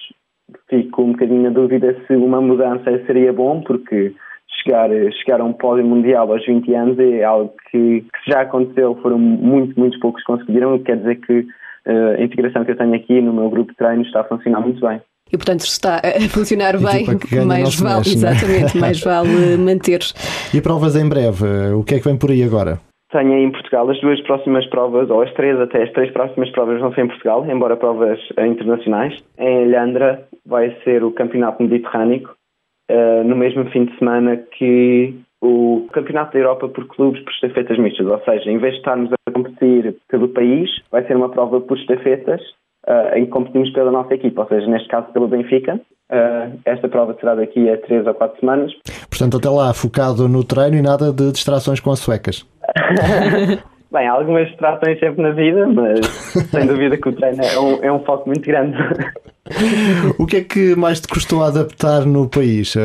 fico 0.70 1.02
um 1.02 1.12
bocadinho 1.12 1.44
na 1.44 1.50
dúvida 1.50 1.94
se 2.08 2.16
uma 2.16 2.40
mudança 2.40 3.04
seria 3.06 3.34
bom, 3.34 3.60
porque 3.62 4.14
chegar, 4.66 4.90
chegar 5.24 5.40
a 5.40 5.44
um 5.44 5.54
pódio 5.54 5.86
mundial 5.86 6.32
aos 6.32 6.46
20 6.46 6.74
anos 6.74 7.00
é 7.00 7.24
algo 7.24 7.54
que, 7.72 8.02
que 8.02 8.32
já 8.32 8.42
aconteceu, 8.42 8.98
foram 9.02 9.20
muito, 9.20 9.80
muitos 9.80 10.00
poucos 10.00 10.22
que 10.24 10.32
conseguiram, 10.32 10.78
quer 10.80 10.98
dizer 10.98 11.16
que 11.22 11.40
uh, 11.40 12.18
a 12.18 12.22
integração 12.22 12.66
que 12.66 12.72
eu 12.72 12.78
tenho 12.78 12.96
aqui 12.96 13.22
no 13.22 13.34
meu 13.34 13.50
grupo 13.50 13.72
de 13.72 13.78
treino 13.78 14.02
está 14.02 14.22
a 14.22 14.26
funcionar 14.26 14.62
muito 14.62 14.82
bem. 14.86 15.00
E 15.32 15.38
portanto, 15.38 15.62
se 15.62 15.70
está 15.70 15.98
a 15.98 16.22
funcionar 16.30 16.74
bem, 16.74 17.06
mais 17.46 17.80
vale, 17.80 17.96
mexe, 17.96 18.12
é? 18.12 18.14
exatamente, 18.14 18.78
mais 18.78 19.02
vale 19.02 19.58
manter. 19.58 20.00
E 20.54 20.62
provas 20.62 20.96
em 20.96 21.08
breve, 21.08 21.46
o 21.74 21.84
que 21.84 21.96
é 21.96 22.00
que 22.00 22.06
vem 22.06 22.18
por 22.18 22.32
aí 22.32 22.42
agora? 22.44 22.80
Tenho 23.12 23.34
em 23.34 23.52
Portugal 23.52 23.90
as 23.90 24.00
duas 24.00 24.22
próximas 24.22 24.66
provas, 24.68 25.10
ou 25.10 25.22
as 25.22 25.34
três 25.34 25.60
até, 25.60 25.84
as 25.84 25.92
três 25.92 26.12
próximas 26.12 26.50
provas 26.52 26.80
vão 26.80 26.94
ser 26.94 27.06
em 27.06 27.08
Portugal, 27.08 27.46
embora 27.50 27.76
provas 27.76 28.20
internacionais. 28.38 29.14
Em 29.38 29.68
Leandra 29.68 30.28
vai 30.46 30.76
ser 30.84 31.04
o 31.04 31.12
Campeonato 31.12 31.62
Mediterrâneo, 31.62 32.30
uh, 32.92 33.24
no 33.24 33.36
mesmo 33.36 33.66
fim 33.72 33.86
de 33.86 33.98
semana 33.98 34.38
que 34.38 35.14
o 35.42 35.88
Campeonato 35.94 36.34
da 36.34 36.40
Europa 36.40 36.70
por 36.70 36.88
clubes 36.88 37.24
por 37.24 37.32
estafetas 37.32 37.78
mistas, 37.78 38.08
ou 38.08 38.20
seja, 38.22 38.50
em 38.50 38.58
vez 38.58 38.74
de 38.74 38.80
estarmos 38.80 39.12
a 39.14 39.32
competir 39.32 39.96
pelo 40.10 40.30
país, 40.30 40.70
vai 40.92 41.06
ser 41.06 41.16
uma 41.16 41.30
prova 41.30 41.62
por 41.62 41.78
estafetas 41.78 42.42
uh, 42.88 43.16
em 43.16 43.26
que 43.26 43.32
competimos 43.32 43.70
pela 43.72 43.92
nossa 43.92 44.14
equipa, 44.14 44.42
ou 44.42 44.48
seja, 44.48 44.68
neste 44.68 44.88
caso 44.88 45.12
pelo 45.14 45.28
Benfica. 45.28 45.80
Uh, 46.12 46.60
esta 46.66 46.88
prova 46.88 47.16
será 47.20 47.36
daqui 47.36 47.70
a 47.70 47.78
três 47.78 48.06
ou 48.06 48.14
quatro 48.14 48.40
semanas. 48.40 48.72
Portanto, 49.10 49.38
até 49.38 49.50
lá 49.50 49.74
focado 49.74 50.28
no 50.28 50.44
treino 50.44 50.78
e 50.78 50.82
nada 50.82 51.12
de 51.12 51.32
distrações 51.32 51.80
com 51.80 51.92
as 51.92 52.00
suecas. 52.00 52.46
Bem, 53.92 54.08
algumas 54.08 54.48
distrações 54.48 55.00
sempre 55.00 55.22
na 55.22 55.32
vida, 55.32 55.68
mas 55.68 56.06
sem 56.52 56.66
dúvida 56.66 56.98
que 56.98 57.10
o 57.10 57.14
treino 57.14 57.42
é 57.44 57.60
um, 57.60 57.84
é 57.84 57.92
um 57.92 58.00
foco 58.00 58.28
muito 58.28 58.46
grande. 58.46 58.78
o 60.20 60.26
que 60.26 60.38
é 60.38 60.42
que 60.42 60.76
mais 60.76 61.00
te 61.00 61.08
custou 61.08 61.44
adaptar 61.44 62.06
no 62.06 62.28
país? 62.28 62.76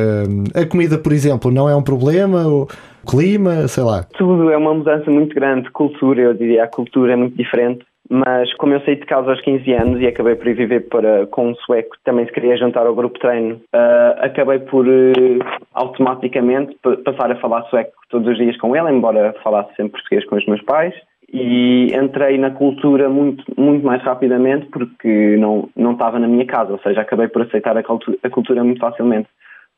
A 0.55 0.67
comida, 0.67 0.99
por 0.99 1.13
exemplo, 1.13 1.51
não 1.51 1.69
é 1.69 1.75
um 1.75 1.83
problema? 1.83 2.47
O 2.47 2.69
clima, 3.09 3.67
sei 3.67 3.83
lá? 3.83 4.05
Tudo 4.17 4.51
é 4.51 4.57
uma 4.57 4.75
mudança 4.75 5.11
muito 5.11 5.35
grande. 5.35 5.71
Cultura, 5.71 6.21
eu 6.21 6.35
diria, 6.35 6.65
a 6.65 6.69
cultura 6.69 7.15
é 7.15 7.17
muito 7.17 7.37
diferente. 7.37 7.85
Mas 8.13 8.53
como 8.55 8.75
eu 8.75 8.81
saí 8.81 8.97
de 8.97 9.07
casa 9.07 9.31
aos 9.31 9.41
15 9.41 9.73
anos 9.73 10.01
e 10.01 10.07
acabei 10.09 10.35
por 10.35 10.53
viver 10.53 10.89
para, 10.89 11.29
com 11.29 11.51
um 11.51 11.55
sueco 11.55 11.97
que 11.97 12.03
também 12.03 12.27
se 12.27 12.33
queria 12.33 12.57
juntar 12.57 12.85
ao 12.85 12.95
grupo 12.95 13.21
treino, 13.21 13.55
uh, 13.73 14.19
acabei 14.19 14.59
por 14.59 14.85
uh, 14.85 15.39
automaticamente 15.73 16.77
passar 17.05 17.31
a 17.31 17.37
falar 17.37 17.63
sueco 17.67 17.93
todos 18.09 18.27
os 18.27 18.37
dias 18.37 18.57
com 18.57 18.75
ele, 18.75 18.91
embora 18.91 19.33
falasse 19.45 19.73
sempre 19.77 19.93
português 19.93 20.27
com 20.27 20.35
os 20.35 20.47
meus 20.47 20.61
pais 20.63 20.93
e 21.33 21.95
entrei 21.95 22.37
na 22.37 22.51
cultura 22.51 23.09
muito, 23.09 23.45
muito 23.57 23.87
mais 23.87 24.03
rapidamente 24.03 24.67
porque 24.67 25.37
não, 25.37 25.69
não 25.77 25.93
estava 25.93 26.19
na 26.19 26.27
minha 26.27 26.47
casa, 26.47 26.73
ou 26.73 26.81
seja, 26.81 27.03
acabei 27.03 27.29
por 27.29 27.43
aceitar 27.43 27.77
a 27.77 27.83
cultura, 27.85 28.19
a 28.25 28.29
cultura 28.29 28.65
muito 28.65 28.81
facilmente. 28.81 29.29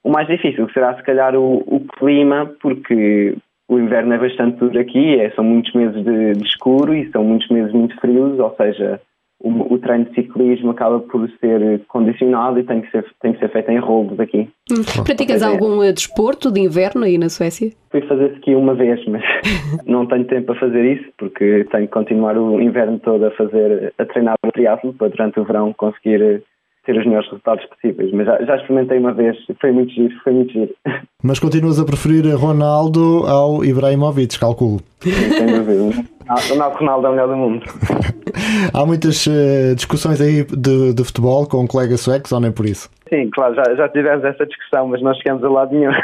O 0.03 0.11
mais 0.11 0.27
difícil 0.27 0.69
será, 0.71 0.97
se 0.97 1.03
calhar, 1.03 1.37
o, 1.37 1.59
o 1.67 1.81
clima, 1.99 2.51
porque 2.61 3.37
o 3.69 3.79
inverno 3.79 4.13
é 4.15 4.19
bastante 4.19 4.59
duro 4.59 4.79
aqui, 4.79 5.19
é, 5.19 5.31
são 5.31 5.45
muitos 5.45 5.73
meses 5.73 6.05
de, 6.05 6.33
de 6.35 6.45
escuro 6.45 6.95
e 6.95 7.11
são 7.11 7.25
muitos 7.25 7.49
meses 7.49 7.73
muito 7.73 7.99
frios, 8.01 8.39
ou 8.39 8.55
seja, 8.57 9.01
o, 9.43 9.75
o, 9.75 9.79
treino 9.79 10.05
de 10.05 10.15
ciclismo 10.15 10.71
acaba 10.71 11.01
por 11.01 11.29
ser 11.41 11.81
condicionado 11.89 12.61
e 12.61 12.65
tem 12.65 12.81
que 12.81 12.91
ser, 12.91 13.05
tem 13.21 13.33
que 13.33 13.41
ser 13.41 13.51
feito 13.51 13.71
em 13.71 13.79
rolos 13.79 14.19
aqui. 14.21 14.49
Hum. 14.71 15.03
Praticas 15.05 15.43
algum 15.43 15.79
uh, 15.79 15.93
desporto 15.93 16.53
de 16.53 16.61
inverno 16.61 17.05
aí 17.05 17.19
na 17.19 17.29
Suécia? 17.29 17.71
Fui 17.91 18.01
fazer 18.03 18.33
ski 18.37 18.55
uma 18.55 18.75
vez, 18.75 19.05
mas 19.07 19.23
não 19.85 20.07
tenho 20.07 20.25
tempo 20.27 20.47
para 20.47 20.61
fazer 20.61 20.85
isso 20.93 21.11
porque 21.19 21.67
tenho 21.71 21.87
que 21.87 21.93
continuar 21.93 22.39
o 22.39 22.61
inverno 22.61 22.99
todo 23.01 23.27
a 23.27 23.31
fazer, 23.33 23.93
a 23.99 24.05
treinar 24.05 24.37
o 24.47 24.53
triatlo 24.53 24.93
para 24.93 25.09
durante 25.09 25.41
o 25.41 25.45
verão 25.45 25.73
conseguir 25.73 26.23
uh, 26.23 26.43
ter 26.85 26.99
os 26.99 27.05
melhores 27.07 27.27
resultados 27.29 27.65
possíveis. 27.67 28.13
Mas 28.13 28.27
já, 28.27 28.43
já 28.45 28.57
experimentei 28.57 28.99
uma 28.99 29.13
vez, 29.13 29.37
foi 29.61 29.73
muito 29.73 29.93
giro, 29.93 30.15
foi 30.23 30.33
muito 30.33 30.53
giro. 30.53 30.75
Mas 31.23 31.39
continuas 31.39 31.79
a 31.79 31.85
preferir 31.85 32.25
Ronaldo 32.37 33.25
ao 33.27 33.65
Ibrahimovic, 33.65 34.39
calculo. 34.39 34.81
Sem 35.01 35.47
dúvida. 35.47 36.05
Ronaldo, 36.49 36.79
Ronaldo 36.79 37.07
é 37.07 37.11
o 37.11 37.13
melhor 37.13 37.29
do 37.29 37.37
mundo. 37.37 37.65
Há 38.73 38.87
muitas 38.87 39.27
uh, 39.27 39.75
discussões 39.75 40.21
aí 40.21 40.45
de, 40.45 40.95
de, 40.95 41.05
futebol 41.05 41.47
com 41.47 41.67
colegas 41.67 42.01
suecos 42.01 42.33
ou 42.33 42.41
nem 42.41 42.51
por 42.51 42.67
isso? 42.67 42.89
Sim, 43.09 43.29
claro, 43.31 43.55
já, 43.55 43.75
já 43.75 43.89
tivemos 43.89 44.25
essa 44.25 44.47
discussão, 44.47 44.89
mas 44.89 45.03
não 45.03 45.15
chegamos 45.15 45.45
a 45.45 45.51
lado 45.51 45.75
nenhum. 45.75 45.93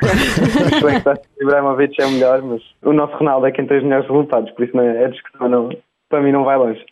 o 0.76 0.80
sueco 0.80 1.20
Ibrahimovic 1.40 2.00
é 2.00 2.06
o 2.06 2.10
melhor, 2.10 2.42
mas 2.42 2.62
o 2.82 2.92
nosso 2.92 3.16
Ronaldo 3.16 3.46
é 3.46 3.52
quem 3.52 3.66
tem 3.66 3.78
os 3.78 3.84
melhores 3.84 4.08
resultados, 4.08 4.50
por 4.52 4.64
isso 4.64 4.76
não 4.76 4.84
é, 4.84 5.04
a 5.04 5.08
discussão 5.08 5.48
não, 5.48 5.70
para 6.08 6.22
mim 6.22 6.32
não 6.32 6.44
vai 6.44 6.56
longe. 6.56 6.84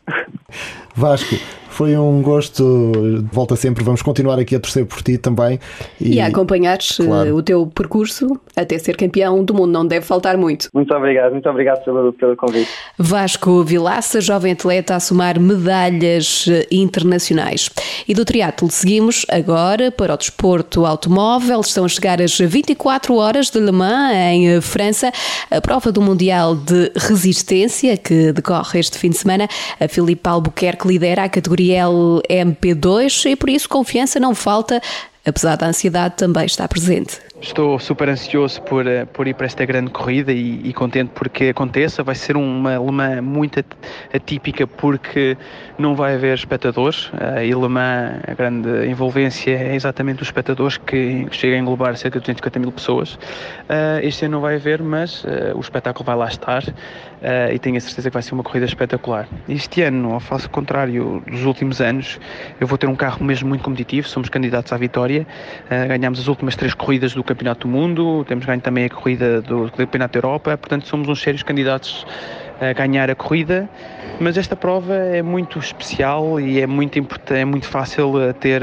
Vasco, 0.94 1.37
foi 1.76 1.94
um 1.94 2.22
gosto, 2.22 2.64
volta 3.31 3.55
sempre, 3.55 3.85
vamos 3.85 4.00
continuar 4.00 4.38
aqui 4.38 4.57
a 4.57 4.61
torcer 4.61 4.87
por 4.87 5.02
ti 5.02 5.18
também. 5.18 5.61
E, 6.00 6.14
e 6.14 6.20
a 6.22 6.26
acompanhar 6.29 6.79
eh, 6.79 7.05
claro. 7.05 7.37
o 7.37 7.42
teu 7.42 7.66
percurso 7.66 8.40
até 8.57 8.79
ser 8.79 8.96
campeão 8.96 9.44
do 9.44 9.52
mundo, 9.52 9.72
não 9.72 9.87
deve 9.87 10.07
faltar 10.07 10.38
muito. 10.38 10.70
Muito 10.72 10.94
obrigado, 10.94 11.33
muito 11.33 11.46
obrigado 11.50 11.85
pelo, 11.85 12.14
pelo 12.14 12.35
convite. 12.35 12.70
Vasco 12.96 13.62
Vilaça, 13.62 14.22
jovem 14.22 14.52
atleta 14.52 14.94
a 14.94 15.00
somar 15.00 15.38
medalhas 15.38 16.46
eh, 16.48 16.66
internacionais. 16.72 17.68
E 18.09 18.14
do 18.14 18.24
triatlo 18.24 18.70
seguimos 18.70 19.26
agora 19.29 19.90
para 19.90 20.14
o 20.14 20.16
desporto 20.16 20.87
automóvel, 20.87 21.61
estão 21.61 21.85
a 21.85 21.88
chegar 21.88 22.22
as 22.22 22.38
24 22.38 23.14
horas 23.16 23.50
de 23.50 23.61
Le 23.61 23.72
Mans 23.72 24.14
em 24.14 24.48
eh, 24.48 24.61
França, 24.62 25.12
a 25.50 25.61
prova 25.61 25.92
do 25.92 26.00
Mundial 26.00 26.57
de 26.57 26.90
Resistência 26.96 27.98
que 27.98 28.33
decorre 28.33 28.81
este 28.81 28.96
fim 28.96 29.06
de 29.11 29.19
semana. 29.19 29.49
A 29.79 29.88
Filipe 29.88 30.29
Albuquerque 30.29 30.88
lidera 30.88 31.25
a 31.25 31.29
categoria 31.29 31.77
Gabriel 31.77 32.23
MP2 32.29 33.31
e 33.31 33.37
por 33.37 33.49
isso 33.49 33.69
confiança 33.69 34.19
não 34.21 34.35
falta, 34.35 34.81
apesar 35.25 35.57
da 35.57 35.66
ansiedade 35.66 36.16
também 36.16 36.47
está 36.47 36.66
presente. 36.69 37.21
Estou 37.38 37.79
super 37.79 38.09
ansioso 38.09 38.62
por, 38.62 38.87
eh, 38.87 39.05
por 39.05 39.29
ir 39.29 39.35
para 39.35 39.44
esta 39.44 39.62
grande 39.66 39.90
corrida 39.90 40.33
e, 40.33 40.59
e 40.64 40.72
contente 40.72 41.11
porque 41.14 41.49
aconteça. 41.51 42.03
Vai 42.03 42.14
ser 42.14 42.35
uma 42.35 42.77
alemã 42.77 43.20
muito 43.20 43.62
atípica 44.12 44.66
porque 44.66 45.37
não 45.79 45.94
vai 45.94 46.14
haver 46.14 46.35
espectadores. 46.35 47.11
A 47.12 47.40
alemã, 47.55 48.20
a 48.27 48.33
grande 48.33 48.88
envolvência 48.88 49.51
é 49.51 49.75
exatamente 49.75 50.22
os 50.22 50.29
espectadores 50.29 50.79
que 50.79 51.27
chega 51.31 51.57
a 51.57 51.59
englobar 51.59 51.94
cerca 51.96 52.18
de 52.18 52.22
250 52.22 52.59
mil 52.59 52.72
pessoas. 52.72 53.14
Uh, 53.14 54.01
este 54.03 54.25
ano 54.25 54.37
não 54.37 54.40
vai 54.40 54.57
haver, 54.57 54.83
mas 54.83 55.25
o 55.55 55.61
espetáculo 55.61 56.07
vai 56.07 56.16
lá 56.16 56.29
estar 56.29 56.62
e 57.53 57.59
tenho 57.59 57.77
a 57.77 57.81
certeza 57.81 58.11
que 58.11 58.14
vai 58.14 58.22
ser 58.22 58.35
uma 58.35 58.42
corrida 58.42 58.66
espetacular. 58.66 59.29
Este 59.49 59.83
ano, 59.83 60.12
ao 60.12 60.20
faço 60.20 60.49
contrário 60.49 61.22
dos 61.27 61.44
últimos 61.44 61.81
anos, 61.81 62.18
eu 62.61 62.66
vou 62.66 62.79
ter 62.79 62.87
um 62.87 62.94
carro 62.94 63.25
mesmo 63.25 63.49
muito 63.49 63.62
competitivo. 63.62 64.09
Somos 64.09 64.29
candidatos 64.29 64.72
à 64.72 64.77
vitória. 64.77 65.27
ganhámos 65.88 66.20
as 66.20 66.29
últimas 66.29 66.55
três 66.57 66.75
corridas 66.75 67.14
do 67.14 67.26
Campeonato 67.27 67.67
do 67.67 67.73
Mundo, 67.73 68.25
temos 68.25 68.45
ganho 68.45 68.61
também 68.61 68.85
a 68.87 68.91
corrida 68.91 69.43
do 69.43 69.71
Campeonato 69.73 70.12
da 70.12 70.27
Europa, 70.27 70.57
portanto 70.57 70.87
somos 70.87 71.09
uns 71.09 71.21
sérios 71.21 71.43
candidatos 71.43 72.07
a 72.61 72.73
ganhar 72.73 73.11
a 73.11 73.15
corrida, 73.15 73.69
mas 74.19 74.39
esta 74.39 74.57
prova 74.57 74.95
é 74.95 75.21
muito 75.21 75.59
especial 75.59 76.41
e 76.41 76.61
é 76.61 76.67
muito, 76.67 76.99
é 77.31 77.45
muito 77.45 77.67
fácil 77.67 78.15
ter 78.41 78.62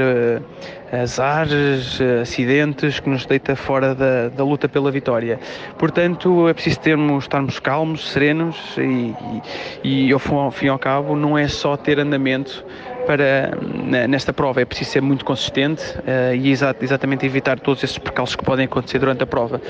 azares, 0.92 2.00
acidentes 2.20 3.00
que 3.00 3.08
nos 3.08 3.24
deita 3.26 3.54
fora 3.54 3.94
da, 3.94 4.28
da 4.28 4.44
luta 4.44 4.68
pela 4.68 4.90
vitória. 4.90 5.38
Portanto, 5.78 6.48
é 6.48 6.54
preciso 6.54 6.80
termos, 6.80 7.24
estarmos 7.24 7.58
calmos, 7.60 8.10
serenos 8.10 8.56
e, 8.78 9.14
e, 9.84 10.08
e 10.08 10.12
ao 10.12 10.50
fim 10.50 10.66
e 10.66 10.68
ao 10.68 10.78
cabo 10.78 11.14
não 11.14 11.38
é 11.38 11.46
só 11.46 11.76
ter 11.76 11.98
andamento 12.00 12.64
para 13.06 13.56
nesta 14.08 14.32
prova 14.32 14.60
é 14.60 14.64
preciso 14.64 14.90
ser 14.90 15.00
muito 15.02 15.24
consistente 15.24 15.82
uh, 15.98 16.34
e 16.34 16.50
exa 16.50 16.74
exatamente 16.80 17.24
evitar 17.24 17.58
todos 17.60 17.82
esses 17.82 17.98
percalços 17.98 18.36
que 18.36 18.44
podem 18.44 18.66
acontecer 18.66 18.98
durante 18.98 19.22
a 19.22 19.26
prova. 19.26 19.60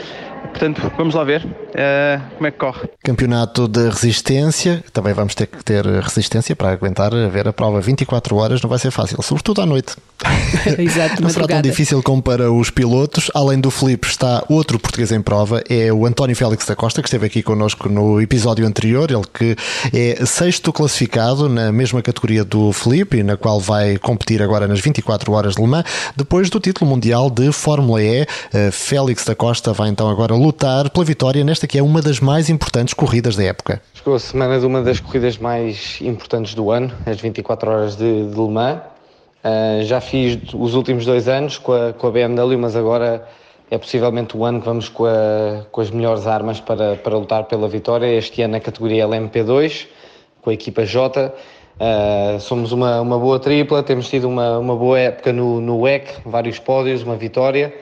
Portanto, 0.42 0.92
vamos 0.96 1.14
lá 1.14 1.24
ver 1.24 1.44
uh, 1.44 2.36
como 2.36 2.46
é 2.46 2.50
que 2.50 2.58
corre. 2.58 2.88
Campeonato 3.02 3.66
de 3.66 3.88
resistência, 3.88 4.84
também 4.92 5.12
vamos 5.12 5.34
ter 5.34 5.46
que 5.46 5.62
ter 5.64 5.84
resistência 5.84 6.54
para 6.54 6.70
aguentar 6.70 7.14
a 7.14 7.28
ver 7.28 7.48
a 7.48 7.52
prova 7.52 7.80
24 7.80 8.36
horas, 8.36 8.62
não 8.62 8.70
vai 8.70 8.78
ser 8.78 8.90
fácil, 8.90 9.20
sobretudo 9.22 9.62
à 9.62 9.66
noite. 9.66 9.96
Exato, 10.78 11.22
não 11.22 11.28
será 11.28 11.46
tão 11.46 11.62
difícil 11.62 12.02
como 12.02 12.22
para 12.22 12.50
os 12.52 12.70
pilotos. 12.70 13.30
Além 13.34 13.60
do 13.60 13.70
Felipe, 13.70 14.06
está 14.06 14.44
outro 14.48 14.78
português 14.78 15.12
em 15.12 15.20
prova, 15.20 15.62
é 15.68 15.92
o 15.92 16.06
António 16.06 16.34
Félix 16.34 16.66
da 16.66 16.76
Costa, 16.76 17.02
que 17.02 17.08
esteve 17.08 17.26
aqui 17.26 17.42
connosco 17.42 17.88
no 17.88 18.20
episódio 18.20 18.66
anterior, 18.66 19.10
ele 19.10 19.24
que 19.32 19.56
é 19.92 20.24
sexto 20.26 20.72
classificado 20.72 21.48
na 21.48 21.70
mesma 21.72 22.02
categoria 22.02 22.44
do 22.44 22.72
Felipe 22.72 23.22
na 23.22 23.36
qual 23.36 23.60
vai 23.60 23.96
competir 23.98 24.42
agora 24.42 24.66
nas 24.66 24.80
24 24.80 25.32
horas 25.32 25.54
de 25.54 25.62
Le 25.62 25.68
Mans, 25.68 25.84
depois 26.16 26.50
do 26.50 26.60
título 26.60 26.90
mundial 26.90 27.30
de 27.30 27.52
Fórmula 27.52 28.02
E. 28.02 28.26
Eh, 28.52 28.70
Félix 28.70 29.24
da 29.24 29.34
Costa 29.34 29.72
vai 29.72 29.88
então 29.88 30.08
agora 30.08 30.34
lutar 30.34 30.90
pela 30.90 31.04
vitória 31.04 31.44
nesta 31.44 31.66
que 31.66 31.78
é 31.78 31.82
uma 31.82 32.00
das 32.00 32.20
mais 32.20 32.48
importantes 32.48 32.94
corridas 32.94 33.36
da 33.36 33.44
época. 33.44 33.80
Chegou 33.94 34.14
a 34.14 34.18
semana 34.18 34.58
de 34.58 34.66
uma 34.66 34.82
das 34.82 35.00
corridas 35.00 35.38
mais 35.38 35.98
importantes 36.00 36.54
do 36.54 36.70
ano, 36.70 36.92
as 37.06 37.20
24 37.20 37.70
horas 37.70 37.96
de, 37.96 38.28
de 38.28 38.34
Le 38.34 38.48
Mans. 38.48 38.93
Uh, 39.44 39.82
já 39.82 40.00
fiz 40.00 40.38
os 40.54 40.74
últimos 40.74 41.04
dois 41.04 41.28
anos 41.28 41.58
com 41.58 41.72
a, 41.72 41.92
com 41.92 42.06
a 42.06 42.10
BMW, 42.10 42.56
mas 42.56 42.74
agora 42.74 43.28
é 43.70 43.76
possivelmente 43.76 44.34
o 44.36 44.44
ano 44.44 44.60
que 44.60 44.64
vamos 44.64 44.88
com, 44.88 45.04
a, 45.04 45.66
com 45.70 45.80
as 45.82 45.90
melhores 45.90 46.26
armas 46.26 46.60
para, 46.60 46.96
para 46.96 47.18
lutar 47.18 47.44
pela 47.44 47.68
vitória. 47.68 48.06
Este 48.06 48.40
ano 48.40 48.52
na 48.52 48.60
categoria 48.60 49.06
LMP2, 49.06 49.86
com 50.40 50.48
a 50.48 50.54
equipa 50.54 50.86
J. 50.86 51.30
Uh, 51.74 52.40
somos 52.40 52.72
uma, 52.72 53.00
uma 53.00 53.18
boa 53.18 53.38
tripla, 53.38 53.82
temos 53.82 54.08
tido 54.08 54.28
uma, 54.28 54.58
uma 54.58 54.76
boa 54.76 54.98
época 54.98 55.32
no, 55.32 55.60
no 55.60 55.80
WEC, 55.80 56.22
vários 56.24 56.58
pódios, 56.58 57.02
uma 57.02 57.16
vitória. 57.16 57.74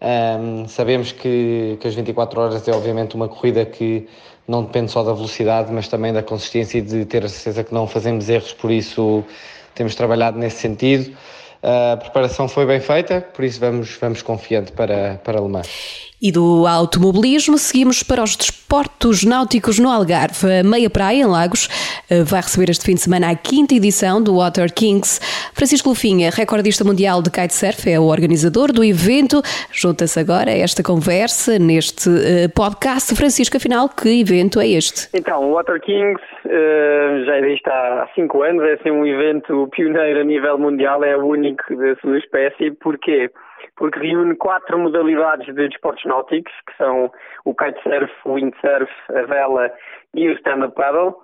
Um, 0.00 0.68
sabemos 0.68 1.12
que, 1.12 1.76
que 1.80 1.88
as 1.88 1.94
24 1.94 2.40
horas 2.40 2.68
é 2.68 2.72
obviamente 2.72 3.14
uma 3.14 3.28
corrida 3.28 3.64
que 3.64 4.06
não 4.46 4.62
depende 4.62 4.90
só 4.90 5.02
da 5.02 5.12
velocidade, 5.12 5.72
mas 5.72 5.88
também 5.88 6.12
da 6.12 6.22
consistência 6.22 6.78
e 6.78 6.82
de 6.82 7.04
ter 7.06 7.24
a 7.24 7.28
certeza 7.28 7.64
que 7.64 7.74
não 7.74 7.86
fazemos 7.86 8.28
erros, 8.28 8.52
por 8.52 8.70
isso 8.70 9.24
temos 9.74 9.94
trabalhado 9.94 10.38
nesse 10.38 10.58
sentido. 10.58 11.16
A 11.62 11.96
preparação 11.96 12.46
foi 12.46 12.66
bem 12.66 12.80
feita, 12.80 13.20
por 13.20 13.44
isso 13.44 13.58
vamos, 13.58 13.96
vamos 13.98 14.20
confiante 14.20 14.72
para, 14.72 15.20
para 15.24 15.40
Le 15.40 15.48
Mans. 15.48 16.12
E 16.22 16.32
do 16.32 16.66
automobilismo 16.66 17.58
seguimos 17.58 18.02
para 18.02 18.22
os 18.22 18.36
desportos 18.36 19.24
náuticos 19.24 19.78
no 19.78 19.90
Algarve. 19.90 20.60
A 20.60 20.62
Meia 20.62 20.88
Praia, 20.88 21.22
em 21.22 21.26
Lagos, 21.26 21.68
eh, 22.08 22.22
vai 22.22 22.40
receber 22.40 22.70
este 22.70 22.84
fim 22.86 22.94
de 22.94 23.00
semana 23.00 23.30
a 23.30 23.34
quinta 23.34 23.74
edição 23.74 24.22
do 24.22 24.36
Water 24.36 24.72
Kings. 24.72 25.20
Francisco 25.52 25.90
Lufinha, 25.90 26.30
recordista 26.30 26.84
mundial 26.84 27.20
de 27.20 27.30
kitesurf, 27.30 27.90
é 27.90 27.98
o 27.98 28.04
organizador 28.04 28.72
do 28.72 28.82
evento. 28.84 29.42
Junta-se 29.72 30.18
agora 30.18 30.50
a 30.50 30.56
esta 30.56 30.82
conversa 30.82 31.58
neste 31.58 32.08
eh, 32.08 32.48
podcast. 32.48 33.14
Francisco, 33.14 33.56
afinal, 33.56 33.88
que 33.88 34.20
evento 34.20 34.60
é 34.60 34.68
este? 34.68 35.08
Então, 35.12 35.50
o 35.50 35.54
Water 35.54 35.80
Kings 35.80 36.22
uh, 36.46 37.24
já 37.26 37.38
existe 37.40 37.68
há 37.68 38.08
cinco 38.14 38.42
anos, 38.42 38.62
é 38.64 38.74
assim, 38.74 38.90
um 38.90 39.04
evento 39.04 39.68
pioneiro 39.72 40.20
a 40.20 40.24
nível 40.24 40.58
mundial, 40.58 41.02
é 41.04 41.16
o 41.16 41.26
único 41.26 41.62
da 41.76 41.96
sua 41.96 42.18
espécie. 42.18 42.70
Porquê? 42.70 43.30
Porque 43.76 43.98
reúne 43.98 44.36
quatro 44.36 44.78
modalidades 44.78 45.46
de 45.46 45.68
desportos 45.68 46.04
náuticos, 46.04 46.52
que 46.66 46.76
são 46.76 47.10
o 47.44 47.54
kitesurf, 47.54 48.12
o 48.24 48.34
windsurf, 48.34 48.90
a 49.10 49.22
vela 49.22 49.70
e 50.14 50.28
o 50.28 50.32
stand-up 50.34 50.74
paddle, 50.74 51.14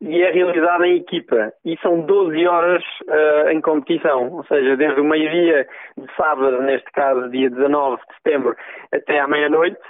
e 0.00 0.22
é 0.22 0.30
realizada 0.30 0.86
em 0.86 0.96
equipa. 0.96 1.52
E 1.64 1.76
são 1.82 2.00
12 2.00 2.46
horas 2.46 2.82
uh, 3.02 3.50
em 3.50 3.60
competição, 3.60 4.32
ou 4.32 4.44
seja, 4.44 4.76
desde 4.76 5.00
o 5.00 5.04
meio-dia 5.04 5.66
de 5.96 6.14
sábado, 6.16 6.62
neste 6.62 6.90
caso 6.92 7.28
dia 7.30 7.50
19 7.50 7.96
de 7.96 8.14
setembro, 8.14 8.56
até 8.92 9.20
à 9.20 9.28
meia-noite, 9.28 9.80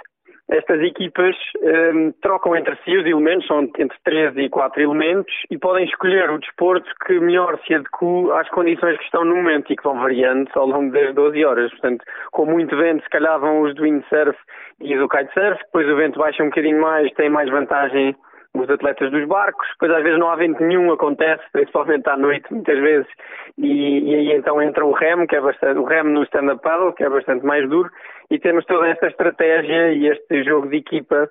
estas 0.51 0.81
equipas 0.81 1.35
um, 1.61 2.11
trocam 2.21 2.55
entre 2.55 2.75
si 2.83 2.95
os 2.97 3.05
elementos, 3.05 3.47
são 3.47 3.61
entre 3.61 3.97
3 4.03 4.37
e 4.37 4.49
4 4.49 4.81
elementos, 4.81 5.33
e 5.49 5.57
podem 5.57 5.85
escolher 5.85 6.29
o 6.29 6.37
desporto 6.37 6.89
que 7.05 7.19
melhor 7.19 7.57
se 7.65 7.73
adequa 7.73 8.39
às 8.39 8.49
condições 8.49 8.97
que 8.97 9.05
estão 9.05 9.23
no 9.23 9.37
momento 9.37 9.71
e 9.71 9.75
que 9.75 9.83
vão 9.83 9.97
variando 9.97 10.49
ao 10.55 10.67
longo 10.67 10.91
das 10.91 11.15
12 11.15 11.45
horas. 11.45 11.71
Portanto, 11.71 12.03
com 12.31 12.45
muito 12.45 12.75
vento, 12.75 13.03
se 13.03 13.09
calhar 13.09 13.39
vão 13.39 13.61
os 13.61 13.73
do 13.75 13.83
windsurf 13.83 14.37
e 14.81 14.97
do 14.97 15.07
kitesurf, 15.07 15.63
depois 15.63 15.87
o 15.87 15.95
vento 15.95 16.19
baixa 16.19 16.43
um 16.43 16.49
bocadinho 16.49 16.81
mais, 16.81 17.11
tem 17.13 17.29
mais 17.29 17.49
vantagem 17.49 18.15
os 18.53 18.69
atletas 18.69 19.11
dos 19.11 19.25
barcos, 19.27 19.67
depois 19.73 19.91
às 19.91 20.03
vezes 20.03 20.19
não 20.19 20.29
há 20.29 20.35
vento 20.35 20.61
nenhum, 20.63 20.91
acontece, 20.91 21.43
principalmente 21.51 22.09
à 22.09 22.17
noite, 22.17 22.51
muitas 22.51 22.77
vezes, 22.79 23.07
e, 23.57 23.99
e 23.99 24.15
aí 24.15 24.31
então 24.33 24.61
entra 24.61 24.85
o 24.85 24.91
remo, 24.91 25.25
que 25.25 25.35
é 25.35 25.41
bastante, 25.41 25.79
o 25.79 25.85
remo 25.85 26.09
no 26.09 26.23
stand-up 26.23 26.61
paddle, 26.61 26.93
que 26.93 27.03
é 27.03 27.09
bastante 27.09 27.45
mais 27.45 27.67
duro, 27.69 27.89
e 28.29 28.37
temos 28.39 28.65
toda 28.65 28.87
esta 28.87 29.07
estratégia 29.07 29.93
e 29.93 30.07
este 30.07 30.43
jogo 30.43 30.67
de 30.67 30.77
equipa 30.77 31.29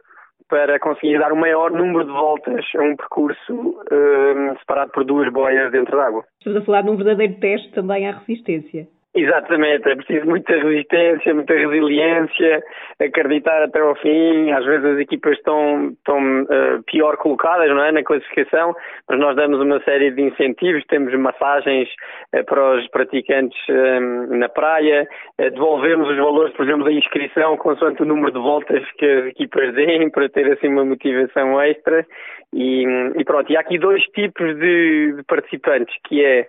para 0.49 0.81
conseguir 0.81 1.19
dar 1.19 1.33
o 1.33 1.37
maior 1.37 1.71
número 1.71 2.05
de 2.05 2.11
voltas 2.11 2.65
a 2.77 2.83
um 2.83 2.97
percurso 2.97 3.53
um, 3.53 4.59
separado 4.59 4.91
por 4.91 5.05
duas 5.05 5.33
boias 5.33 5.71
dentro 5.71 5.97
d'água. 5.97 6.25
Estamos 6.39 6.61
a 6.61 6.65
falar 6.65 6.83
de 6.83 6.91
um 6.91 6.97
verdadeiro 6.97 7.35
teste 7.39 7.71
também 7.73 8.09
à 8.09 8.19
resistência. 8.19 8.89
Exatamente, 9.13 9.89
é 9.89 9.97
preciso 9.97 10.25
muita 10.25 10.53
resistência, 10.53 11.35
muita 11.35 11.53
resiliência, 11.53 12.63
acreditar 13.01 13.61
até 13.61 13.81
ao 13.81 13.97
fim. 13.97 14.53
Às 14.53 14.65
vezes 14.65 14.85
as 14.85 14.99
equipas 15.01 15.37
estão, 15.37 15.89
estão 15.89 16.43
uh, 16.43 16.83
pior 16.87 17.17
colocadas 17.17 17.69
não 17.71 17.83
é, 17.83 17.91
na 17.91 18.05
classificação, 18.05 18.73
mas 19.09 19.19
nós 19.19 19.35
damos 19.35 19.59
uma 19.61 19.83
série 19.83 20.13
de 20.13 20.23
incentivos, 20.23 20.85
temos 20.87 21.13
massagens 21.19 21.89
uh, 22.37 22.45
para 22.45 22.77
os 22.77 22.89
praticantes 22.91 23.59
um, 23.69 24.39
na 24.39 24.49
praia, 24.49 25.09
uh, 25.41 25.51
devolvemos 25.51 26.09
os 26.09 26.17
valores, 26.17 26.55
por 26.55 26.65
exemplo, 26.65 26.85
da 26.85 26.93
inscrição 26.93 27.57
consoante 27.57 28.03
o 28.03 28.07
número 28.07 28.31
de 28.31 28.39
voltas 28.39 28.89
que 28.93 29.07
as 29.07 29.27
equipas 29.27 29.75
deem 29.75 30.09
para 30.09 30.29
ter 30.29 30.53
assim 30.53 30.69
uma 30.69 30.85
motivação 30.85 31.61
extra. 31.61 32.07
E, 32.53 32.85
e 33.17 33.25
pronto, 33.25 33.51
e 33.51 33.57
há 33.57 33.61
aqui 33.61 33.79
dois 33.79 34.03
tipos 34.07 34.57
de, 34.59 35.15
de 35.17 35.23
participantes, 35.25 35.95
que 36.05 36.25
é 36.25 36.49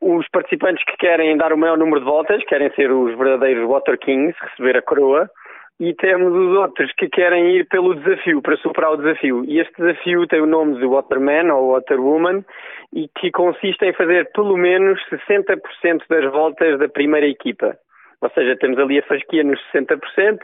os 0.00 0.28
participantes 0.28 0.84
que 0.84 0.96
querem 0.96 1.36
dar 1.36 1.52
o 1.52 1.58
maior 1.58 1.76
número 1.76 2.00
de 2.00 2.06
voltas, 2.06 2.44
querem 2.44 2.70
ser 2.74 2.90
os 2.90 3.16
verdadeiros 3.16 3.68
Water 3.68 3.98
Kings, 3.98 4.36
receber 4.40 4.76
a 4.76 4.82
coroa, 4.82 5.28
e 5.80 5.94
temos 5.94 6.32
os 6.32 6.56
outros 6.58 6.92
que 6.92 7.08
querem 7.08 7.56
ir 7.56 7.66
pelo 7.66 7.94
desafio, 7.96 8.40
para 8.40 8.56
superar 8.58 8.92
o 8.92 8.96
desafio. 8.96 9.44
E 9.44 9.58
este 9.58 9.74
desafio 9.76 10.26
tem 10.28 10.40
o 10.40 10.46
nome 10.46 10.78
de 10.78 10.86
Waterman 10.86 11.50
ou 11.50 11.72
Waterwoman 11.72 12.44
e 12.94 13.08
que 13.18 13.32
consiste 13.32 13.84
em 13.84 13.92
fazer 13.92 14.30
pelo 14.32 14.56
menos 14.56 15.00
60% 15.10 16.02
das 16.08 16.30
voltas 16.30 16.78
da 16.78 16.88
primeira 16.88 17.26
equipa. 17.26 17.76
Ou 18.22 18.30
seja, 18.30 18.56
temos 18.56 18.78
ali 18.78 19.00
a 19.00 19.02
fasquia 19.02 19.42
nos 19.42 19.60
60% 19.74 20.38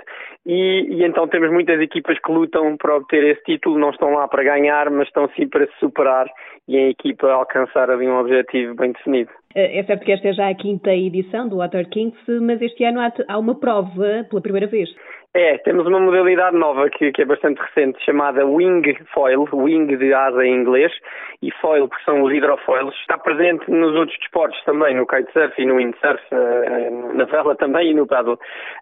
e, 0.44 0.86
e, 0.90 1.04
então 1.04 1.28
temos 1.28 1.50
muitas 1.50 1.80
equipas 1.80 2.18
que 2.18 2.32
lutam 2.32 2.76
para 2.76 2.96
obter 2.96 3.22
esse 3.24 3.42
título, 3.44 3.78
não 3.78 3.90
estão 3.90 4.10
lá 4.10 4.26
para 4.26 4.42
ganhar, 4.42 4.90
mas 4.90 5.06
estão 5.06 5.28
sim 5.36 5.48
para 5.48 5.66
se 5.66 5.78
superar 5.78 6.28
e 6.66 6.76
a 6.76 6.88
equipa 6.90 7.30
alcançar 7.30 7.88
ali 7.88 8.08
um 8.08 8.18
objetivo 8.18 8.74
bem 8.74 8.92
definido. 8.92 9.30
É, 9.54 9.78
é 9.78 9.84
certo 9.84 10.04
que 10.04 10.12
esta 10.12 10.28
é 10.28 10.32
já 10.32 10.48
a 10.48 10.54
quinta 10.54 10.94
edição 10.94 11.48
do 11.48 11.58
Water 11.58 11.88
Kings, 11.88 12.18
mas 12.40 12.60
este 12.60 12.84
ano 12.84 13.00
há 13.00 13.38
uma 13.38 13.54
prova 13.54 14.26
pela 14.28 14.42
primeira 14.42 14.66
vez. 14.66 14.90
É, 15.40 15.56
temos 15.58 15.86
uma 15.86 16.00
modalidade 16.00 16.56
nova 16.56 16.90
que, 16.90 17.12
que, 17.12 17.22
é 17.22 17.24
bastante 17.24 17.60
recente 17.60 18.04
chamada 18.04 18.44
Wing 18.44 18.82
Foil, 19.14 19.48
Wing 19.52 19.96
de 19.96 20.12
asa 20.12 20.44
em 20.44 20.52
inglês, 20.52 20.92
e 21.40 21.52
Foil, 21.60 21.88
que 21.88 22.04
são 22.04 22.22
os 22.22 22.32
hidrofoils. 22.34 22.92
Está 22.96 23.16
presente 23.16 23.70
nos 23.70 23.94
outros 23.94 24.18
desportos 24.18 24.60
também, 24.64 24.96
no 24.96 25.06
kitesurf 25.06 25.54
e 25.56 25.64
no 25.64 25.76
windsurf, 25.76 26.20
eh, 26.32 26.90
na 27.14 27.24
vela 27.26 27.54
também 27.54 27.92
e 27.92 27.94
no 27.94 28.04
paddle, 28.04 28.36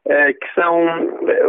eh, 0.08 0.32
que 0.32 0.54
são, 0.54 0.86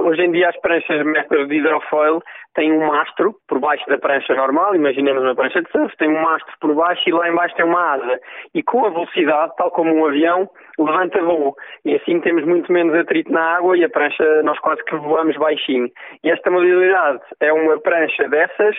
hoje 0.04 0.24
em 0.24 0.32
dia 0.34 0.50
as 0.50 0.58
pranchas 0.58 1.06
métodos 1.06 1.48
de 1.48 1.56
hidrofoil 1.56 2.22
têm 2.58 2.74
um 2.74 2.88
mastro 2.88 3.36
por 3.48 3.60
baixo 3.60 3.88
da 3.88 4.00
prancha 4.00 4.34
normal, 4.34 4.76
imaginemos 4.76 5.22
uma 5.22 5.36
prancha 5.36 5.62
de 5.62 5.72
surf, 5.72 5.96
tem 5.98 6.10
um 6.10 6.22
mastro 6.22 6.52
por 6.60 6.74
baixo 6.74 7.02
e 7.08 7.12
lá 7.12 7.30
embaixo 7.30 7.56
tem 7.56 7.66
uma 7.66 7.94
asa. 7.94 8.20
E 8.54 8.64
com 8.64 8.84
a 8.84 8.90
velocidade, 8.90 9.54
tal 9.58 9.70
como 9.70 9.94
um 9.94 10.08
avião, 10.08 10.50
levanta 10.80 11.22
voo. 11.22 11.56
E 11.86 11.96
assim 11.96 12.20
temos 12.20 12.44
muito 12.46 12.72
menos 12.72 12.96
atrito 12.96 13.32
na 13.32 13.58
água 13.58 13.78
e 13.78 13.84
a 13.84 13.90
prancha 13.90 14.42
nós 14.42 14.58
quase 14.60 14.84
que 14.86 14.96
voamos 14.96 15.38
baixinho. 15.38 15.88
E 16.24 16.32
esta 16.32 16.50
modalidade 16.50 17.22
é 17.40 17.54
uma 17.54 17.80
prancha 17.80 18.28
dessas, 18.28 18.76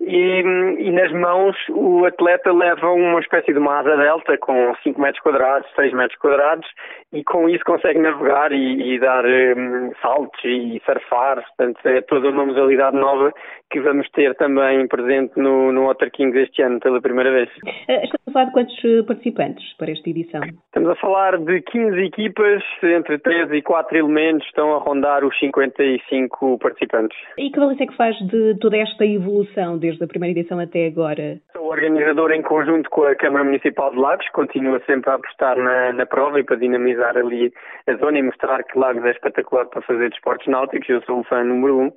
e, 0.00 0.40
e, 0.78 0.90
nas 0.92 1.10
mãos 1.12 1.56
o 1.70 2.04
atleta 2.04 2.52
leva 2.52 2.90
uma 2.90 3.18
espécie 3.20 3.52
de 3.52 3.58
uma 3.58 3.78
asa 3.78 3.96
delta 3.96 4.36
com 4.38 4.74
5 4.82 5.00
metros 5.00 5.22
quadrados, 5.22 5.68
6 5.74 5.92
metros 5.94 6.18
quadrados 6.18 6.68
e 7.12 7.24
com 7.24 7.48
isso 7.48 7.64
consegue 7.64 7.98
navegar 7.98 8.52
e, 8.52 8.94
e 8.94 8.98
dar 8.98 9.24
um, 9.24 9.92
saltos 10.02 10.38
e 10.44 10.80
surfar, 10.84 11.42
portanto 11.42 11.86
é 11.86 12.02
toda 12.02 12.28
uma 12.28 12.44
modalidade 12.44 12.96
nova 12.96 13.32
que 13.70 13.80
vamos 13.80 14.08
ter 14.10 14.34
também 14.36 14.86
presente 14.86 15.32
no, 15.36 15.72
no 15.72 15.86
Water 15.86 16.10
Kings 16.10 16.38
este 16.38 16.62
ano 16.62 16.78
pela 16.78 17.00
primeira 17.00 17.32
vez. 17.32 17.48
Eh, 17.88 18.04
estamos 18.04 18.28
a 18.28 18.32
falar 18.32 18.44
de 18.44 18.52
quantos 18.52 18.84
eh, 18.84 19.02
participantes 19.02 19.72
para 19.76 19.90
esta 19.90 20.10
edição? 20.10 20.40
Estamos 20.66 20.90
a 20.90 20.94
falar 20.96 21.38
de 21.38 21.62
15 21.62 22.00
equipas, 22.04 22.62
entre 22.82 23.18
13 23.18 23.56
e 23.56 23.62
4 23.62 23.96
elementos, 23.98 24.46
estão 24.46 24.74
a 24.74 24.78
rondar 24.78 25.24
os 25.24 25.36
55 25.38 26.58
participantes. 26.58 27.16
E 27.38 27.50
que 27.50 27.58
balanço 27.58 27.82
é 27.82 27.86
que 27.86 27.96
faz 27.96 28.16
de 28.18 28.56
toda 28.60 28.76
esta 28.76 29.04
evolução 29.04 29.78
desde 29.86 30.04
a 30.04 30.08
primeira 30.08 30.38
edição 30.38 30.58
até 30.58 30.86
agora? 30.86 31.38
Sou 31.52 31.66
organizador 31.66 32.32
em 32.32 32.42
conjunto 32.42 32.90
com 32.90 33.04
a 33.04 33.14
Câmara 33.14 33.44
Municipal 33.44 33.90
de 33.90 33.98
Lagos, 33.98 34.28
continua 34.30 34.80
sempre 34.86 35.10
a 35.10 35.14
apostar 35.14 35.56
na, 35.56 35.92
na 35.92 36.06
prova 36.06 36.40
e 36.40 36.44
para 36.44 36.56
dinamizar 36.56 37.16
ali 37.16 37.52
a 37.86 37.94
zona 37.94 38.18
e 38.18 38.22
mostrar 38.22 38.62
que 38.64 38.78
Lagos 38.78 39.04
é 39.04 39.10
espetacular 39.10 39.66
para 39.66 39.82
fazer 39.82 40.10
desportos 40.10 40.46
náuticos. 40.48 40.88
Eu 40.88 41.02
sou 41.02 41.20
o 41.20 41.24
fã 41.24 41.44
número 41.44 41.78
um. 41.78 41.92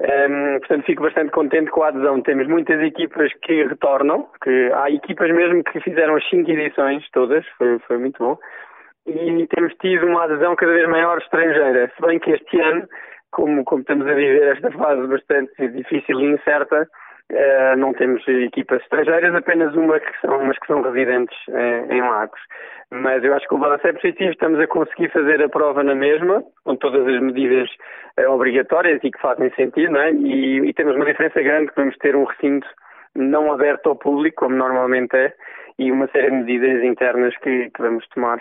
Um, 0.00 0.58
portanto, 0.58 0.86
fico 0.86 1.02
bastante 1.02 1.30
contente 1.30 1.70
com 1.70 1.82
a 1.82 1.88
adesão. 1.88 2.20
Temos 2.22 2.48
muitas 2.48 2.80
equipas 2.82 3.32
que 3.42 3.64
retornam, 3.64 4.28
que 4.42 4.70
há 4.74 4.90
equipas 4.90 5.30
mesmo 5.30 5.62
que 5.64 5.80
fizeram 5.80 6.16
as 6.16 6.28
cinco 6.28 6.50
edições 6.50 7.08
todas, 7.12 7.46
foi, 7.58 7.78
foi 7.80 7.98
muito 7.98 8.18
bom. 8.18 8.38
E 9.06 9.46
temos 9.48 9.72
tido 9.80 10.06
uma 10.06 10.24
adesão 10.24 10.56
cada 10.56 10.72
vez 10.72 10.88
maior 10.88 11.18
estrangeira, 11.18 11.92
se 11.94 12.02
bem 12.06 12.18
que 12.18 12.30
este 12.30 12.58
ano, 12.58 12.88
como, 13.30 13.62
como 13.64 13.82
estamos 13.82 14.06
a 14.06 14.14
viver 14.14 14.56
esta 14.56 14.70
fase 14.70 15.06
bastante 15.06 15.68
difícil 15.68 16.20
e 16.20 16.32
incerta, 16.32 16.88
Uh, 17.32 17.76
não 17.78 17.92
temos 17.94 18.26
equipas 18.28 18.82
estrangeiras, 18.82 19.34
apenas 19.34 19.74
uma 19.74 19.98
que 19.98 20.20
são, 20.20 20.38
umas 20.38 20.58
que 20.58 20.66
são 20.66 20.82
residentes 20.82 21.36
uh, 21.48 21.92
em 21.92 22.00
Lagos. 22.00 22.40
Mas 22.90 23.24
eu 23.24 23.34
acho 23.34 23.48
que 23.48 23.54
o 23.54 23.58
balanço 23.58 23.86
é 23.86 23.92
positivo, 23.92 24.30
estamos 24.30 24.60
a 24.60 24.66
conseguir 24.66 25.10
fazer 25.10 25.42
a 25.42 25.48
prova 25.48 25.82
na 25.82 25.94
mesma, 25.94 26.44
com 26.64 26.76
todas 26.76 27.06
as 27.06 27.20
medidas 27.20 27.68
uh, 28.20 28.30
obrigatórias 28.30 29.00
e 29.02 29.10
que 29.10 29.20
fazem 29.20 29.50
sentido, 29.54 29.92
não 29.92 30.00
é? 30.00 30.12
e, 30.12 30.68
e 30.68 30.72
temos 30.74 30.94
uma 30.96 31.06
diferença 31.06 31.42
grande 31.42 31.70
que 31.70 31.76
vamos 31.76 31.96
ter 31.96 32.14
um 32.14 32.24
recinto 32.24 32.68
não 33.14 33.52
aberto 33.52 33.88
ao 33.88 33.96
público, 33.96 34.44
como 34.44 34.56
normalmente 34.56 35.16
é, 35.16 35.32
e 35.78 35.90
uma 35.90 36.08
série 36.08 36.30
de 36.30 36.36
medidas 36.36 36.84
internas 36.84 37.36
que, 37.38 37.70
que 37.70 37.82
vamos 37.82 38.06
tomar. 38.08 38.40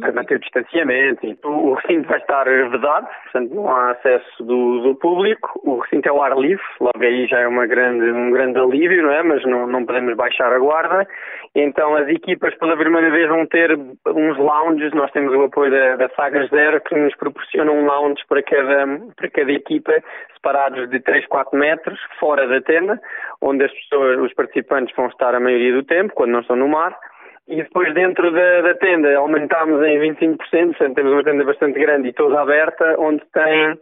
Para 0.00 0.12
manter 0.12 0.36
o 0.36 0.40
distanciamento. 0.40 1.36
O 1.44 1.74
recinto 1.74 2.08
vai 2.08 2.18
estar 2.18 2.44
vedado, 2.44 3.06
portanto 3.24 3.54
não 3.54 3.70
há 3.70 3.90
acesso 3.90 4.42
do, 4.42 4.80
do, 4.80 4.94
público. 4.94 5.60
O 5.62 5.78
recinto 5.78 6.08
é 6.08 6.10
ao 6.10 6.22
ar 6.22 6.36
livre, 6.36 6.64
logo 6.80 7.02
aí 7.02 7.26
já 7.26 7.40
é 7.40 7.46
uma 7.46 7.66
grande, 7.66 8.10
um 8.10 8.30
grande 8.30 8.58
alívio, 8.58 9.02
não 9.02 9.12
é? 9.12 9.22
Mas 9.22 9.44
não, 9.44 9.66
não 9.66 9.84
podemos 9.84 10.16
baixar 10.16 10.52
a 10.52 10.58
guarda. 10.58 11.06
Então 11.54 11.94
as 11.96 12.08
equipas 12.08 12.54
pela 12.56 12.76
primeira 12.76 13.10
vez 13.10 13.28
vão 13.28 13.46
ter 13.46 13.78
uns 13.78 14.38
lounges, 14.38 14.92
nós 14.92 15.10
temos 15.12 15.34
o 15.34 15.44
apoio 15.44 15.70
da, 15.70 15.96
da 15.96 16.08
Sagas 16.10 16.48
Zero 16.48 16.80
que 16.80 16.94
nos 16.94 17.14
proporciona 17.16 17.70
um 17.70 17.84
lounge 17.84 18.22
para 18.28 18.42
cada, 18.42 18.86
para 19.16 19.30
cada 19.30 19.52
equipa, 19.52 19.92
separados 20.32 20.88
de 20.88 21.00
3, 21.00 21.26
4 21.26 21.58
metros, 21.58 22.00
fora 22.18 22.48
da 22.48 22.60
tenda, 22.60 23.00
onde 23.40 23.64
as 23.64 23.72
pessoas, 23.72 24.18
os 24.18 24.32
participantes 24.34 24.94
vão 24.96 25.06
estar 25.08 25.34
a 25.34 25.40
maioria 25.40 25.74
do 25.74 25.82
tempo, 25.82 26.14
quando 26.14 26.32
não 26.32 26.40
estão 26.40 26.56
no 26.56 26.68
mar 26.68 26.96
e 27.48 27.56
depois 27.56 27.92
dentro 27.94 28.30
da, 28.32 28.62
da, 28.62 28.74
tenda 28.74 29.16
aumentámos 29.16 29.82
em 29.84 29.98
25%, 29.98 30.38
portanto 30.38 30.94
temos 30.94 31.12
uma 31.12 31.24
tenda 31.24 31.44
bastante 31.44 31.78
grande 31.78 32.08
e 32.08 32.12
toda 32.12 32.40
aberta, 32.40 32.94
onde 32.98 33.22
tem 33.32 33.78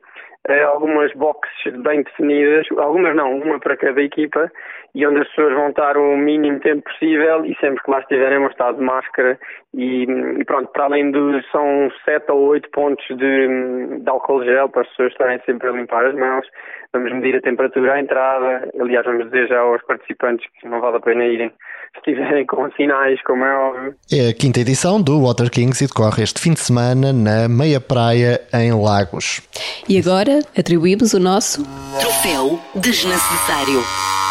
eh, 0.48 0.62
algumas 0.62 1.12
boxes 1.14 1.76
bem 1.82 2.02
definidas, 2.02 2.66
algumas 2.76 3.14
não, 3.14 3.38
uma 3.38 3.60
para 3.60 3.76
cada 3.76 4.02
equipa, 4.02 4.50
e 4.94 5.06
onde 5.06 5.20
as 5.20 5.28
pessoas 5.28 5.54
vão 5.54 5.70
estar 5.70 5.96
o 5.96 6.16
mínimo 6.16 6.60
tempo 6.60 6.82
possível 6.82 7.44
e 7.46 7.56
sempre 7.60 7.82
que 7.82 7.90
lá 7.90 8.00
estiverem 8.00 8.38
vão 8.38 8.48
estar 8.48 8.72
de 8.72 8.80
máscara 8.80 9.38
e, 9.74 10.02
e 10.02 10.44
pronto, 10.44 10.70
para 10.70 10.84
além 10.84 11.10
dos 11.10 11.44
são 11.50 11.90
7 12.04 12.30
ou 12.30 12.48
8 12.48 12.70
pontos 12.70 13.04
de, 13.08 13.98
de 14.00 14.08
álcool 14.08 14.44
gel 14.44 14.68
para 14.68 14.82
as 14.82 14.88
pessoas 14.88 15.12
estarem 15.12 15.40
sempre 15.46 15.68
a 15.68 15.72
limpar 15.72 16.04
as 16.04 16.14
mãos, 16.14 16.46
vamos 16.92 17.12
medir 17.12 17.36
a 17.36 17.40
temperatura 17.40 17.94
à 17.94 18.00
entrada, 18.00 18.68
aliás 18.78 19.06
vamos 19.06 19.24
dizer 19.24 19.48
já 19.48 19.60
aos 19.60 19.82
participantes 19.84 20.46
que 20.60 20.68
não 20.68 20.80
vale 20.80 20.98
a 20.98 21.00
pena 21.00 21.24
irem 21.24 21.50
se 21.94 22.10
estiverem 22.10 22.46
com 22.46 22.70
sinais, 22.72 23.20
como 23.22 23.44
é 23.44 23.54
óbvio. 23.54 23.94
É 24.10 24.30
a 24.30 24.34
quinta 24.34 24.60
edição 24.60 25.00
do 25.02 25.22
Water 25.22 25.50
Kings 25.50 25.84
e 25.84 25.86
decorre 25.86 26.22
este 26.22 26.40
fim 26.40 26.52
de 26.52 26.60
semana 26.60 27.12
na 27.12 27.48
Meia 27.48 27.80
Praia 27.80 28.40
em 28.52 28.72
Lagos. 28.72 29.42
E 29.88 29.98
agora 29.98 30.40
atribuímos 30.58 31.12
o 31.12 31.20
nosso 31.20 31.62
Troféu 32.00 32.58
Desnecessário. 32.74 33.80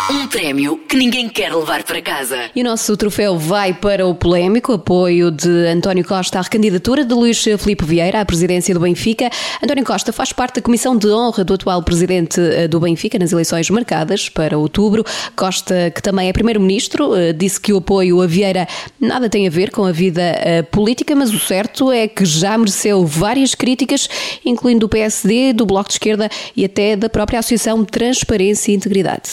Um 0.09 0.28
prémio 0.28 0.51
que 0.88 0.97
ninguém 0.97 1.30
quer 1.30 1.54
levar 1.56 1.84
para 1.84 2.02
casa. 2.02 2.38
E 2.56 2.62
o 2.62 2.64
nosso 2.64 2.95
troféu 2.97 3.38
vai 3.38 3.74
para 3.74 4.06
o 4.06 4.14
polémico 4.14 4.74
apoio 4.74 5.32
de 5.32 5.49
António 5.68 6.06
Costa 6.06 6.39
à 6.39 6.41
recandidatura 6.41 7.06
de 7.06 7.14
Luís 7.14 7.41
Filipe 7.41 7.86
Vieira 7.86 8.20
à 8.20 8.26
presidência 8.26 8.74
do 8.74 8.80
Benfica. 8.80 9.30
António 9.64 9.86
Costa 9.86 10.12
faz 10.12 10.34
parte 10.34 10.56
da 10.56 10.62
comissão 10.62 10.97
de 10.97 11.08
honra 11.08 11.43
do 11.43 11.54
atual 11.54 11.82
presidente 11.84 12.39
eh, 12.39 12.68
do 12.68 12.80
Benfica 12.80 13.18
nas 13.18 13.32
eleições 13.32 13.70
marcadas 13.70 14.28
para 14.28 14.58
outubro. 14.58 15.06
Costa, 15.36 15.91
que 15.95 16.02
também 16.02 16.28
é 16.28 16.34
primeiro-ministro, 16.34 17.16
eh, 17.16 17.32
disse 17.32 17.60
que 17.60 17.72
o 17.72 17.78
apoio 17.78 18.22
a 18.22 18.28
Vieira 18.28 18.68
nada 18.99 19.30
tem 19.30 19.47
a 19.47 19.49
ver 19.49 19.72
com 19.72 19.86
a 19.86 19.91
vida 19.91 20.22
eh, 20.22 20.62
política, 20.64 21.16
mas 21.16 21.34
o 21.34 21.39
certo 21.39 21.91
é 21.91 22.08
que 22.08 22.26
já 22.26 22.58
mereceu 22.58 23.06
várias 23.06 23.56
críticas, 23.56 24.10
incluindo 24.45 24.82
do 24.82 24.89
PSD, 24.89 25.54
do 25.54 25.66
Bloco 25.66 25.88
de 25.88 25.93
Esquerda 25.93 26.30
e 26.56 26.66
até 26.66 26.95
da 26.95 27.10
própria 27.10 27.39
Associação 27.39 27.84
Transparência 27.86 28.72
e 28.72 28.76
Integridade. 28.76 29.30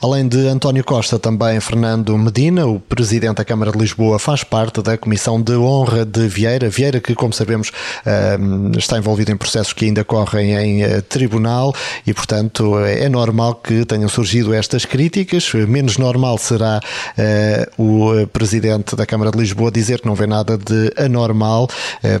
Além 0.00 0.26
de 0.26 0.53
António 0.54 0.84
Costa, 0.84 1.18
também 1.18 1.58
Fernando 1.58 2.16
Medina, 2.16 2.64
o 2.64 2.78
presidente 2.78 3.38
da 3.38 3.44
Câmara 3.44 3.72
de 3.72 3.78
Lisboa, 3.78 4.20
faz 4.20 4.44
parte 4.44 4.80
da 4.80 4.96
Comissão 4.96 5.42
de 5.42 5.52
Honra 5.56 6.06
de 6.06 6.28
Vieira. 6.28 6.70
Vieira, 6.70 7.00
que, 7.00 7.12
como 7.12 7.32
sabemos, 7.32 7.72
eh, 8.06 8.38
está 8.78 8.96
envolvido 8.96 9.32
em 9.32 9.36
processos 9.36 9.72
que 9.72 9.86
ainda 9.86 10.04
correm 10.04 10.54
em 10.54 10.82
eh, 10.84 11.00
tribunal 11.00 11.74
e, 12.06 12.14
portanto, 12.14 12.78
é 12.78 13.08
normal 13.08 13.56
que 13.56 13.84
tenham 13.84 14.08
surgido 14.08 14.54
estas 14.54 14.84
críticas. 14.84 15.52
Menos 15.52 15.98
normal 15.98 16.38
será 16.38 16.80
eh, 17.18 17.68
o 17.76 18.24
presidente 18.32 18.94
da 18.94 19.04
Câmara 19.04 19.32
de 19.32 19.38
Lisboa 19.38 19.72
dizer 19.72 20.02
que 20.02 20.06
não 20.06 20.14
vê 20.14 20.28
nada 20.28 20.56
de 20.56 20.92
anormal, 20.96 21.68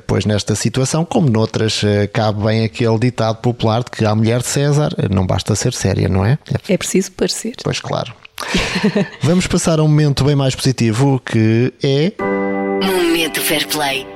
pois 0.08 0.24
nesta 0.24 0.56
situação, 0.56 1.04
como 1.04 1.30
noutras, 1.30 1.82
cabe 2.12 2.42
bem 2.42 2.64
aquele 2.64 2.98
ditado 2.98 3.36
popular 3.36 3.84
de 3.84 3.92
que 3.92 4.04
a 4.04 4.12
mulher 4.12 4.40
de 4.40 4.48
César 4.48 4.90
não 5.08 5.24
basta 5.24 5.54
ser 5.54 5.72
séria, 5.72 6.08
não 6.08 6.26
é? 6.26 6.36
É 6.68 6.76
preciso 6.76 7.12
parecer. 7.12 7.54
Pois 7.62 7.78
claro. 7.78 8.23
Vamos 9.22 9.46
passar 9.46 9.78
a 9.78 9.82
um 9.82 9.88
momento 9.88 10.24
bem 10.24 10.34
mais 10.34 10.54
positivo 10.54 11.20
que 11.24 11.72
é. 11.82 12.12
Momento 12.84 13.40
Fair 13.40 13.66
Play. 13.68 14.06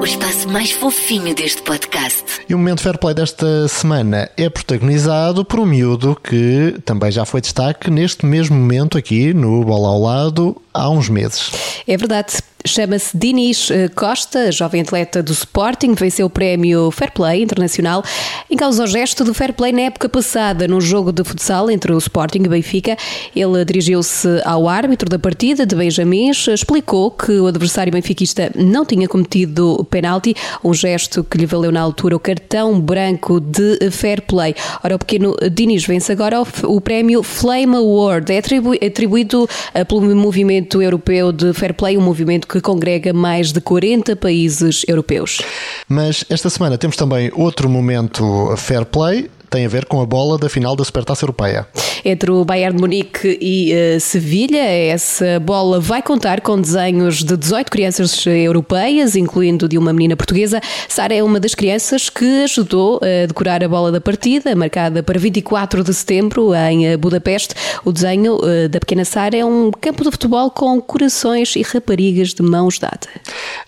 O 0.00 0.04
espaço 0.04 0.48
mais 0.48 0.70
fofinho 0.70 1.34
deste 1.34 1.60
podcast. 1.62 2.24
E 2.48 2.54
o 2.54 2.58
momento 2.58 2.80
Fair 2.80 2.98
Play 2.98 3.14
desta 3.14 3.68
semana 3.68 4.30
é 4.36 4.48
protagonizado 4.48 5.44
por 5.44 5.60
um 5.60 5.66
miúdo 5.66 6.18
que 6.22 6.76
também 6.84 7.12
já 7.12 7.26
foi 7.26 7.42
destaque 7.42 7.90
neste 7.90 8.24
mesmo 8.24 8.56
momento 8.56 8.96
aqui 8.96 9.34
no 9.34 9.62
Bola 9.62 9.88
ao 9.88 10.00
Lado 10.00 10.56
há 10.72 10.88
uns 10.88 11.08
meses. 11.10 11.50
É 11.86 11.96
verdade. 11.96 12.38
Chama-se 12.66 13.16
Dinis 13.16 13.70
eh, 13.70 13.88
Costa, 13.88 14.52
jovem 14.52 14.82
atleta 14.82 15.22
do 15.22 15.32
Sporting, 15.32 15.94
venceu 15.94 16.26
o 16.26 16.30
prémio 16.30 16.90
Fair 16.90 17.10
Play 17.10 17.42
Internacional 17.42 18.04
em 18.50 18.56
causa 18.56 18.82
ao 18.82 18.86
gesto 18.86 19.24
do 19.24 19.32
Fair 19.32 19.54
Play 19.54 19.72
na 19.72 19.82
época 19.82 20.10
passada, 20.10 20.68
num 20.68 20.80
jogo 20.80 21.10
de 21.10 21.24
futsal 21.24 21.70
entre 21.70 21.90
o 21.92 21.96
Sporting 21.96 22.42
e 22.44 22.48
Benfica. 22.48 22.96
Ele 23.34 23.64
dirigiu-se 23.64 24.28
ao 24.44 24.68
árbitro 24.68 25.08
da 25.08 25.18
partida, 25.18 25.64
de 25.64 25.74
Benjamins, 25.74 26.48
explicou 26.48 27.10
que 27.10 27.32
o 27.32 27.46
adversário 27.46 27.92
benfiquista 27.92 28.52
não 28.54 28.84
tinha 28.84 29.08
cometido 29.08 29.86
penalti, 29.90 30.34
um 30.62 30.74
gesto 30.74 31.24
que 31.24 31.38
lhe 31.38 31.46
valeu 31.46 31.72
na 31.72 31.80
altura 31.80 32.14
o 32.14 32.20
cartão 32.20 32.78
branco 32.78 33.40
de 33.40 33.90
Fair 33.90 34.20
Play. 34.22 34.54
Ora, 34.84 34.96
o 34.96 34.98
pequeno 34.98 35.34
Dinis 35.50 35.86
vence 35.86 36.12
agora 36.12 36.42
o 36.64 36.80
prémio 36.80 37.22
Flame 37.22 37.76
Award, 37.76 38.30
é 38.30 38.86
atribuído 38.86 39.48
eh, 39.72 39.82
pelo 39.82 40.14
movimento 40.14 40.82
europeu 40.82 41.32
de 41.32 41.54
Fair 41.54 41.72
Play, 41.72 41.96
um 41.96 42.02
movimento 42.02 42.49
que 42.50 42.60
congrega 42.60 43.12
mais 43.12 43.52
de 43.52 43.60
40 43.60 44.16
países 44.16 44.84
europeus. 44.88 45.40
Mas 45.88 46.24
esta 46.28 46.50
semana 46.50 46.76
temos 46.76 46.96
também 46.96 47.30
outro 47.34 47.68
momento 47.68 48.54
fair 48.56 48.84
play, 48.84 49.30
tem 49.50 49.66
a 49.66 49.68
ver 49.68 49.84
com 49.84 50.00
a 50.00 50.06
bola 50.06 50.38
da 50.38 50.48
final 50.48 50.76
da 50.76 50.84
Supertaça 50.84 51.24
Europeia. 51.24 51.66
Entre 52.04 52.30
o 52.30 52.44
Bayern 52.44 52.76
de 52.76 52.80
Munique 52.80 53.38
e 53.40 53.72
uh, 53.74 54.00
Sevilha, 54.00 54.62
essa 54.62 55.40
bola 55.40 55.80
vai 55.80 56.00
contar 56.00 56.40
com 56.40 56.58
desenhos 56.58 57.22
de 57.24 57.36
18 57.36 57.70
crianças 57.70 58.24
europeias, 58.26 59.16
incluindo 59.16 59.68
de 59.68 59.76
uma 59.76 59.92
menina 59.92 60.16
portuguesa. 60.16 60.60
Sara 60.88 61.14
é 61.14 61.22
uma 61.22 61.40
das 61.40 61.54
crianças 61.54 62.08
que 62.08 62.44
ajudou 62.44 63.00
a 63.02 63.26
decorar 63.26 63.62
a 63.62 63.68
bola 63.68 63.90
da 63.90 64.00
partida, 64.00 64.54
marcada 64.54 65.02
para 65.02 65.18
24 65.18 65.82
de 65.82 65.92
setembro 65.92 66.54
em 66.54 66.86
eh, 66.86 66.96
Budapeste. 66.96 67.54
O 67.84 67.92
desenho 67.92 68.36
uh, 68.36 68.68
da 68.68 68.78
pequena 68.78 69.04
Sara 69.04 69.36
é 69.36 69.44
um 69.44 69.70
campo 69.72 70.04
de 70.04 70.10
futebol 70.10 70.50
com 70.50 70.80
corações 70.80 71.56
e 71.56 71.62
raparigas 71.62 72.32
de 72.32 72.42
mãos 72.42 72.78
dadas. 72.78 73.08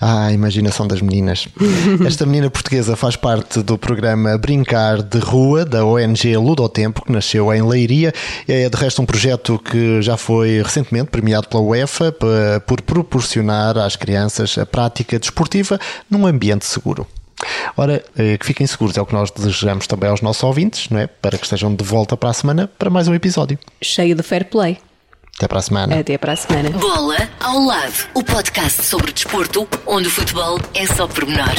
Ah, 0.00 0.26
a 0.26 0.32
imaginação 0.32 0.86
das 0.86 1.02
meninas. 1.02 1.48
Esta 2.06 2.24
menina 2.24 2.48
portuguesa 2.48 2.96
faz 2.96 3.16
parte 3.16 3.62
do 3.62 3.76
programa 3.76 4.38
Brincar 4.38 5.02
de 5.02 5.18
Rua 5.18 5.64
da 5.72 5.84
ONG 5.84 6.36
Ludotempo, 6.36 7.04
que 7.04 7.10
nasceu 7.10 7.52
em 7.52 7.62
Leiria 7.62 8.12
É 8.46 8.68
de 8.68 8.76
resto 8.76 9.00
um 9.00 9.06
projeto 9.06 9.58
que 9.58 10.02
já 10.02 10.16
foi 10.16 10.62
recentemente 10.62 11.10
premiado 11.10 11.48
pela 11.48 11.62
UEFA 11.62 12.14
por 12.66 12.82
proporcionar 12.82 13.78
às 13.78 13.96
crianças 13.96 14.56
a 14.58 14.66
prática 14.66 15.18
desportiva 15.18 15.80
num 16.10 16.26
ambiente 16.26 16.66
seguro. 16.66 17.06
Ora, 17.76 18.04
eh, 18.16 18.36
que 18.38 18.46
fiquem 18.46 18.66
seguros, 18.66 18.96
é 18.96 19.00
o 19.00 19.06
que 19.06 19.14
nós 19.14 19.30
desejamos 19.30 19.86
também 19.86 20.08
aos 20.08 20.20
nossos 20.20 20.42
ouvintes, 20.44 20.88
não 20.90 21.00
é? 21.00 21.06
Para 21.06 21.36
que 21.36 21.44
estejam 21.44 21.74
de 21.74 21.82
volta 21.82 22.16
para 22.16 22.30
a 22.30 22.32
semana 22.32 22.70
para 22.78 22.90
mais 22.90 23.08
um 23.08 23.14
episódio. 23.14 23.58
Cheio 23.82 24.14
de 24.14 24.22
fair 24.22 24.44
play. 24.44 24.78
Até 25.36 25.48
para 25.48 25.58
a 25.58 25.62
semana. 25.62 25.98
Até 25.98 26.18
para 26.18 26.32
a 26.34 26.36
semana. 26.36 26.70
Bola 26.70 27.16
ao 27.40 27.58
lado, 27.58 28.08
o 28.14 28.22
podcast 28.22 28.84
sobre 28.84 29.12
desporto, 29.12 29.66
onde 29.86 30.06
o 30.06 30.10
futebol 30.10 30.60
é 30.74 30.86
só 30.86 31.08
pormenor. 31.08 31.54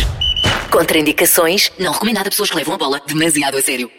Contraindicações, 0.72 1.72
não 1.78 1.92
recomendado 1.92 2.28
a 2.28 2.30
pessoas 2.30 2.50
que 2.50 2.56
levam 2.56 2.76
a 2.76 2.78
bola 2.78 3.02
demasiado 3.06 3.58
a 3.58 3.62
sério. 3.62 3.90